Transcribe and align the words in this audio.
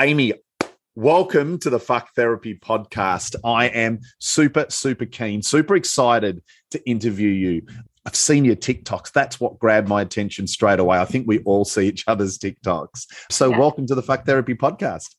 Amy, 0.00 0.32
welcome 0.94 1.58
to 1.58 1.68
the 1.68 1.78
Fuck 1.78 2.14
Therapy 2.14 2.54
podcast. 2.54 3.36
I 3.44 3.66
am 3.66 4.00
super, 4.18 4.64
super 4.70 5.04
keen, 5.04 5.42
super 5.42 5.76
excited 5.76 6.42
to 6.70 6.82
interview 6.88 7.28
you. 7.28 7.66
I've 8.06 8.16
seen 8.16 8.46
your 8.46 8.56
TikToks. 8.56 9.12
That's 9.12 9.38
what 9.38 9.58
grabbed 9.58 9.88
my 9.88 10.00
attention 10.00 10.46
straight 10.46 10.78
away. 10.78 10.98
I 10.98 11.04
think 11.04 11.28
we 11.28 11.40
all 11.40 11.66
see 11.66 11.86
each 11.86 12.04
other's 12.06 12.38
TikToks. 12.38 13.08
So, 13.30 13.50
yeah. 13.50 13.58
welcome 13.58 13.86
to 13.88 13.94
the 13.94 14.00
Fuck 14.00 14.24
Therapy 14.24 14.54
podcast. 14.54 15.14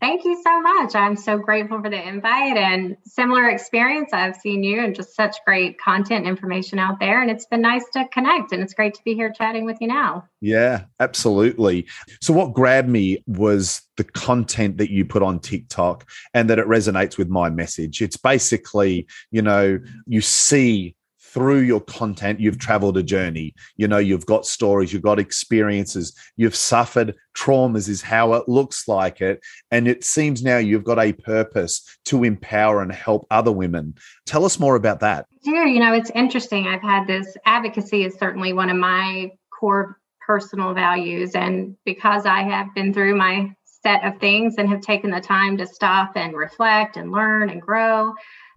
Thank 0.00 0.24
you 0.24 0.40
so 0.42 0.62
much. 0.62 0.94
I'm 0.94 1.14
so 1.14 1.36
grateful 1.36 1.82
for 1.82 1.90
the 1.90 2.08
invite 2.08 2.56
and 2.56 2.96
similar 3.04 3.50
experience. 3.50 4.10
I've 4.14 4.36
seen 4.36 4.64
you 4.64 4.82
and 4.82 4.94
just 4.94 5.14
such 5.14 5.36
great 5.44 5.78
content 5.78 6.26
information 6.26 6.78
out 6.78 6.98
there. 6.98 7.20
And 7.20 7.30
it's 7.30 7.44
been 7.44 7.60
nice 7.60 7.84
to 7.92 8.08
connect. 8.08 8.52
And 8.52 8.62
it's 8.62 8.72
great 8.72 8.94
to 8.94 9.00
be 9.04 9.14
here 9.14 9.30
chatting 9.30 9.66
with 9.66 9.76
you 9.78 9.88
now. 9.88 10.24
Yeah, 10.40 10.84
absolutely. 11.00 11.86
So, 12.22 12.32
what 12.32 12.54
grabbed 12.54 12.88
me 12.88 13.22
was 13.26 13.82
the 13.98 14.04
content 14.04 14.78
that 14.78 14.90
you 14.90 15.04
put 15.04 15.22
on 15.22 15.38
TikTok 15.38 16.08
and 16.32 16.48
that 16.48 16.58
it 16.58 16.66
resonates 16.66 17.18
with 17.18 17.28
my 17.28 17.50
message. 17.50 18.00
It's 18.00 18.16
basically, 18.16 19.06
you 19.30 19.42
know, 19.42 19.78
you 20.06 20.22
see 20.22 20.94
through 21.32 21.60
your 21.60 21.80
content, 21.80 22.40
you've 22.40 22.58
traveled 22.58 22.96
a 22.96 23.02
journey. 23.02 23.54
You 23.76 23.88
know, 23.88 23.98
you've 23.98 24.26
got 24.26 24.46
stories, 24.46 24.92
you've 24.92 25.02
got 25.02 25.18
experiences, 25.18 26.14
you've 26.36 26.56
suffered 26.56 27.14
traumas, 27.36 27.88
is 27.88 28.02
how 28.02 28.34
it 28.34 28.48
looks 28.48 28.88
like 28.88 29.20
it. 29.20 29.40
And 29.70 29.86
it 29.86 30.04
seems 30.04 30.42
now 30.42 30.58
you've 30.58 30.84
got 30.84 30.98
a 30.98 31.12
purpose 31.12 31.84
to 32.06 32.24
empower 32.24 32.82
and 32.82 32.92
help 32.92 33.26
other 33.30 33.52
women. 33.52 33.94
Tell 34.26 34.44
us 34.44 34.58
more 34.58 34.74
about 34.74 35.00
that. 35.00 35.26
Yeah, 35.42 35.66
you 35.66 35.78
know, 35.78 35.94
it's 35.94 36.10
interesting. 36.10 36.66
I've 36.66 36.82
had 36.82 37.06
this 37.06 37.36
advocacy 37.46 38.04
is 38.04 38.14
certainly 38.14 38.52
one 38.52 38.70
of 38.70 38.76
my 38.76 39.30
core 39.58 39.98
personal 40.26 40.74
values. 40.74 41.34
And 41.34 41.76
because 41.84 42.26
I 42.26 42.42
have 42.42 42.74
been 42.74 42.92
through 42.92 43.16
my 43.16 43.54
set 43.82 44.04
of 44.04 44.18
things 44.20 44.56
and 44.58 44.68
have 44.68 44.80
taken 44.80 45.10
the 45.10 45.20
time 45.20 45.56
to 45.56 45.66
stop 45.66 46.12
and 46.16 46.36
reflect 46.36 46.96
and 46.96 47.12
learn 47.12 47.50
and 47.50 47.62
grow, 47.62 48.12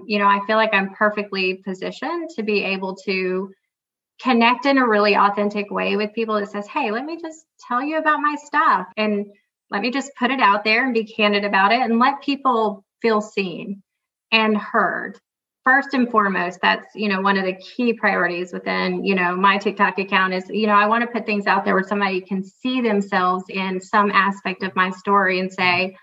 you 0.07 0.19
know, 0.19 0.27
I 0.27 0.39
feel 0.45 0.57
like 0.57 0.73
I'm 0.73 0.93
perfectly 0.93 1.55
positioned 1.65 2.29
to 2.35 2.43
be 2.43 2.63
able 2.63 2.95
to 3.05 3.51
connect 4.21 4.65
in 4.65 4.77
a 4.77 4.87
really 4.87 5.15
authentic 5.15 5.69
way 5.71 5.97
with 5.97 6.13
people 6.13 6.39
that 6.39 6.49
says, 6.49 6.67
Hey, 6.67 6.91
let 6.91 7.05
me 7.05 7.19
just 7.21 7.45
tell 7.67 7.81
you 7.83 7.97
about 7.97 8.19
my 8.19 8.35
stuff 8.43 8.87
and 8.97 9.25
let 9.69 9.81
me 9.81 9.91
just 9.91 10.11
put 10.17 10.31
it 10.31 10.39
out 10.39 10.63
there 10.63 10.85
and 10.85 10.93
be 10.93 11.03
candid 11.03 11.45
about 11.45 11.71
it 11.71 11.81
and 11.81 11.99
let 11.99 12.21
people 12.21 12.85
feel 13.01 13.21
seen 13.21 13.81
and 14.31 14.57
heard. 14.57 15.19
First 15.63 15.93
and 15.93 16.09
foremost, 16.09 16.59
that's, 16.61 16.87
you 16.93 17.07
know, 17.07 17.21
one 17.21 17.37
of 17.37 17.45
the 17.45 17.55
key 17.55 17.93
priorities 17.93 18.51
within, 18.51 19.03
you 19.05 19.15
know, 19.15 19.35
my 19.35 19.57
TikTok 19.57 19.97
account 19.97 20.33
is, 20.33 20.43
you 20.49 20.67
know, 20.67 20.73
I 20.73 20.87
want 20.87 21.03
to 21.03 21.07
put 21.07 21.25
things 21.25 21.47
out 21.47 21.63
there 21.63 21.73
where 21.73 21.87
somebody 21.87 22.19
can 22.19 22.43
see 22.43 22.81
themselves 22.81 23.45
in 23.49 23.79
some 23.79 24.11
aspect 24.11 24.61
of 24.63 24.75
my 24.75 24.89
story 24.91 25.39
and 25.39 25.51
say, 25.51 25.95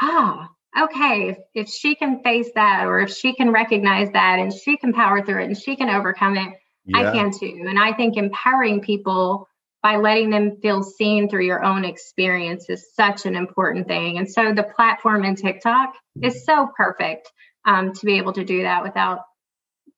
ah, 0.00 0.48
oh, 0.48 0.54
okay, 0.78 1.30
if, 1.30 1.38
if 1.54 1.68
she 1.68 1.94
can 1.94 2.22
face 2.22 2.50
that 2.54 2.86
or 2.86 3.00
if 3.00 3.10
she 3.10 3.34
can 3.34 3.50
recognize 3.50 4.10
that 4.12 4.38
and 4.38 4.52
she 4.52 4.76
can 4.76 4.92
power 4.92 5.24
through 5.24 5.42
it 5.42 5.46
and 5.46 5.58
she 5.58 5.76
can 5.76 5.90
overcome 5.90 6.36
it, 6.36 6.52
yeah. 6.84 7.10
I 7.10 7.12
can 7.12 7.30
too. 7.30 7.64
And 7.68 7.78
I 7.78 7.92
think 7.92 8.16
empowering 8.16 8.80
people 8.80 9.48
by 9.82 9.96
letting 9.96 10.30
them 10.30 10.58
feel 10.60 10.82
seen 10.82 11.28
through 11.28 11.44
your 11.46 11.64
own 11.64 11.84
experience 11.84 12.68
is 12.68 12.92
such 12.94 13.24
an 13.26 13.34
important 13.34 13.88
thing. 13.88 14.18
And 14.18 14.30
so 14.30 14.52
the 14.52 14.62
platform 14.62 15.24
in 15.24 15.36
TikTok 15.36 15.94
is 16.22 16.44
so 16.44 16.68
perfect 16.76 17.30
um, 17.64 17.92
to 17.94 18.06
be 18.06 18.18
able 18.18 18.34
to 18.34 18.44
do 18.44 18.62
that 18.62 18.82
without 18.82 19.20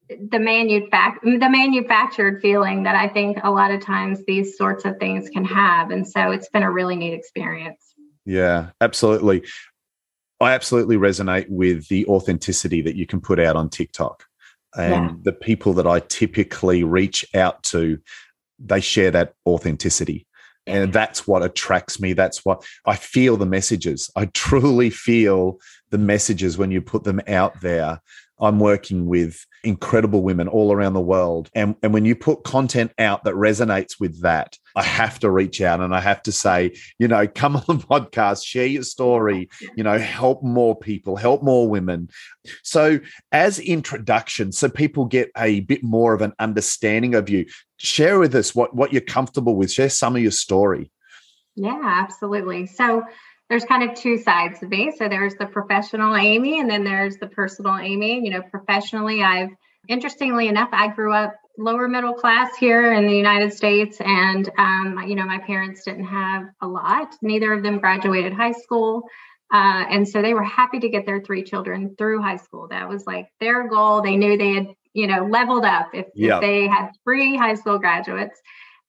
the 0.09 0.39
manufact 0.39 1.23
the 1.23 1.49
manufactured 1.49 2.43
feeling 2.43 2.83
that 2.83 2.95
I 2.95 3.09
think 3.09 3.39
a 3.43 3.51
lot 3.51 3.71
of 3.71 3.81
times 3.81 4.21
these 4.27 4.59
sorts 4.59 4.85
of 4.85 4.99
things 4.99 5.29
can 5.31 5.45
have. 5.45 5.91
And 5.91 6.07
so 6.07 6.33
it's 6.33 6.49
been 6.51 6.63
a 6.63 6.71
really 6.71 6.97
neat 6.97 7.15
experience. 7.15 7.95
Yeah, 8.25 8.71
absolutely. 8.81 9.45
I 10.43 10.53
absolutely 10.53 10.97
resonate 10.97 11.47
with 11.49 11.89
the 11.89 12.05
authenticity 12.07 12.83
that 12.83 12.97
you 12.97 13.07
can 13.07 13.21
put 13.21 13.39
out 13.39 13.57
on 13.57 13.71
TikTok. 13.71 14.25
And 14.77 14.93
yeah. 15.11 15.17
the 15.23 15.33
people 15.33 15.73
that 15.75 15.87
I 15.87 16.01
typically 16.01 16.83
reach 16.83 17.25
out 17.35 17.63
to, 17.65 17.99
they 18.59 18.81
share 18.81 19.11
that 19.13 19.35
authenticity. 19.47 20.27
And 20.67 20.93
that's 20.93 21.27
what 21.27 21.43
attracts 21.43 22.01
me. 22.01 22.13
That's 22.13 22.45
what 22.45 22.65
I 22.87 22.97
feel 22.97 23.37
the 23.37 23.47
messages. 23.47 24.11
I 24.17 24.27
truly 24.35 24.91
feel 24.91 25.59
the 25.91 25.99
messages 25.99 26.59
when 26.59 26.71
you 26.71 26.81
put 26.81 27.05
them 27.05 27.21
out 27.29 27.61
there. 27.61 28.01
I'm 28.41 28.59
working 28.59 29.07
with 29.07 29.47
incredible 29.63 30.23
women 30.23 30.49
all 30.49 30.73
around 30.73 30.95
the 30.95 31.01
world. 31.01 31.51
And, 31.55 31.77
and 31.83 31.93
when 31.93 32.05
you 32.05 32.17
put 32.17 32.43
content 32.43 32.93
out 32.99 33.23
that 33.25 33.35
resonates 33.35 34.01
with 34.01 34.23
that, 34.23 34.57
I 34.75 34.83
have 34.83 35.19
to 35.21 35.31
reach 35.31 35.61
out 35.61 35.81
and 35.81 35.95
I 35.95 36.01
have 36.01 36.23
to 36.25 36.33
say, 36.33 36.75
you 36.99 37.09
know, 37.09 37.27
come 37.35 37.57
on 37.57 37.65
the 37.67 37.75
podcast, 37.75 38.45
share 38.45 38.67
your 38.67 38.83
story, 38.83 39.49
you 39.77 39.85
know, 39.85 39.99
help 39.99 40.43
more 40.43 40.77
people, 40.77 41.17
help 41.17 41.43
more 41.43 41.69
women. 41.69 42.09
So, 42.63 43.01
as 43.31 43.59
introduction, 43.59 44.53
so 44.53 44.69
people 44.69 45.05
get 45.05 45.31
a 45.37 45.61
bit 45.61 45.83
more 45.83 46.15
of 46.15 46.23
an 46.23 46.33
understanding 46.39 47.15
of 47.15 47.29
you, 47.29 47.47
share 47.77 48.19
with 48.19 48.35
us 48.35 48.55
what, 48.55 48.75
what 48.75 48.93
you're 48.93 49.01
comfortable 49.01 49.57
with, 49.57 49.73
share 49.73 49.91
some 49.91 50.17
of 50.17 50.23
your 50.23 50.31
story. 50.31 50.91
Yeah, 51.55 51.81
absolutely. 51.83 52.67
So, 52.67 53.03
there's 53.53 53.65
kind 53.67 53.83
of 53.83 53.95
two 53.95 54.17
sides 54.17 54.63
of 54.63 54.71
me. 54.71 54.91
So 54.97 55.11
there's 55.11 55.35
the 55.35 55.45
professional 55.45 56.17
Amy, 56.17 56.59
and 56.59 56.71
then 56.71 56.85
there's 56.85 57.19
the 57.19 57.27
personal 57.27 57.77
Amy. 57.77 58.25
You 58.25 58.31
know, 58.31 58.41
professionally, 58.41 59.23
I've 59.23 59.51
interestingly 59.89 60.49
enough, 60.49 60.71
I 60.73 60.89
grew 60.89 61.13
up 61.13 61.35
lower 61.59 61.89
middle 61.89 62.15
class 62.15 62.57
here 62.57 62.93
in 62.93 63.07
the 63.07 63.15
United 63.15 63.53
States, 63.53 63.99
and 64.01 64.51
um, 64.59 65.05
you 65.07 65.15
know, 65.15 65.25
my 65.25 65.39
parents 65.39 65.85
didn't 65.85 66.05
have 66.05 66.45
a 66.61 66.67
lot. 66.67 67.15
Neither 67.23 67.53
of 67.53 67.63
them 67.63 67.79
graduated 67.79 68.33
high 68.33 68.53
school. 68.53 69.03
Uh, 69.53 69.85
and 69.91 70.09
so 70.09 70.23
they 70.23 70.33
were 70.33 70.43
happy 70.43 70.81
to 70.81 70.89
get 70.89 71.05
their 71.05 71.21
three 71.21 71.45
children 71.45 71.95
through 71.99 72.23
high 72.23 72.39
school. 72.39 72.69
That 72.71 72.89
was 72.89 73.07
like 73.07 73.29
their 73.39 73.69
goal. 73.69 74.01
They 74.01 74.17
knew 74.17 74.39
they 74.39 74.55
had, 74.55 74.69
you 74.95 75.07
know, 75.07 75.27
leveled 75.27 75.67
up 75.67 75.91
if, 75.93 76.07
yep. 76.15 76.37
if 76.37 76.41
they 76.41 76.67
had 76.67 76.91
three 77.05 77.37
high 77.37 77.55
school 77.55 77.79
graduates. 77.79 78.41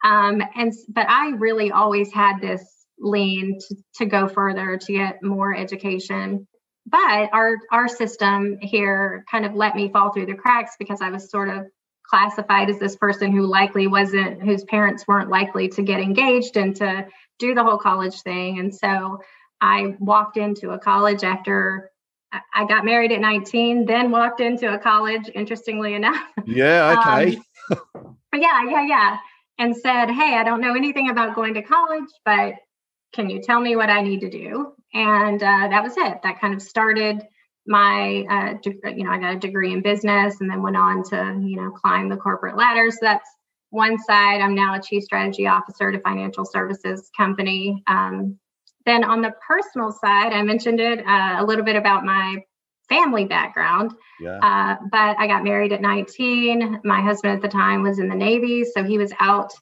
Um, 0.06 0.41
and 0.56 0.72
but 0.88 1.09
I 1.09 1.31
really 1.31 1.72
always 1.72 2.13
had 2.13 2.40
this 2.40 2.85
lean 2.97 3.59
to, 3.59 3.75
to 3.95 4.06
go 4.06 4.30
further 4.30 4.78
to 4.78 4.94
get 4.94 5.22
more 5.22 5.53
education 5.56 6.47
but 6.85 7.30
our 7.34 7.57
our 7.72 7.88
system 7.88 8.57
here 8.62 9.24
kind 9.30 9.45
of 9.45 9.56
let 9.56 9.75
me 9.75 9.90
fall 9.90 10.12
through 10.12 10.25
the 10.25 10.35
cracks 10.35 10.75
because 10.78 11.01
i 11.01 11.09
was 11.09 11.30
sort 11.30 11.50
of 11.50 11.66
classified 12.07 12.69
as 12.69 12.79
this 12.79 12.95
person 12.95 13.31
who 13.31 13.45
likely 13.45 13.87
wasn't 13.87 14.41
whose 14.41 14.63
parents 14.65 15.07
weren't 15.07 15.29
likely 15.29 15.67
to 15.69 15.81
get 15.81 15.99
engaged 15.99 16.57
and 16.57 16.75
to 16.75 17.05
do 17.39 17.53
the 17.53 17.63
whole 17.63 17.77
college 17.77 18.21
thing 18.21 18.59
and 18.59 18.73
so 18.73 19.19
i 19.61 19.95
walked 19.99 20.37
into 20.37 20.71
a 20.71 20.79
college 20.79 21.23
after 21.23 21.89
i 22.53 22.65
got 22.65 22.85
married 22.85 23.11
at 23.11 23.21
19 23.21 23.85
then 23.85 24.11
walked 24.11 24.41
into 24.41 24.73
a 24.73 24.77
college 24.77 25.29
interestingly 25.33 25.93
enough 25.93 26.23
yeah 26.45 26.95
okay 27.23 27.37
um, 27.71 28.17
yeah 28.35 28.69
yeah 28.69 28.85
yeah 28.85 29.17
and 29.59 29.75
said 29.75 30.07
hey 30.07 30.35
i 30.35 30.43
don't 30.43 30.61
know 30.61 30.75
anything 30.75 31.09
about 31.09 31.35
going 31.35 31.53
to 31.53 31.61
college 31.61 32.09
but 32.25 32.53
can 33.13 33.29
you 33.29 33.41
tell 33.41 33.61
me 33.61 33.75
what 33.75 33.89
I 33.89 34.01
need 34.01 34.21
to 34.21 34.29
do? 34.29 34.73
And 34.93 35.41
uh, 35.41 35.67
that 35.69 35.83
was 35.83 35.95
it. 35.95 36.21
That 36.23 36.41
kind 36.41 36.53
of 36.53 36.61
started 36.61 37.23
my, 37.66 38.25
uh, 38.29 38.53
de- 38.62 38.97
you 38.97 39.03
know, 39.03 39.12
I 39.12 39.19
got 39.19 39.35
a 39.35 39.40
degree 39.40 39.74
in 39.74 39.81
business 39.81 40.41
and 40.41 40.50
then 40.50 40.62
went 40.62 40.78
on 40.78 41.03
to, 41.09 41.40
you 41.41 41.56
know, 41.56 41.72
climb 41.72 42.09
the 42.09 42.18
corporate 42.18 42.57
ladder. 42.57 42.91
So 42.91 43.00
that's 43.01 43.29
one 43.69 43.97
side. 44.00 44.41
I'm 44.41 44.56
now 44.56 44.75
a 44.75 44.81
chief 44.81 45.03
strategy 45.03 45.47
officer 45.47 45.90
at 45.90 45.96
a 45.96 46.00
financial 46.00 46.46
services 46.46 47.09
company. 47.18 47.84
Um, 47.88 48.38
then 48.85 49.03
on 49.03 49.22
the 49.22 49.34
personal 49.47 49.91
side, 49.91 50.34
I 50.34 50.41
mentioned 50.44 50.79
it 50.79 51.00
uh, 51.00 51.38
a 51.40 51.46
little 51.46 51.63
bit 51.63 51.75
about 51.75 52.03
my 52.03 52.44
family 52.90 53.25
background. 53.25 53.94
Yeah. 54.19 54.38
Uh, 54.38 54.75
but 54.91 55.18
I 55.18 55.28
got 55.28 55.44
married 55.44 55.74
at 55.74 55.81
19. 55.81 56.81
My 56.84 57.01
husband 57.01 57.34
at 57.34 57.41
the 57.41 57.47
time 57.47 57.81
was 57.81 58.00
in 58.00 58.09
the 58.09 58.16
Navy, 58.16 58.66
so 58.66 58.84
he 58.84 58.97
was 58.97 59.13
out 59.19 59.53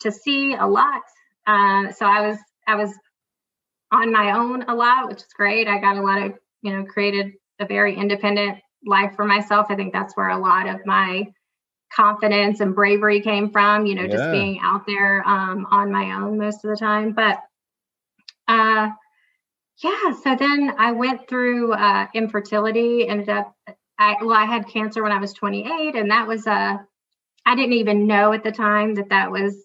to 0.00 0.12
sea 0.12 0.54
a 0.54 0.66
lot. 0.66 1.02
Uh, 1.46 1.90
so 1.92 2.06
I 2.06 2.28
was 2.28 2.38
I 2.66 2.76
was 2.76 2.92
on 3.90 4.12
my 4.12 4.32
own 4.32 4.62
a 4.62 4.74
lot, 4.74 5.08
which 5.08 5.18
is 5.18 5.32
great. 5.36 5.68
I 5.68 5.78
got 5.78 5.96
a 5.96 6.02
lot 6.02 6.22
of, 6.22 6.32
you 6.62 6.72
know, 6.72 6.84
created 6.84 7.32
a 7.58 7.66
very 7.66 7.96
independent 7.96 8.58
life 8.84 9.14
for 9.14 9.24
myself. 9.24 9.66
I 9.68 9.76
think 9.76 9.92
that's 9.92 10.16
where 10.16 10.30
a 10.30 10.38
lot 10.38 10.68
of 10.68 10.84
my 10.86 11.26
confidence 11.94 12.60
and 12.60 12.74
bravery 12.74 13.20
came 13.20 13.50
from, 13.50 13.86
you 13.86 13.94
know, 13.94 14.02
yeah. 14.02 14.08
just 14.08 14.30
being 14.32 14.60
out 14.62 14.86
there 14.86 15.26
um, 15.26 15.66
on 15.70 15.92
my 15.92 16.14
own 16.16 16.38
most 16.38 16.64
of 16.64 16.70
the 16.70 16.76
time. 16.76 17.12
But 17.12 17.38
uh, 18.48 18.90
yeah, 19.82 20.12
so 20.22 20.36
then 20.36 20.74
I 20.78 20.92
went 20.92 21.28
through 21.28 21.72
uh, 21.72 22.06
infertility, 22.14 23.08
ended 23.08 23.28
up, 23.28 23.54
I, 23.98 24.16
well, 24.20 24.32
I 24.32 24.44
had 24.44 24.68
cancer 24.68 25.02
when 25.02 25.12
I 25.12 25.18
was 25.18 25.32
28, 25.32 25.94
and 25.94 26.10
that 26.10 26.26
was 26.26 26.46
a, 26.46 26.52
uh, 26.52 26.78
I 27.44 27.56
didn't 27.56 27.72
even 27.72 28.06
know 28.06 28.32
at 28.32 28.44
the 28.44 28.52
time 28.52 28.94
that 28.94 29.08
that 29.08 29.32
was 29.32 29.56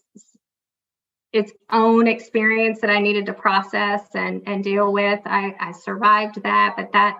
its 1.33 1.51
own 1.71 2.07
experience 2.07 2.81
that 2.81 2.89
I 2.89 2.99
needed 2.99 3.25
to 3.27 3.33
process 3.33 4.03
and, 4.15 4.43
and 4.47 4.63
deal 4.63 4.91
with. 4.91 5.19
I, 5.25 5.55
I 5.59 5.71
survived 5.71 6.43
that, 6.43 6.75
but 6.77 6.93
that, 6.93 7.17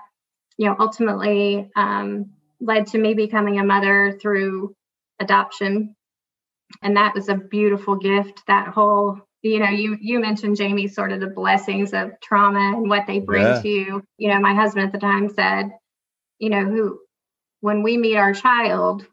you 0.57 0.67
know, 0.67 0.75
ultimately 0.79 1.69
um, 1.75 2.31
led 2.59 2.87
to 2.87 2.97
me 2.97 3.13
becoming 3.13 3.59
a 3.59 3.63
mother 3.63 4.17
through 4.21 4.75
adoption. 5.19 5.95
And 6.81 6.97
that 6.97 7.13
was 7.15 7.29
a 7.29 7.35
beautiful 7.35 7.95
gift. 7.95 8.43
That 8.47 8.69
whole 8.69 9.19
you 9.43 9.59
know, 9.59 9.69
you 9.69 9.97
you 10.01 10.19
mentioned 10.19 10.57
Jamie 10.57 10.87
sort 10.87 11.11
of 11.11 11.19
the 11.19 11.27
blessings 11.27 11.93
of 11.93 12.11
trauma 12.21 12.77
and 12.77 12.89
what 12.89 13.05
they 13.07 13.19
bring 13.19 13.45
Yeah. 13.45 13.61
to 13.61 13.67
you. 13.69 14.03
You 14.17 14.29
know, 14.29 14.39
my 14.39 14.53
husband 14.53 14.87
at 14.87 14.91
the 14.91 14.99
time 14.99 15.29
said, 15.29 15.71
you 16.39 16.49
know, 16.49 16.65
who 16.65 16.99
when 17.61 17.83
we 17.83 17.97
meet 17.97 18.17
our 18.17 18.33
child, 18.33 19.05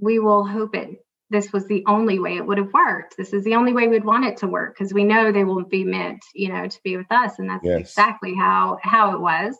we 0.00 0.18
will 0.18 0.44
hope 0.46 0.74
it 0.74 1.04
this 1.30 1.52
was 1.52 1.66
the 1.66 1.84
only 1.86 2.18
way 2.18 2.36
it 2.36 2.46
would 2.46 2.58
have 2.58 2.72
worked. 2.72 3.16
This 3.16 3.32
is 3.32 3.44
the 3.44 3.54
only 3.54 3.72
way 3.72 3.88
we'd 3.88 4.04
want 4.04 4.24
it 4.24 4.36
to 4.38 4.46
work 4.46 4.74
because 4.76 4.94
we 4.94 5.04
know 5.04 5.32
they 5.32 5.44
will 5.44 5.64
be 5.64 5.84
meant, 5.84 6.24
you 6.34 6.48
know, 6.48 6.68
to 6.68 6.80
be 6.84 6.96
with 6.96 7.10
us. 7.10 7.38
And 7.38 7.48
that's 7.48 7.64
Yes. 7.64 7.80
exactly 7.80 8.34
how 8.34 8.78
how 8.82 9.14
it 9.14 9.20
was. 9.20 9.56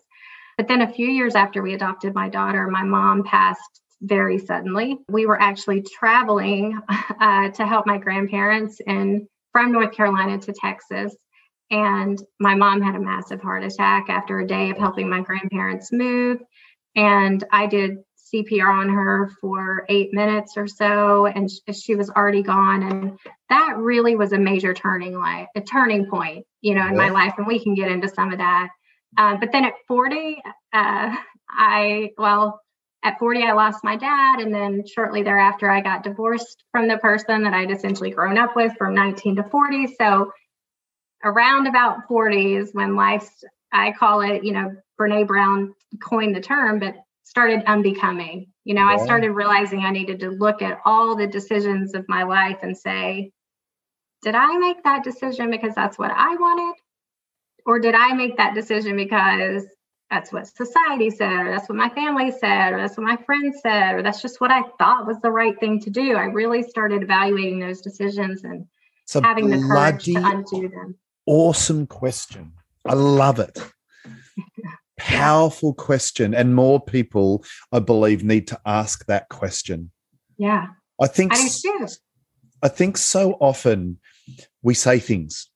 But 0.57 0.69
then 0.69 0.83
a 0.83 0.93
few 0.93 1.09
years 1.09 1.35
after 1.35 1.63
we 1.63 1.75
adopted 1.75 2.15
my 2.15 2.29
daughter, 2.29 2.67
my 2.69 2.83
mom 2.83 3.25
passed 3.25 3.83
very 4.01 4.39
suddenly. 4.39 4.99
We 5.09 5.27
were 5.27 5.41
actually 5.41 5.83
traveling 5.83 6.79
uh, 7.21 7.51
to 7.51 7.67
help 7.67 7.87
my 7.87 7.99
grandparents 7.99 8.81
and 8.87 9.27
from 9.53 9.73
North 9.73 9.93
Carolina 9.93 10.39
to 10.39 10.53
Texas. 10.53 11.17
And 11.71 12.23
my 12.39 12.55
mom 12.55 12.81
had 12.81 12.95
a 12.95 13.01
massive 13.01 13.43
heart 13.43 13.65
attack 13.65 14.09
after 14.09 14.39
a 14.39 14.47
day 14.47 14.71
of 14.71 14.79
helping 14.79 15.09
my 15.09 15.21
grandparents 15.21 15.93
move. 15.93 16.41
And 16.95 17.43
I 17.51 17.67
did 17.67 17.99
CPR 18.32 18.69
on 18.69 18.88
her 18.88 19.31
for 19.40 19.84
eight 19.88 20.12
minutes 20.12 20.56
or 20.56 20.67
so, 20.67 21.26
and 21.26 21.50
sh- 21.50 21.76
she 21.76 21.94
was 21.94 22.11
already 22.11 22.43
gone. 22.43 22.82
And 22.82 23.19
that 23.50 23.76
really 23.76 24.17
was 24.17 24.32
a 24.32 24.38
major 24.38 24.75
turning 24.75 25.19
light, 25.19 25.49
a 25.55 25.61
turning 25.61 26.06
point, 26.06 26.44
you 26.61 26.75
know, 26.75 26.87
in 26.87 26.96
my 26.96 27.11
life. 27.11 27.34
And 27.38 27.46
we 27.46 27.62
can 27.62 27.75
get 27.75 27.90
into 27.90 28.08
some 28.08 28.32
of 28.32 28.38
that. 28.38 28.69
Uh, 29.17 29.37
but 29.38 29.52
then 29.52 29.64
at 29.64 29.75
40, 29.87 30.43
uh, 30.73 31.17
I, 31.50 32.11
well, 32.19 32.61
at 33.05 33.19
40, 33.19 33.43
I 33.44 33.52
lost 33.52 33.84
my 33.84 33.96
dad. 33.96 34.40
And 34.40 34.52
then 34.52 34.84
shortly 34.87 35.22
thereafter, 35.22 35.70
I 35.70 35.81
got 35.81 36.02
divorced 36.02 36.64
from 36.72 36.88
the 36.88 36.99
person 36.99 37.44
that 37.44 37.55
I'd 37.55 37.70
essentially 37.70 38.11
grown 38.11 38.37
up 38.37 38.56
with 38.56 38.72
from 38.76 38.94
19 38.94 39.37
to 39.37 39.44
40. 39.44 39.94
So 39.99 40.32
around 41.25 41.67
about 41.67 42.08
40 42.08 42.56
is 42.56 42.70
when 42.72 42.96
life's, 42.96 43.44
I 43.72 43.93
call 43.93 44.22
it, 44.22 44.44
you 44.44 44.52
know, 44.52 44.75
Brene 45.00 45.26
Brown 45.26 45.75
coined 46.02 46.34
the 46.34 46.40
term, 46.40 46.79
but 46.79 46.94
started 47.26 47.64
unbecoming. 47.67 48.46
You 48.62 48.75
know, 48.75 48.84
I 48.84 48.99
started 48.99 49.31
realizing 49.31 49.81
I 49.81 49.90
needed 49.90 50.20
to 50.20 50.31
look 50.31 50.62
at 50.62 50.78
all 50.84 51.17
the 51.17 51.26
decisions 51.26 51.93
of 51.93 52.08
my 52.08 52.23
life 52.23 52.58
and 52.62 52.78
say, 52.78 53.32
did 54.23 54.37
I 54.37 54.56
make 54.58 54.84
that 54.84 55.02
decision 55.02 55.50
because 55.50 55.75
that's 55.75 55.99
what 55.99 56.12
I 56.12 56.37
wanted? 56.37 56.81
Or 57.67 57.81
did 57.81 57.96
I 57.96 58.12
make 58.12 58.37
that 58.37 58.55
decision 58.55 58.94
because 58.94 59.64
that's 60.08 60.32
what 60.32 60.46
society 60.46 61.11
said, 61.11 61.32
or 61.32 61.50
that's 61.50 61.69
what 61.69 61.76
my 61.76 61.88
family 61.88 62.31
said, 62.31 62.73
or 62.73 62.78
that's 62.78 62.96
what 62.96 63.05
my 63.05 63.17
friends 63.26 63.58
said, 63.61 63.96
or 63.96 64.02
that's 64.05 64.22
just 64.22 64.40
what 64.40 64.52
I 64.52 64.62
thought 64.79 65.08
was 65.08 65.20
the 65.20 65.32
right 65.32 65.58
thing 65.58 65.81
to 65.81 65.90
do? 65.90 66.14
I 66.14 66.26
really 66.26 66.62
started 66.62 67.02
evaluating 67.02 67.58
those 67.58 67.81
decisions 67.81 68.44
and 68.44 68.67
It's 69.02 69.14
having 69.14 69.50
the 69.50 69.58
courage 69.58 70.05
to 70.05 70.14
undo 70.14 70.69
them. 70.69 70.94
awesome 71.26 71.88
question. 71.88 72.52
I 72.84 72.94
love 72.94 73.40
it. 73.40 73.58
Powerful 74.96 75.75
question. 75.75 76.34
And 76.34 76.54
more 76.54 76.81
people, 76.81 77.44
I 77.72 77.81
believe, 77.81 78.25
need 78.25 78.46
to 78.48 78.60
ask 78.64 79.04
that 79.06 79.28
question. 79.28 79.90
Yeah, 80.38 80.69
I 81.00 81.06
think 81.06 81.32
I 81.34 81.48
do. 81.62 81.87
I 82.62 82.69
think 82.69 82.96
so 82.96 83.32
often 83.40 83.98
we 84.62 84.75
say 84.75 84.98
things 84.98 85.48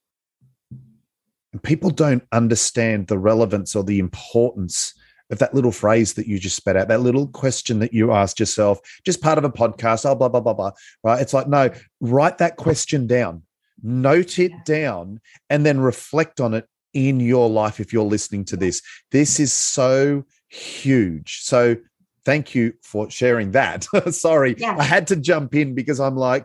and 1.52 1.62
people 1.62 1.90
don't 1.90 2.22
understand 2.32 3.08
the 3.08 3.18
relevance 3.18 3.74
or 3.74 3.82
the 3.82 3.98
importance 3.98 4.94
of 5.30 5.38
that 5.38 5.54
little 5.54 5.72
phrase 5.72 6.14
that 6.14 6.26
you 6.26 6.38
just 6.38 6.56
spat 6.56 6.76
out, 6.76 6.88
that 6.88 7.00
little 7.00 7.26
question 7.28 7.78
that 7.78 7.92
you 7.92 8.12
asked 8.12 8.40
yourself, 8.40 8.80
just 9.04 9.22
part 9.22 9.38
of 9.38 9.44
a 9.44 9.50
podcast, 9.50 10.08
oh, 10.08 10.14
blah, 10.14 10.28
blah, 10.28 10.40
blah, 10.40 10.54
blah. 10.54 10.72
Right. 11.04 11.20
It's 11.20 11.32
like, 11.32 11.48
no, 11.48 11.70
write 12.00 12.38
that 12.38 12.56
question 12.56 13.06
down, 13.06 13.42
note 13.82 14.38
it 14.38 14.50
Yeah. 14.50 14.58
down, 14.64 15.20
and 15.48 15.64
then 15.64 15.80
reflect 15.80 16.40
on 16.40 16.54
it 16.54 16.66
in 16.94 17.20
your 17.20 17.48
life 17.48 17.80
if 17.80 17.92
you're 17.92 18.04
listening 18.04 18.44
to 18.46 18.56
this. 18.56 18.82
This 19.10 19.38
is 19.40 19.52
so 19.52 20.24
huge. 20.48 21.40
So 21.42 21.76
thank 22.24 22.54
you 22.54 22.72
for 22.82 23.10
sharing 23.10 23.52
that. 23.52 23.84
Sorry, 24.10 24.54
Yeah. 24.58 24.76
I 24.78 24.82
had 24.84 25.06
to 25.08 25.16
jump 25.16 25.54
in 25.54 25.74
because 25.74 26.00
I'm 26.00 26.16
like, 26.16 26.44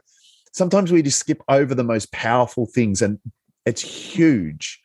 sometimes 0.53 0.91
we 0.91 1.01
just 1.01 1.19
skip 1.19 1.41
over 1.49 1.75
the 1.75 1.83
most 1.83 2.11
powerful 2.11 2.65
things 2.65 3.01
and 3.01 3.19
it's 3.65 3.81
huge 3.81 4.79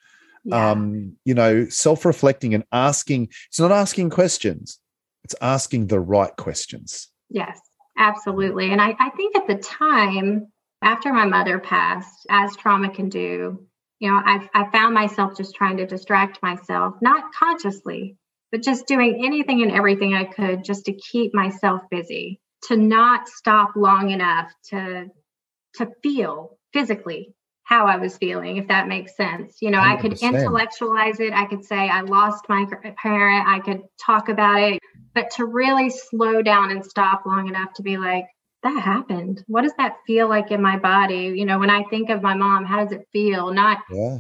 Yeah. 0.44 0.70
um 0.70 1.16
you 1.26 1.34
know 1.34 1.66
self-reflecting 1.68 2.54
and 2.54 2.64
asking 2.72 3.28
it's 3.48 3.60
not 3.60 3.70
asking 3.70 4.08
questions 4.10 4.78
it's 5.22 5.34
asking 5.42 5.86
the 5.88 6.00
right 6.00 6.34
questions 6.36 7.08
Yes, 7.28 7.60
absolutely. 7.96 8.72
And 8.72 8.80
I, 8.80 8.96
I 8.98 9.10
think 9.10 9.36
at 9.36 9.46
the 9.46 9.54
time, 9.56 10.48
after 10.82 11.12
my 11.12 11.24
mother 11.26 11.60
passed, 11.60 12.26
as 12.28 12.56
trauma 12.56 12.88
can 12.90 13.08
do, 13.08 13.64
you 14.00 14.10
know, 14.10 14.20
I, 14.24 14.48
I 14.54 14.70
found 14.70 14.94
myself 14.94 15.36
just 15.36 15.54
trying 15.54 15.76
to 15.76 15.86
distract 15.86 16.42
myself, 16.42 16.94
not 17.00 17.32
consciously, 17.32 18.16
but 18.50 18.62
just 18.62 18.86
doing 18.86 19.22
anything 19.24 19.62
and 19.62 19.70
everything 19.70 20.14
I 20.14 20.24
could 20.24 20.64
just 20.64 20.86
to 20.86 20.92
keep 20.92 21.34
myself 21.34 21.82
busy, 21.90 22.40
to 22.64 22.76
not 22.76 23.28
stop 23.28 23.76
long 23.76 24.10
enough 24.10 24.50
to 24.70 25.06
to 25.74 25.88
feel 26.02 26.58
physically 26.72 27.32
how 27.62 27.86
I 27.86 27.98
was 27.98 28.16
feeling, 28.16 28.56
if 28.56 28.66
that 28.66 28.88
makes 28.88 29.16
sense. 29.16 29.58
You 29.60 29.70
know, 29.70 29.78
I 29.78 29.94
could 29.94 30.20
intellectualize 30.20 31.20
it. 31.20 31.32
I 31.32 31.44
could 31.44 31.64
say 31.64 31.76
I 31.76 32.00
lost 32.00 32.46
my 32.48 32.66
parent. 33.00 33.46
I 33.46 33.60
could 33.60 33.82
talk 34.04 34.28
about 34.28 34.60
it 34.60 34.80
but 35.14 35.30
to 35.32 35.44
really 35.44 35.90
slow 35.90 36.42
down 36.42 36.70
and 36.70 36.84
stop 36.84 37.26
long 37.26 37.48
enough 37.48 37.72
to 37.74 37.82
be 37.82 37.96
like 37.96 38.26
that 38.62 38.82
happened? 38.82 39.42
What 39.46 39.62
does 39.62 39.74
that 39.78 39.96
feel 40.06 40.28
like 40.28 40.50
in 40.50 40.62
my 40.62 40.78
body? 40.78 41.32
You 41.36 41.44
know 41.44 41.58
when 41.58 41.70
i 41.70 41.82
think 41.84 42.10
of 42.10 42.22
my 42.22 42.34
mom 42.34 42.64
how 42.64 42.84
does 42.84 42.92
it 42.92 43.08
feel? 43.12 43.52
Not 43.52 43.78
yeah. 43.90 44.18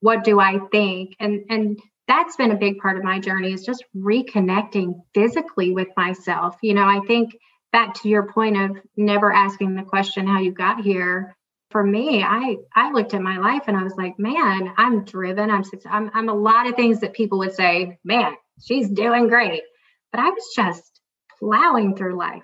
what 0.00 0.24
do 0.24 0.40
i 0.40 0.58
think? 0.70 1.16
And 1.20 1.44
and 1.50 1.80
that's 2.08 2.36
been 2.36 2.50
a 2.50 2.56
big 2.56 2.78
part 2.78 2.96
of 2.96 3.04
my 3.04 3.20
journey 3.20 3.52
is 3.52 3.64
just 3.64 3.84
reconnecting 3.96 4.94
physically 5.14 5.72
with 5.72 5.88
myself. 5.96 6.56
You 6.62 6.74
know 6.74 6.86
i 6.86 7.00
think 7.06 7.36
back 7.72 7.94
to 8.02 8.08
your 8.08 8.30
point 8.32 8.56
of 8.56 8.76
never 8.96 9.32
asking 9.32 9.74
the 9.74 9.82
question 9.82 10.26
how 10.26 10.40
you 10.40 10.52
got 10.52 10.80
here? 10.80 11.36
For 11.70 11.82
me 11.82 12.22
i 12.22 12.56
i 12.76 12.92
looked 12.92 13.14
at 13.14 13.22
my 13.22 13.38
life 13.38 13.62
and 13.66 13.76
i 13.76 13.82
was 13.82 13.96
like 13.96 14.18
man 14.18 14.74
i'm 14.76 15.04
driven. 15.04 15.50
I'm 15.50 15.64
i'm, 15.90 16.10
I'm 16.12 16.28
a 16.28 16.34
lot 16.34 16.66
of 16.66 16.76
things 16.76 17.00
that 17.00 17.14
people 17.14 17.38
would 17.38 17.54
say 17.54 17.98
man 18.04 18.34
she's 18.60 18.90
doing 18.90 19.28
great 19.28 19.62
but 20.10 20.20
i 20.20 20.28
was 20.28 20.52
just 20.54 21.00
plowing 21.38 21.96
through 21.96 22.18
life 22.18 22.42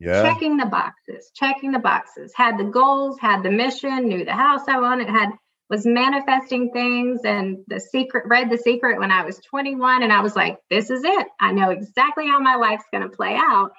yeah 0.00 0.22
checking 0.22 0.56
the 0.56 0.66
boxes, 0.66 1.30
checking 1.34 1.72
the 1.72 1.78
boxes, 1.78 2.32
had 2.34 2.58
the 2.58 2.64
goals, 2.64 3.18
had 3.20 3.42
the 3.42 3.50
mission, 3.50 4.08
knew 4.08 4.24
the 4.24 4.32
house 4.32 4.62
I 4.66 4.80
wanted, 4.80 5.08
had 5.08 5.30
was 5.70 5.86
manifesting 5.86 6.72
things 6.72 7.20
and 7.24 7.58
the 7.68 7.78
secret 7.78 8.24
read 8.26 8.50
the 8.50 8.58
secret 8.58 8.98
when 8.98 9.12
I 9.12 9.24
was 9.24 9.38
21 9.38 10.02
and 10.02 10.12
I 10.12 10.20
was 10.20 10.34
like 10.34 10.58
this 10.68 10.90
is 10.90 11.04
it. 11.04 11.26
I 11.38 11.52
know 11.52 11.70
exactly 11.70 12.26
how 12.26 12.40
my 12.40 12.56
life's 12.56 12.84
going 12.92 13.08
to 13.08 13.16
play 13.16 13.36
out. 13.36 13.70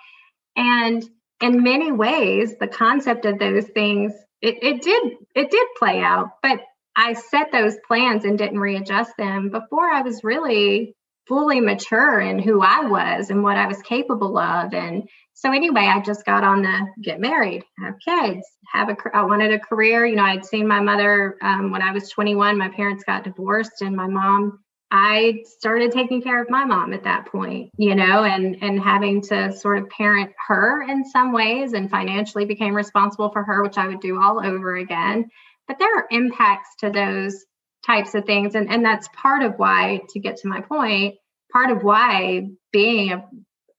And 0.56 1.08
in 1.42 1.64
many 1.64 1.92
ways 1.92 2.56
the 2.58 2.68
concept 2.68 3.26
of 3.26 3.40
those 3.40 3.66
things 3.66 4.14
it, 4.42 4.64
it 4.64 4.82
did 4.82 5.14
it 5.36 5.52
did 5.52 5.68
play 5.78 6.02
out, 6.02 6.30
but 6.42 6.62
I 6.96 7.14
set 7.14 7.52
those 7.52 7.76
plans 7.86 8.26
and 8.26 8.38
didn't 8.38 8.60
readjust 8.60 9.12
them 9.18 9.50
before 9.50 9.90
I 9.90 10.02
was 10.02 10.24
really 10.24 10.96
fully 11.28 11.60
mature 11.60 12.20
in 12.20 12.40
who 12.40 12.62
I 12.62 12.86
was 12.86 13.30
and 13.30 13.44
what 13.44 13.58
I 13.58 13.68
was 13.68 13.82
capable 13.82 14.38
of 14.38 14.74
and 14.74 15.08
so 15.42 15.52
anyway, 15.52 15.90
I 15.92 16.00
just 16.02 16.24
got 16.24 16.44
on 16.44 16.62
the 16.62 16.88
get 17.02 17.20
married, 17.20 17.64
have 17.80 17.96
kids, 18.06 18.46
have 18.72 18.90
a. 18.90 18.96
I 19.12 19.24
wanted 19.24 19.52
a 19.52 19.58
career. 19.58 20.06
You 20.06 20.16
know, 20.16 20.24
I'd 20.24 20.46
seen 20.46 20.68
my 20.68 20.80
mother 20.80 21.36
um, 21.42 21.72
when 21.72 21.82
I 21.82 21.92
was 21.92 22.10
21. 22.10 22.60
My 22.60 22.70
parents 22.70 23.04
got 23.04 23.24
divorced, 23.24 23.82
and 23.82 23.96
my 23.96 24.06
mom. 24.06 24.60
I 24.92 25.42
started 25.46 25.94
taking 25.94 26.22
care 26.22 26.40
of 26.40 26.50
my 26.50 26.66
mom 26.66 26.94
at 26.94 27.06
that 27.06 27.26
point, 27.26 27.72
you 27.78 27.96
know, 27.96 28.24
and 28.24 28.56
and 28.62 28.80
having 28.80 29.22
to 29.24 29.52
sort 29.52 29.80
of 29.80 29.90
parent 29.90 30.32
her 30.48 30.84
in 30.84 31.04
some 31.06 31.34
ways, 31.34 31.74
and 31.74 31.90
financially 31.90 32.46
became 32.46 32.76
responsible 32.76 33.32
for 33.32 33.44
her, 33.44 33.64
which 33.64 33.80
I 33.80 33.88
would 33.88 34.00
do 34.00 34.22
all 34.22 34.46
over 34.46 34.76
again. 34.76 35.28
But 35.68 35.80
there 35.80 35.96
are 35.98 36.08
impacts 36.12 36.76
to 36.82 36.92
those 36.92 37.46
types 37.86 38.16
of 38.16 38.26
things, 38.26 38.56
and 38.56 38.70
and 38.70 38.84
that's 38.86 39.10
part 39.16 39.44
of 39.44 39.56
why, 39.58 40.02
to 40.10 40.20
get 40.20 40.38
to 40.38 40.48
my 40.48 40.62
point, 40.62 41.16
part 41.52 41.72
of 41.72 41.84
why 41.84 42.48
being 42.72 43.12
a 43.12 43.26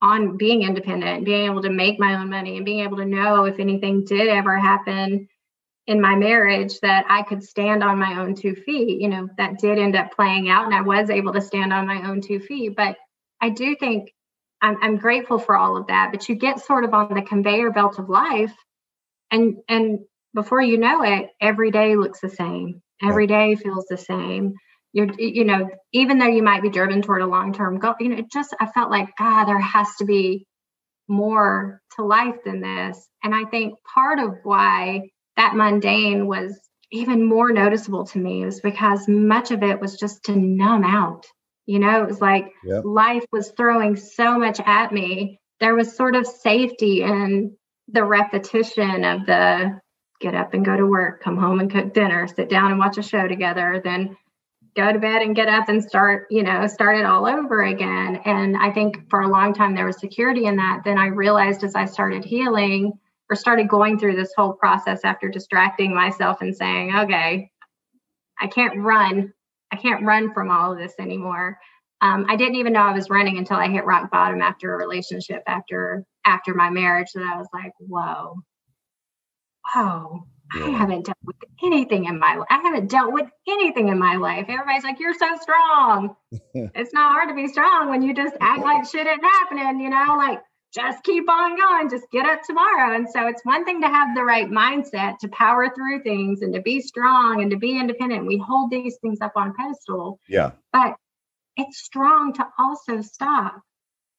on 0.02 0.36
being 0.36 0.62
independent, 0.62 1.24
being 1.24 1.46
able 1.50 1.62
to 1.62 1.70
make 1.70 1.98
my 2.00 2.14
own 2.14 2.28
money 2.28 2.56
and 2.56 2.66
being 2.66 2.80
able 2.80 2.96
to 2.96 3.04
know 3.04 3.44
if 3.44 3.60
anything 3.60 4.04
did 4.04 4.26
ever 4.26 4.58
happen 4.58 5.28
in 5.86 6.00
my 6.00 6.16
marriage 6.16 6.80
that 6.80 7.04
I 7.08 7.22
could 7.22 7.42
stand 7.42 7.84
on 7.84 8.00
my 8.00 8.20
own 8.20 8.34
two 8.34 8.56
feet. 8.56 9.00
You 9.00 9.08
know, 9.08 9.28
that 9.38 9.60
did 9.60 9.78
end 9.78 9.94
up 9.94 10.12
playing 10.14 10.50
out 10.50 10.64
and 10.64 10.74
I 10.74 10.80
was 10.80 11.08
able 11.08 11.32
to 11.34 11.40
stand 11.40 11.72
on 11.72 11.86
my 11.86 12.08
own 12.08 12.20
two 12.20 12.40
feet. 12.40 12.74
But 12.76 12.96
I 13.40 13.50
do 13.50 13.76
think 13.76 14.12
I'm, 14.60 14.76
I'm 14.82 14.96
grateful 14.96 15.38
for 15.38 15.56
all 15.56 15.76
of 15.76 15.86
that. 15.86 16.10
But 16.10 16.28
you 16.28 16.34
get 16.34 16.58
sort 16.58 16.84
of 16.84 16.94
on 16.94 17.14
the 17.14 17.22
conveyor 17.22 17.70
belt 17.70 18.00
of 18.00 18.08
life 18.08 18.54
and 19.30 19.58
and 19.68 20.00
before 20.34 20.62
you 20.62 20.78
know 20.78 21.02
it, 21.02 21.30
every 21.40 21.70
day 21.70 21.96
looks 21.96 22.20
the 22.20 22.30
same. 22.30 22.82
Every 23.02 23.26
day 23.26 23.54
feels 23.56 23.86
the 23.86 23.96
same 23.96 24.54
you're 24.94 25.08
you 25.18 25.44
know 25.44 25.70
even 25.92 26.18
though 26.18 26.26
you 26.26 26.42
might 26.42 26.60
be 26.60 26.68
driven 26.68 27.00
toward 27.00 27.22
a 27.22 27.26
long-term 27.26 27.78
goal 27.78 27.94
you 27.98 28.10
know 28.10 28.16
it 28.16 28.30
just 28.30 28.54
i 28.60 28.66
felt 28.66 28.90
like 28.90 29.08
god 29.16 29.46
there 29.46 29.58
has 29.58 29.88
to 29.96 30.04
be 30.04 30.46
more 31.08 31.80
to 31.96 32.04
life 32.04 32.36
than 32.44 32.60
this 32.60 33.08
and 33.24 33.34
i 33.34 33.42
think 33.46 33.72
part 33.94 34.18
of 34.18 34.34
why 34.42 35.00
that 35.36 35.56
mundane 35.56 36.26
was 36.26 36.58
even 36.92 37.24
more 37.24 37.50
noticeable 37.52 38.04
to 38.04 38.18
me 38.18 38.44
was 38.44 38.60
because 38.60 39.08
much 39.08 39.50
of 39.50 39.62
it 39.62 39.80
was 39.80 39.96
just 39.96 40.24
to 40.24 40.36
numb 40.36 40.84
out. 40.84 41.24
You 41.64 41.78
know, 41.78 42.02
it 42.02 42.08
was 42.08 42.20
like 42.20 42.52
yep. 42.64 42.82
life 42.84 43.24
was 43.32 43.50
throwing 43.56 43.96
so 43.96 44.38
much 44.38 44.60
at 44.60 44.92
me. 44.92 45.38
There 45.60 45.74
was 45.74 45.96
sort 45.96 46.16
of 46.16 46.26
safety 46.26 47.02
in 47.02 47.56
the 47.88 48.04
repetition 48.04 49.04
of 49.04 49.26
the 49.26 49.80
get 50.22 50.34
up 50.34 50.54
and 50.54 50.64
go 50.64 50.76
to 50.76 50.86
work, 50.86 51.22
come 51.22 51.36
home 51.36 51.60
and 51.60 51.70
cook 51.70 51.92
dinner, 51.92 52.26
sit 52.26 52.48
down 52.48 52.70
and 52.70 52.78
watch 52.78 52.96
a 52.96 53.02
show 53.02 53.28
together, 53.28 53.80
then 53.84 54.16
go 54.74 54.90
to 54.90 54.98
bed 54.98 55.20
and 55.20 55.36
get 55.36 55.48
up 55.48 55.68
and 55.68 55.84
start, 55.84 56.28
you 56.30 56.42
know, 56.42 56.66
start 56.66 56.96
it 56.96 57.04
all 57.04 57.26
over 57.26 57.62
again. 57.64 58.20
And 58.24 58.56
I 58.56 58.70
think 58.70 59.10
for 59.10 59.20
a 59.20 59.28
long 59.28 59.52
time 59.52 59.74
there 59.74 59.84
was 59.84 59.98
security 59.98 60.46
in 60.46 60.56
that. 60.56 60.82
Then 60.84 60.96
I 60.96 61.08
realized 61.08 61.64
as 61.64 61.74
I 61.74 61.84
started 61.84 62.24
healing 62.24 62.92
or 63.28 63.36
started 63.36 63.68
going 63.68 63.98
through 63.98 64.16
this 64.16 64.32
whole 64.36 64.54
process 64.54 65.00
after 65.04 65.28
distracting 65.28 65.94
myself 65.94 66.40
and 66.40 66.56
saying, 66.56 66.94
okay, 66.94 67.50
I 68.40 68.46
can't 68.46 68.78
run. 68.78 69.34
I 69.70 69.76
can't 69.76 70.04
run 70.04 70.32
from 70.32 70.50
all 70.50 70.72
of 70.72 70.78
this 70.78 70.94
anymore. 70.98 71.58
Um, 72.00 72.26
I 72.28 72.36
didn't 72.36 72.56
even 72.56 72.72
know 72.72 72.80
I 72.82 72.92
was 72.92 73.10
running 73.10 73.38
until 73.38 73.56
I 73.56 73.68
hit 73.68 73.84
rock 73.84 74.10
bottom 74.10 74.42
after 74.42 74.74
a 74.74 74.76
relationship, 74.76 75.42
after 75.46 76.04
after 76.26 76.52
my 76.52 76.68
marriage. 76.68 77.12
That 77.14 77.22
I 77.22 77.36
was 77.38 77.46
like, 77.54 77.72
whoa, 77.78 78.42
whoa, 79.72 80.26
yeah. 80.54 80.66
I 80.66 80.70
haven't 80.70 81.06
dealt 81.06 81.18
with 81.24 81.36
anything 81.62 82.04
in 82.04 82.18
my 82.18 82.36
life. 82.36 82.46
I 82.50 82.58
haven't 82.62 82.90
dealt 82.90 83.12
with 83.12 83.28
anything 83.48 83.88
in 83.88 83.98
my 83.98 84.16
life. 84.16 84.46
Everybody's 84.48 84.84
like, 84.84 85.00
you're 85.00 85.14
so 85.14 85.36
strong. 85.40 86.16
it's 86.54 86.92
not 86.92 87.12
hard 87.12 87.28
to 87.28 87.34
be 87.34 87.48
strong 87.48 87.88
when 87.88 88.02
you 88.02 88.14
just 88.14 88.36
act 88.40 88.62
like 88.62 88.84
shit 88.84 89.06
isn't 89.06 89.24
happening, 89.24 89.80
you 89.80 89.90
know, 89.90 90.14
like 90.16 90.40
just 90.74 91.04
keep 91.04 91.28
on 91.28 91.56
going, 91.56 91.90
just 91.90 92.10
get 92.10 92.26
up 92.26 92.42
tomorrow. 92.42 92.96
And 92.96 93.08
so 93.08 93.26
it's 93.26 93.44
one 93.44 93.64
thing 93.64 93.82
to 93.82 93.88
have 93.88 94.14
the 94.14 94.24
right 94.24 94.48
mindset 94.48 95.18
to 95.18 95.28
power 95.28 95.68
through 95.74 96.02
things 96.02 96.40
and 96.42 96.54
to 96.54 96.60
be 96.60 96.80
strong 96.80 97.42
and 97.42 97.50
to 97.50 97.58
be 97.58 97.78
independent. 97.78 98.26
We 98.26 98.38
hold 98.38 98.70
these 98.70 98.96
things 99.02 99.20
up 99.20 99.32
on 99.36 99.48
a 99.48 99.52
pedestal. 99.52 100.18
Yeah. 100.28 100.52
But 100.72 100.96
it's 101.56 101.78
strong 101.78 102.32
to 102.34 102.46
also 102.58 103.02
stop. 103.02 103.60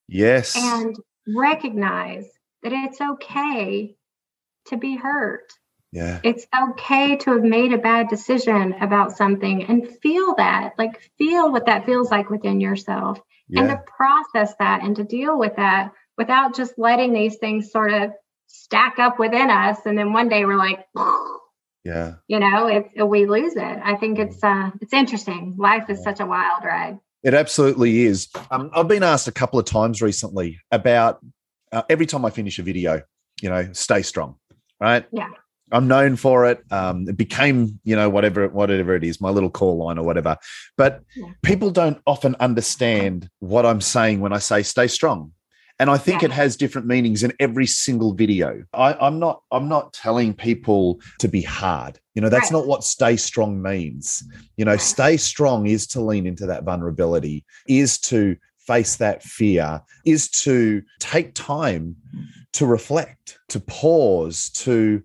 Yes. 0.07 0.55
And 0.55 0.95
recognize 1.27 2.25
that 2.61 2.71
it's 2.71 3.01
okay 3.01 3.95
to 4.67 4.77
be 4.77 4.95
hurt. 4.95 5.51
Yeah. 5.93 6.19
It's 6.23 6.47
okay 6.55 7.17
to 7.17 7.33
have 7.33 7.43
made 7.43 7.71
a 7.71 7.77
bad 7.77 8.09
decision 8.09 8.73
about 8.81 9.15
something 9.15 9.63
and 9.65 9.87
feel 10.01 10.33
that, 10.35 10.73
like 10.77 11.11
feel 11.19 11.51
what 11.51 11.67
that 11.67 11.85
feels 11.85 12.09
like 12.09 12.31
within 12.31 12.59
yourself 12.59 13.19
yeah. 13.47 13.61
and 13.61 13.69
to 13.69 13.77
process 13.95 14.55
that 14.57 14.81
and 14.81 14.95
to 14.95 15.03
deal 15.03 15.37
with 15.37 15.55
that 15.57 15.91
without 16.17 16.55
just 16.55 16.73
letting 16.77 17.13
these 17.13 17.37
things 17.37 17.71
sort 17.71 17.93
of 17.93 18.11
stack 18.47 18.97
up 18.97 19.19
within 19.19 19.51
us 19.51 19.77
and 19.85 19.97
then 19.97 20.13
one 20.13 20.29
day 20.29 20.45
we're 20.45 20.57
like 20.57 20.85
yeah. 21.83 22.15
you 22.27 22.39
know 22.39 22.67
it, 22.67 23.07
we 23.07 23.27
lose 23.27 23.55
it. 23.55 23.79
I 23.83 23.95
think 23.95 24.17
it's 24.17 24.43
uh 24.43 24.71
it's 24.81 24.93
interesting. 24.93 25.55
Life 25.57 25.89
is 25.89 26.03
such 26.03 26.19
a 26.19 26.25
wild 26.25 26.63
ride. 26.63 26.99
It 27.23 27.35
absolutely 27.35 28.03
is. 28.05 28.29
Um, 28.49 28.71
i've 28.73 28.87
been 28.87 29.03
asked 29.03 29.27
a 29.27 29.31
couple 29.31 29.59
of 29.59 29.65
times 29.65 30.01
recently 30.01 30.59
about 30.71 31.19
uh, 31.71 31.83
every 31.87 32.07
time 32.07 32.25
i 32.25 32.29
finish 32.31 32.57
a 32.57 32.63
video 32.63 33.03
you 33.41 33.49
know 33.49 33.71
stay 33.73 34.01
strong 34.01 34.37
right 34.83 35.05
yeah 35.11 35.29
I'm 35.73 35.87
known 35.87 36.15
for 36.15 36.45
it. 36.45 36.63
Um, 36.71 37.09
it 37.09 37.17
became, 37.17 37.79
you 37.83 37.95
know, 37.95 38.07
whatever 38.07 38.47
whatever 38.47 38.95
it 38.95 39.03
is, 39.03 39.19
my 39.19 39.31
little 39.31 39.49
call 39.49 39.77
line 39.77 39.97
or 39.97 40.05
whatever. 40.05 40.37
But 40.77 41.01
yeah. 41.15 41.31
people 41.41 41.71
don't 41.71 41.99
often 42.05 42.35
understand 42.39 43.27
what 43.39 43.65
I'm 43.65 43.81
saying 43.81 44.21
when 44.21 44.33
I 44.33 44.37
say 44.37 44.61
stay 44.61 44.87
strong. 44.87 45.33
And 45.79 45.89
I 45.89 45.97
think 45.97 46.21
yeah. 46.21 46.27
it 46.27 46.31
has 46.31 46.55
different 46.55 46.85
meanings 46.85 47.23
in 47.23 47.33
every 47.39 47.65
single 47.65 48.13
video. 48.13 48.63
I, 48.73 49.07
am 49.07 49.17
not 49.17 49.41
I'm 49.51 49.67
not 49.67 49.93
telling 49.93 50.35
people 50.35 51.01
to 51.19 51.27
be 51.27 51.41
hard. 51.41 51.99
You 52.13 52.21
know, 52.21 52.29
that's 52.29 52.51
right. 52.51 52.59
not 52.59 52.67
what 52.67 52.83
stay 52.83 53.17
strong 53.17 53.59
means. 53.59 54.23
You 54.55 54.65
know, 54.65 54.77
stay 54.77 55.17
strong 55.17 55.65
is 55.65 55.87
to 55.87 56.01
lean 56.01 56.27
into 56.27 56.45
that 56.45 56.63
vulnerability, 56.63 57.43
is 57.67 57.97
to 58.01 58.37
face 58.65 58.95
that 58.97 59.23
fear, 59.23 59.81
is 60.05 60.29
to 60.29 60.83
take 60.99 61.33
time 61.33 61.95
to 62.53 62.65
reflect, 62.65 63.39
to 63.49 63.59
pause, 63.59 64.49
to 64.51 65.03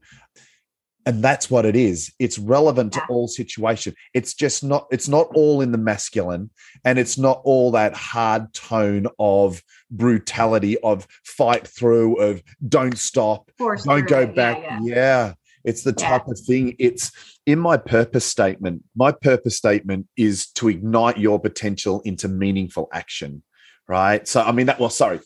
and 1.07 1.25
that's 1.25 1.51
what 1.51 1.65
it 1.65 1.75
is. 1.75 2.13
It's 2.19 2.39
relevant 2.39 2.93
to 2.93 3.03
all 3.09 3.29
situation 3.29 3.95
it's 4.13 4.35
just 4.35 4.63
not 4.63 4.87
it's 4.91 5.09
not 5.09 5.29
all 5.35 5.63
in 5.63 5.73
the 5.73 5.79
masculine 5.79 6.51
and 6.85 6.99
it's 6.99 7.17
not 7.17 7.41
all 7.45 7.71
that 7.71 7.95
hard 7.95 8.53
tone 8.53 9.07
of 9.19 9.63
brutality 9.91 10.79
of 10.81 11.07
fight 11.25 11.67
through 11.67 12.17
of 12.21 12.43
don't 12.69 12.99
stop 12.99 13.51
Force 13.57 13.85
don't 13.85 14.07
go 14.07 14.27
back 14.27 14.59
yeah, 14.59 14.81
yeah. 14.83 14.95
yeah, 14.95 15.33
it's 15.65 15.83
the 15.83 15.93
type 15.93 16.27
of 16.29 16.39
thing. 16.41 16.77
It's 16.79 17.13
in 17.47 17.59
my 17.59 17.77
purpose 17.77 18.25
statement. 18.25 18.85
My 18.95 19.13
purpose 19.13 19.57
statement 19.57 20.07
is 20.17 20.47
to 20.53 20.69
ignite 20.69 21.19
your 21.19 21.39
potential 21.39 22.01
into 22.07 22.29
meaningful 22.29 22.89
action 22.93 23.43
right 23.89 24.29
so 24.29 24.43
i 24.43 24.53
mean 24.53 24.67
that 24.67 24.79
well 24.79 24.91
sorry 24.91 25.21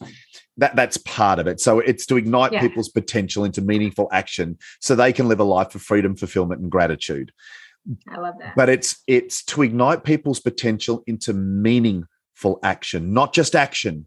that 0.59 0.77
that's 0.77 0.97
part 0.99 1.39
of 1.39 1.47
it. 1.47 1.61
So 1.61 1.81
it's 1.81 2.07
to 2.07 2.17
ignite 2.17 2.53
yeah. 2.53 2.61
people's 2.61 2.89
potential 2.89 3.45
into 3.45 3.63
meaningful 3.63 4.09
action 4.13 4.59
so 4.81 4.95
they 4.95 5.13
can 5.13 5.29
live 5.29 5.41
a 5.41 5.45
life 5.45 5.75
of 5.75 5.83
freedom, 5.83 6.15
fulfillment, 6.15 6.61
and 6.61 6.71
gratitude. 6.71 7.33
I 8.09 8.19
love 8.19 8.35
that. 8.41 8.55
But 8.55 8.69
it's 8.69 9.03
it's 9.07 9.45
to 9.47 9.63
ignite 9.63 10.05
people's 10.05 10.41
potential 10.41 11.03
into 11.07 11.33
meaningful 11.33 12.59
action, 12.63 13.13
not 13.13 13.33
just 13.33 13.57
action. 13.57 14.07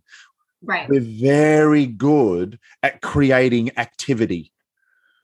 Right. 0.62 0.88
We're 0.88 1.02
very 1.02 1.86
good 1.86 2.60
at 2.82 3.02
creating 3.02 3.78
activity. 3.78 4.52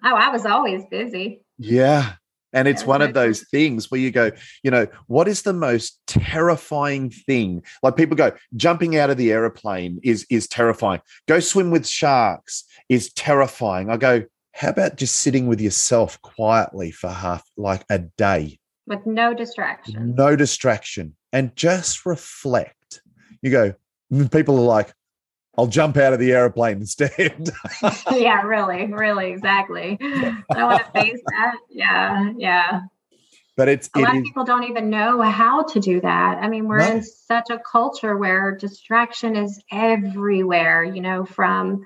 Oh, 0.04 0.16
I 0.16 0.30
was 0.30 0.46
always 0.46 0.84
busy. 0.90 1.44
Yeah. 1.58 2.14
And 2.54 2.68
it's 2.68 2.86
one 2.86 3.02
of 3.02 3.14
those 3.14 3.42
things 3.50 3.90
where 3.90 4.00
you 4.00 4.12
go, 4.12 4.32
you 4.64 4.72
know, 4.72 4.88
what 5.08 5.28
is 5.28 5.44
the 5.44 5.54
most 5.54 6.00
terrifying 6.08 7.10
thing? 7.10 7.64
Like 7.82 7.96
people 7.96 8.18
go, 8.18 8.34
jumping 8.56 8.98
out 8.98 9.10
of 9.10 9.18
the 9.18 9.32
aeroplane 9.32 10.00
is 10.04 10.26
is 10.30 10.48
terrifying. 10.48 11.02
Go 11.28 11.40
swim 11.40 11.72
with 11.72 11.88
sharks 11.88 12.66
is 12.90 13.14
terrifying. 13.14 13.90
I 13.90 13.98
go, 13.98 14.24
how 14.54 14.70
about 14.70 14.98
just 14.98 15.18
sitting 15.18 15.48
with 15.48 15.62
yourself 15.62 16.22
quietly 16.22 16.92
for 16.92 17.10
half 17.10 17.44
like 17.58 17.86
a 17.90 18.00
day? 18.00 18.60
With 18.86 19.06
no 19.06 19.34
distraction. 19.34 20.16
No 20.16 20.36
distraction. 20.36 21.16
And 21.32 21.56
just 21.56 22.06
reflect. 22.06 23.02
You 23.42 23.52
go, 23.52 23.74
mm, 24.12 24.32
people 24.32 24.58
are 24.58 24.62
like, 24.62 24.94
I'll 25.62 25.68
jump 25.68 25.96
out 25.96 26.12
of 26.12 26.18
the 26.18 26.32
airplane 26.32 26.78
instead. 26.78 27.52
yeah, 28.12 28.42
really, 28.42 28.92
really, 28.92 29.30
exactly. 29.30 29.96
I 30.02 30.64
want 30.64 30.84
to 30.84 30.92
face 30.92 31.22
that. 31.28 31.56
Yeah, 31.70 32.32
yeah. 32.36 32.82
But 33.56 33.70
it's 33.70 33.88
a 33.94 34.00
lot 34.00 34.18
of 34.18 34.24
people 34.24 34.44
don't 34.44 34.64
even 34.64 34.90
know 34.90 35.22
how 35.22 35.62
to 35.62 35.80
do 35.80 36.02
that. 36.02 36.40
I 36.42 36.48
mean, 36.48 36.68
we're 36.68 36.80
no. 36.80 36.94
in 36.94 37.04
such 37.04 37.52
a 37.52 37.60
culture 37.60 38.18
where 38.18 38.58
distraction 38.58 39.36
is 39.36 39.62
everywhere. 39.72 40.84
You 40.84 41.02
know, 41.02 41.26
from 41.26 41.86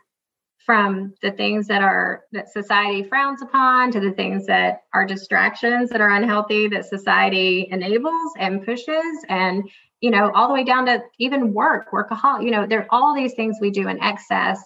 from 0.65 1.13
the 1.21 1.31
things 1.31 1.67
that 1.67 1.81
are 1.81 2.23
that 2.31 2.53
society 2.53 3.03
frowns 3.03 3.41
upon 3.41 3.91
to 3.91 3.99
the 3.99 4.11
things 4.11 4.45
that 4.45 4.83
are 4.93 5.05
distractions 5.05 5.89
that 5.89 5.99
are 5.99 6.11
unhealthy 6.11 6.69
that 6.69 6.85
society 6.85 7.67
enables 7.69 8.31
and 8.37 8.65
pushes 8.65 9.25
and 9.27 9.69
you 10.05 10.11
know, 10.11 10.31
all 10.35 10.47
the 10.47 10.53
way 10.53 10.63
down 10.63 10.85
to 10.85 11.01
even 11.17 11.51
work, 11.51 11.87
workaholic, 11.91 12.43
you 12.43 12.51
know, 12.51 12.67
there 12.67 12.81
are 12.81 12.87
all 12.91 13.15
these 13.15 13.33
things 13.33 13.57
we 13.59 13.71
do 13.71 13.87
in 13.87 13.99
excess, 14.03 14.61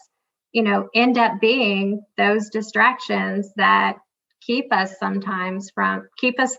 you 0.52 0.62
know, 0.62 0.90
end 0.94 1.18
up 1.18 1.40
being 1.40 2.02
those 2.18 2.50
distractions 2.50 3.50
that 3.56 3.96
keep 4.42 4.66
us 4.74 5.00
sometimes 5.00 5.72
from 5.74 6.10
keep 6.18 6.42
us 6.42 6.58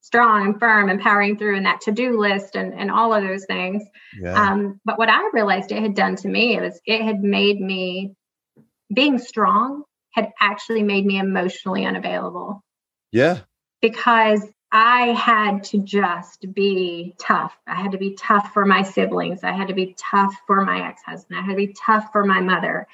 strong 0.00 0.46
and 0.46 0.60
firm 0.60 0.88
and 0.88 1.00
powering 1.00 1.36
through 1.36 1.56
in 1.56 1.64
that 1.64 1.80
to-do 1.80 2.20
list 2.20 2.54
and, 2.54 2.72
and 2.72 2.88
all 2.88 3.12
of 3.12 3.24
those 3.24 3.46
things. 3.46 3.82
Yeah. 4.22 4.40
Um, 4.40 4.80
but 4.84 4.96
what 4.96 5.08
I 5.08 5.28
realized 5.32 5.72
it 5.72 5.82
had 5.82 5.96
done 5.96 6.14
to 6.14 6.28
me 6.28 6.56
was 6.60 6.80
it 6.86 7.02
had 7.02 7.24
made 7.24 7.60
me 7.60 8.14
being 8.94 9.18
strong 9.18 9.82
had 10.12 10.30
actually 10.40 10.84
made 10.84 11.04
me 11.04 11.18
emotionally 11.18 11.84
unavailable. 11.84 12.62
Yeah. 13.10 13.40
Because 13.82 14.46
I 14.72 15.08
had 15.08 15.64
to 15.64 15.78
just 15.78 16.52
be 16.54 17.14
tough. 17.18 17.56
I 17.66 17.74
had 17.74 17.92
to 17.92 17.98
be 17.98 18.14
tough 18.14 18.52
for 18.54 18.64
my 18.64 18.82
siblings. 18.82 19.42
I 19.42 19.52
had 19.52 19.68
to 19.68 19.74
be 19.74 19.96
tough 19.98 20.34
for 20.46 20.64
my 20.64 20.88
ex-husband. 20.88 21.38
I 21.38 21.42
had 21.42 21.52
to 21.52 21.66
be 21.66 21.74
tough 21.74 22.10
for 22.12 22.24
my 22.24 22.40
mother. 22.40 22.86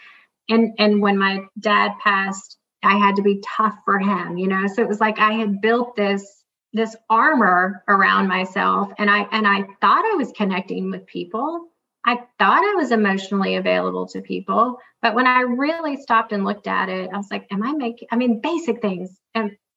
And 0.48 0.74
and 0.78 1.02
when 1.02 1.18
my 1.18 1.40
dad 1.58 1.92
passed, 2.02 2.56
I 2.82 2.96
had 2.96 3.16
to 3.16 3.22
be 3.22 3.42
tough 3.44 3.76
for 3.84 3.98
him, 3.98 4.38
you 4.38 4.46
know. 4.46 4.66
So 4.68 4.82
it 4.82 4.88
was 4.88 5.00
like 5.00 5.18
I 5.18 5.32
had 5.32 5.60
built 5.60 5.96
this 5.96 6.44
this 6.72 6.96
armor 7.10 7.82
around 7.88 8.28
myself 8.28 8.90
and 8.98 9.10
I 9.10 9.26
and 9.32 9.46
I 9.46 9.62
thought 9.80 10.04
I 10.04 10.16
was 10.16 10.32
connecting 10.32 10.90
with 10.90 11.06
people. 11.06 11.68
I 12.06 12.20
thought 12.38 12.62
I 12.62 12.74
was 12.76 12.92
emotionally 12.92 13.56
available 13.56 14.06
to 14.08 14.22
people, 14.22 14.78
but 15.02 15.14
when 15.14 15.26
I 15.26 15.40
really 15.40 15.96
stopped 15.96 16.32
and 16.32 16.44
looked 16.44 16.68
at 16.68 16.88
it, 16.88 17.10
I 17.12 17.16
was 17.16 17.30
like, 17.30 17.48
am 17.50 17.62
I 17.62 17.72
making 17.72 18.08
I 18.10 18.16
mean 18.16 18.40
basic 18.40 18.80
things 18.80 19.10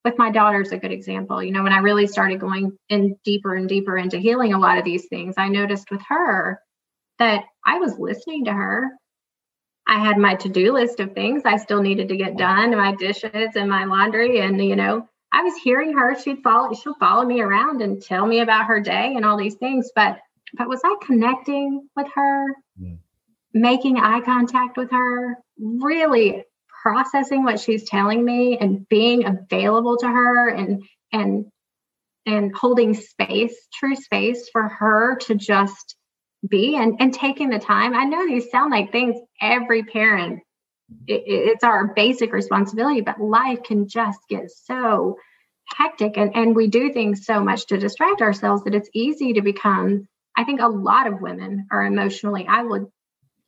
with 0.10 0.18
my 0.18 0.32
daughter's 0.32 0.72
a 0.72 0.78
good 0.78 0.92
example. 0.92 1.44
You 1.44 1.52
know, 1.52 1.64
when 1.64 1.74
I 1.74 1.80
really 1.80 2.08
started 2.08 2.40
going 2.40 2.78
in 2.90 3.16
deeper 3.24 3.54
and 3.54 3.70
deeper 3.70 3.98
into 3.98 4.18
healing 4.18 4.54
a 4.54 4.60
lot 4.60 4.80
of 4.80 4.86
these 4.86 5.06
things, 5.08 5.36
I 5.38 5.50
noticed 5.50 5.92
with 5.92 6.02
her 6.10 6.60
that 7.20 7.44
I 7.66 7.78
was 7.78 8.00
listening 8.00 8.46
to 8.46 8.54
her. 8.54 8.90
I 9.88 10.00
had 10.00 10.18
my 10.18 10.36
to-do 10.36 10.74
list 10.74 11.00
of 11.00 11.14
things 11.14 11.44
I 11.46 11.58
still 11.58 11.82
needed 11.82 12.10
to 12.10 12.18
get 12.18 12.38
done, 12.38 12.76
my 12.76 12.96
dishes 12.96 13.56
and 13.56 13.70
my 13.70 13.86
laundry 13.86 14.40
and 14.40 14.64
you 14.64 14.76
know, 14.76 15.08
I 15.32 15.44
was 15.44 15.56
hearing 15.64 15.96
her. 15.98 16.20
She'd 16.20 16.44
follow, 16.44 16.74
she'll 16.74 16.96
follow 16.96 17.26
me 17.26 17.42
around 17.42 17.82
and 17.82 18.02
tell 18.02 18.26
me 18.26 18.40
about 18.40 18.66
her 18.66 18.80
day 18.80 19.14
and 19.16 19.26
all 19.26 19.38
these 19.38 19.56
things. 19.56 19.92
But 19.96 20.20
but 20.56 20.68
was 20.68 20.82
I 20.84 20.96
connecting 21.04 21.88
with 21.96 22.08
her, 22.16 22.46
mm. 22.82 22.98
making 23.54 23.98
eye 23.98 24.22
contact 24.22 24.78
with 24.78 24.90
her, 24.92 25.38
really 25.60 26.44
processing 26.82 27.44
what 27.44 27.60
she's 27.60 27.88
telling 27.90 28.24
me 28.24 28.58
and 28.58 28.88
being 28.90 29.26
available 29.26 29.98
to 29.98 30.08
her 30.08 30.50
and 30.50 30.84
and 31.12 31.46
and 32.26 32.56
holding 32.56 32.94
space, 32.94 33.56
true 33.74 33.96
space 33.96 34.50
for 34.52 34.68
her 34.68 35.16
to 35.16 35.36
just 35.36 35.96
be 36.48 36.76
and, 36.76 36.98
and 37.00 37.14
taking 37.14 37.50
the 37.50 37.60
time. 37.60 37.94
I 37.94 38.06
know 38.06 38.26
these 38.26 38.50
sound 38.50 38.72
like 38.72 38.92
things 38.92 39.16
every 39.42 39.84
parent, 39.84 40.42
it, 41.08 41.24
it's 41.26 41.64
our 41.64 41.94
basic 41.94 42.32
responsibility, 42.32 43.02
but 43.02 43.20
life 43.20 43.64
can 43.64 43.88
just 43.88 44.20
get 44.30 44.50
so 44.50 45.18
hectic 45.66 46.18
and, 46.18 46.36
and 46.36 46.56
we 46.56 46.68
do 46.68 46.92
things 46.94 47.26
so 47.26 47.44
much 47.44 47.68
to 47.68 47.78
distract 47.78 48.22
ourselves 48.22 48.64
that 48.64 48.76
it's 48.76 48.90
easy 48.94 49.34
to 49.34 49.42
become. 49.42 50.08
I 50.38 50.44
think 50.44 50.62
a 50.62 50.68
lot 50.68 51.08
of 51.08 51.22
women 51.22 51.68
are 51.72 51.86
emotionally, 51.86 52.46
I 52.48 52.64
would, 52.64 52.86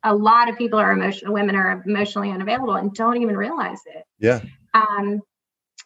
a 0.04 0.14
lot 0.14 0.48
of 0.48 0.58
people 0.58 0.78
are 0.78 0.92
emotional, 0.92 1.32
women 1.32 1.54
are 1.54 1.82
emotionally 1.86 2.30
unavailable 2.30 2.74
and 2.74 2.92
don't 2.94 3.22
even 3.22 3.36
realize 3.36 3.80
it. 3.86 4.04
Yeah. 4.18 4.40
Um, 4.74 5.20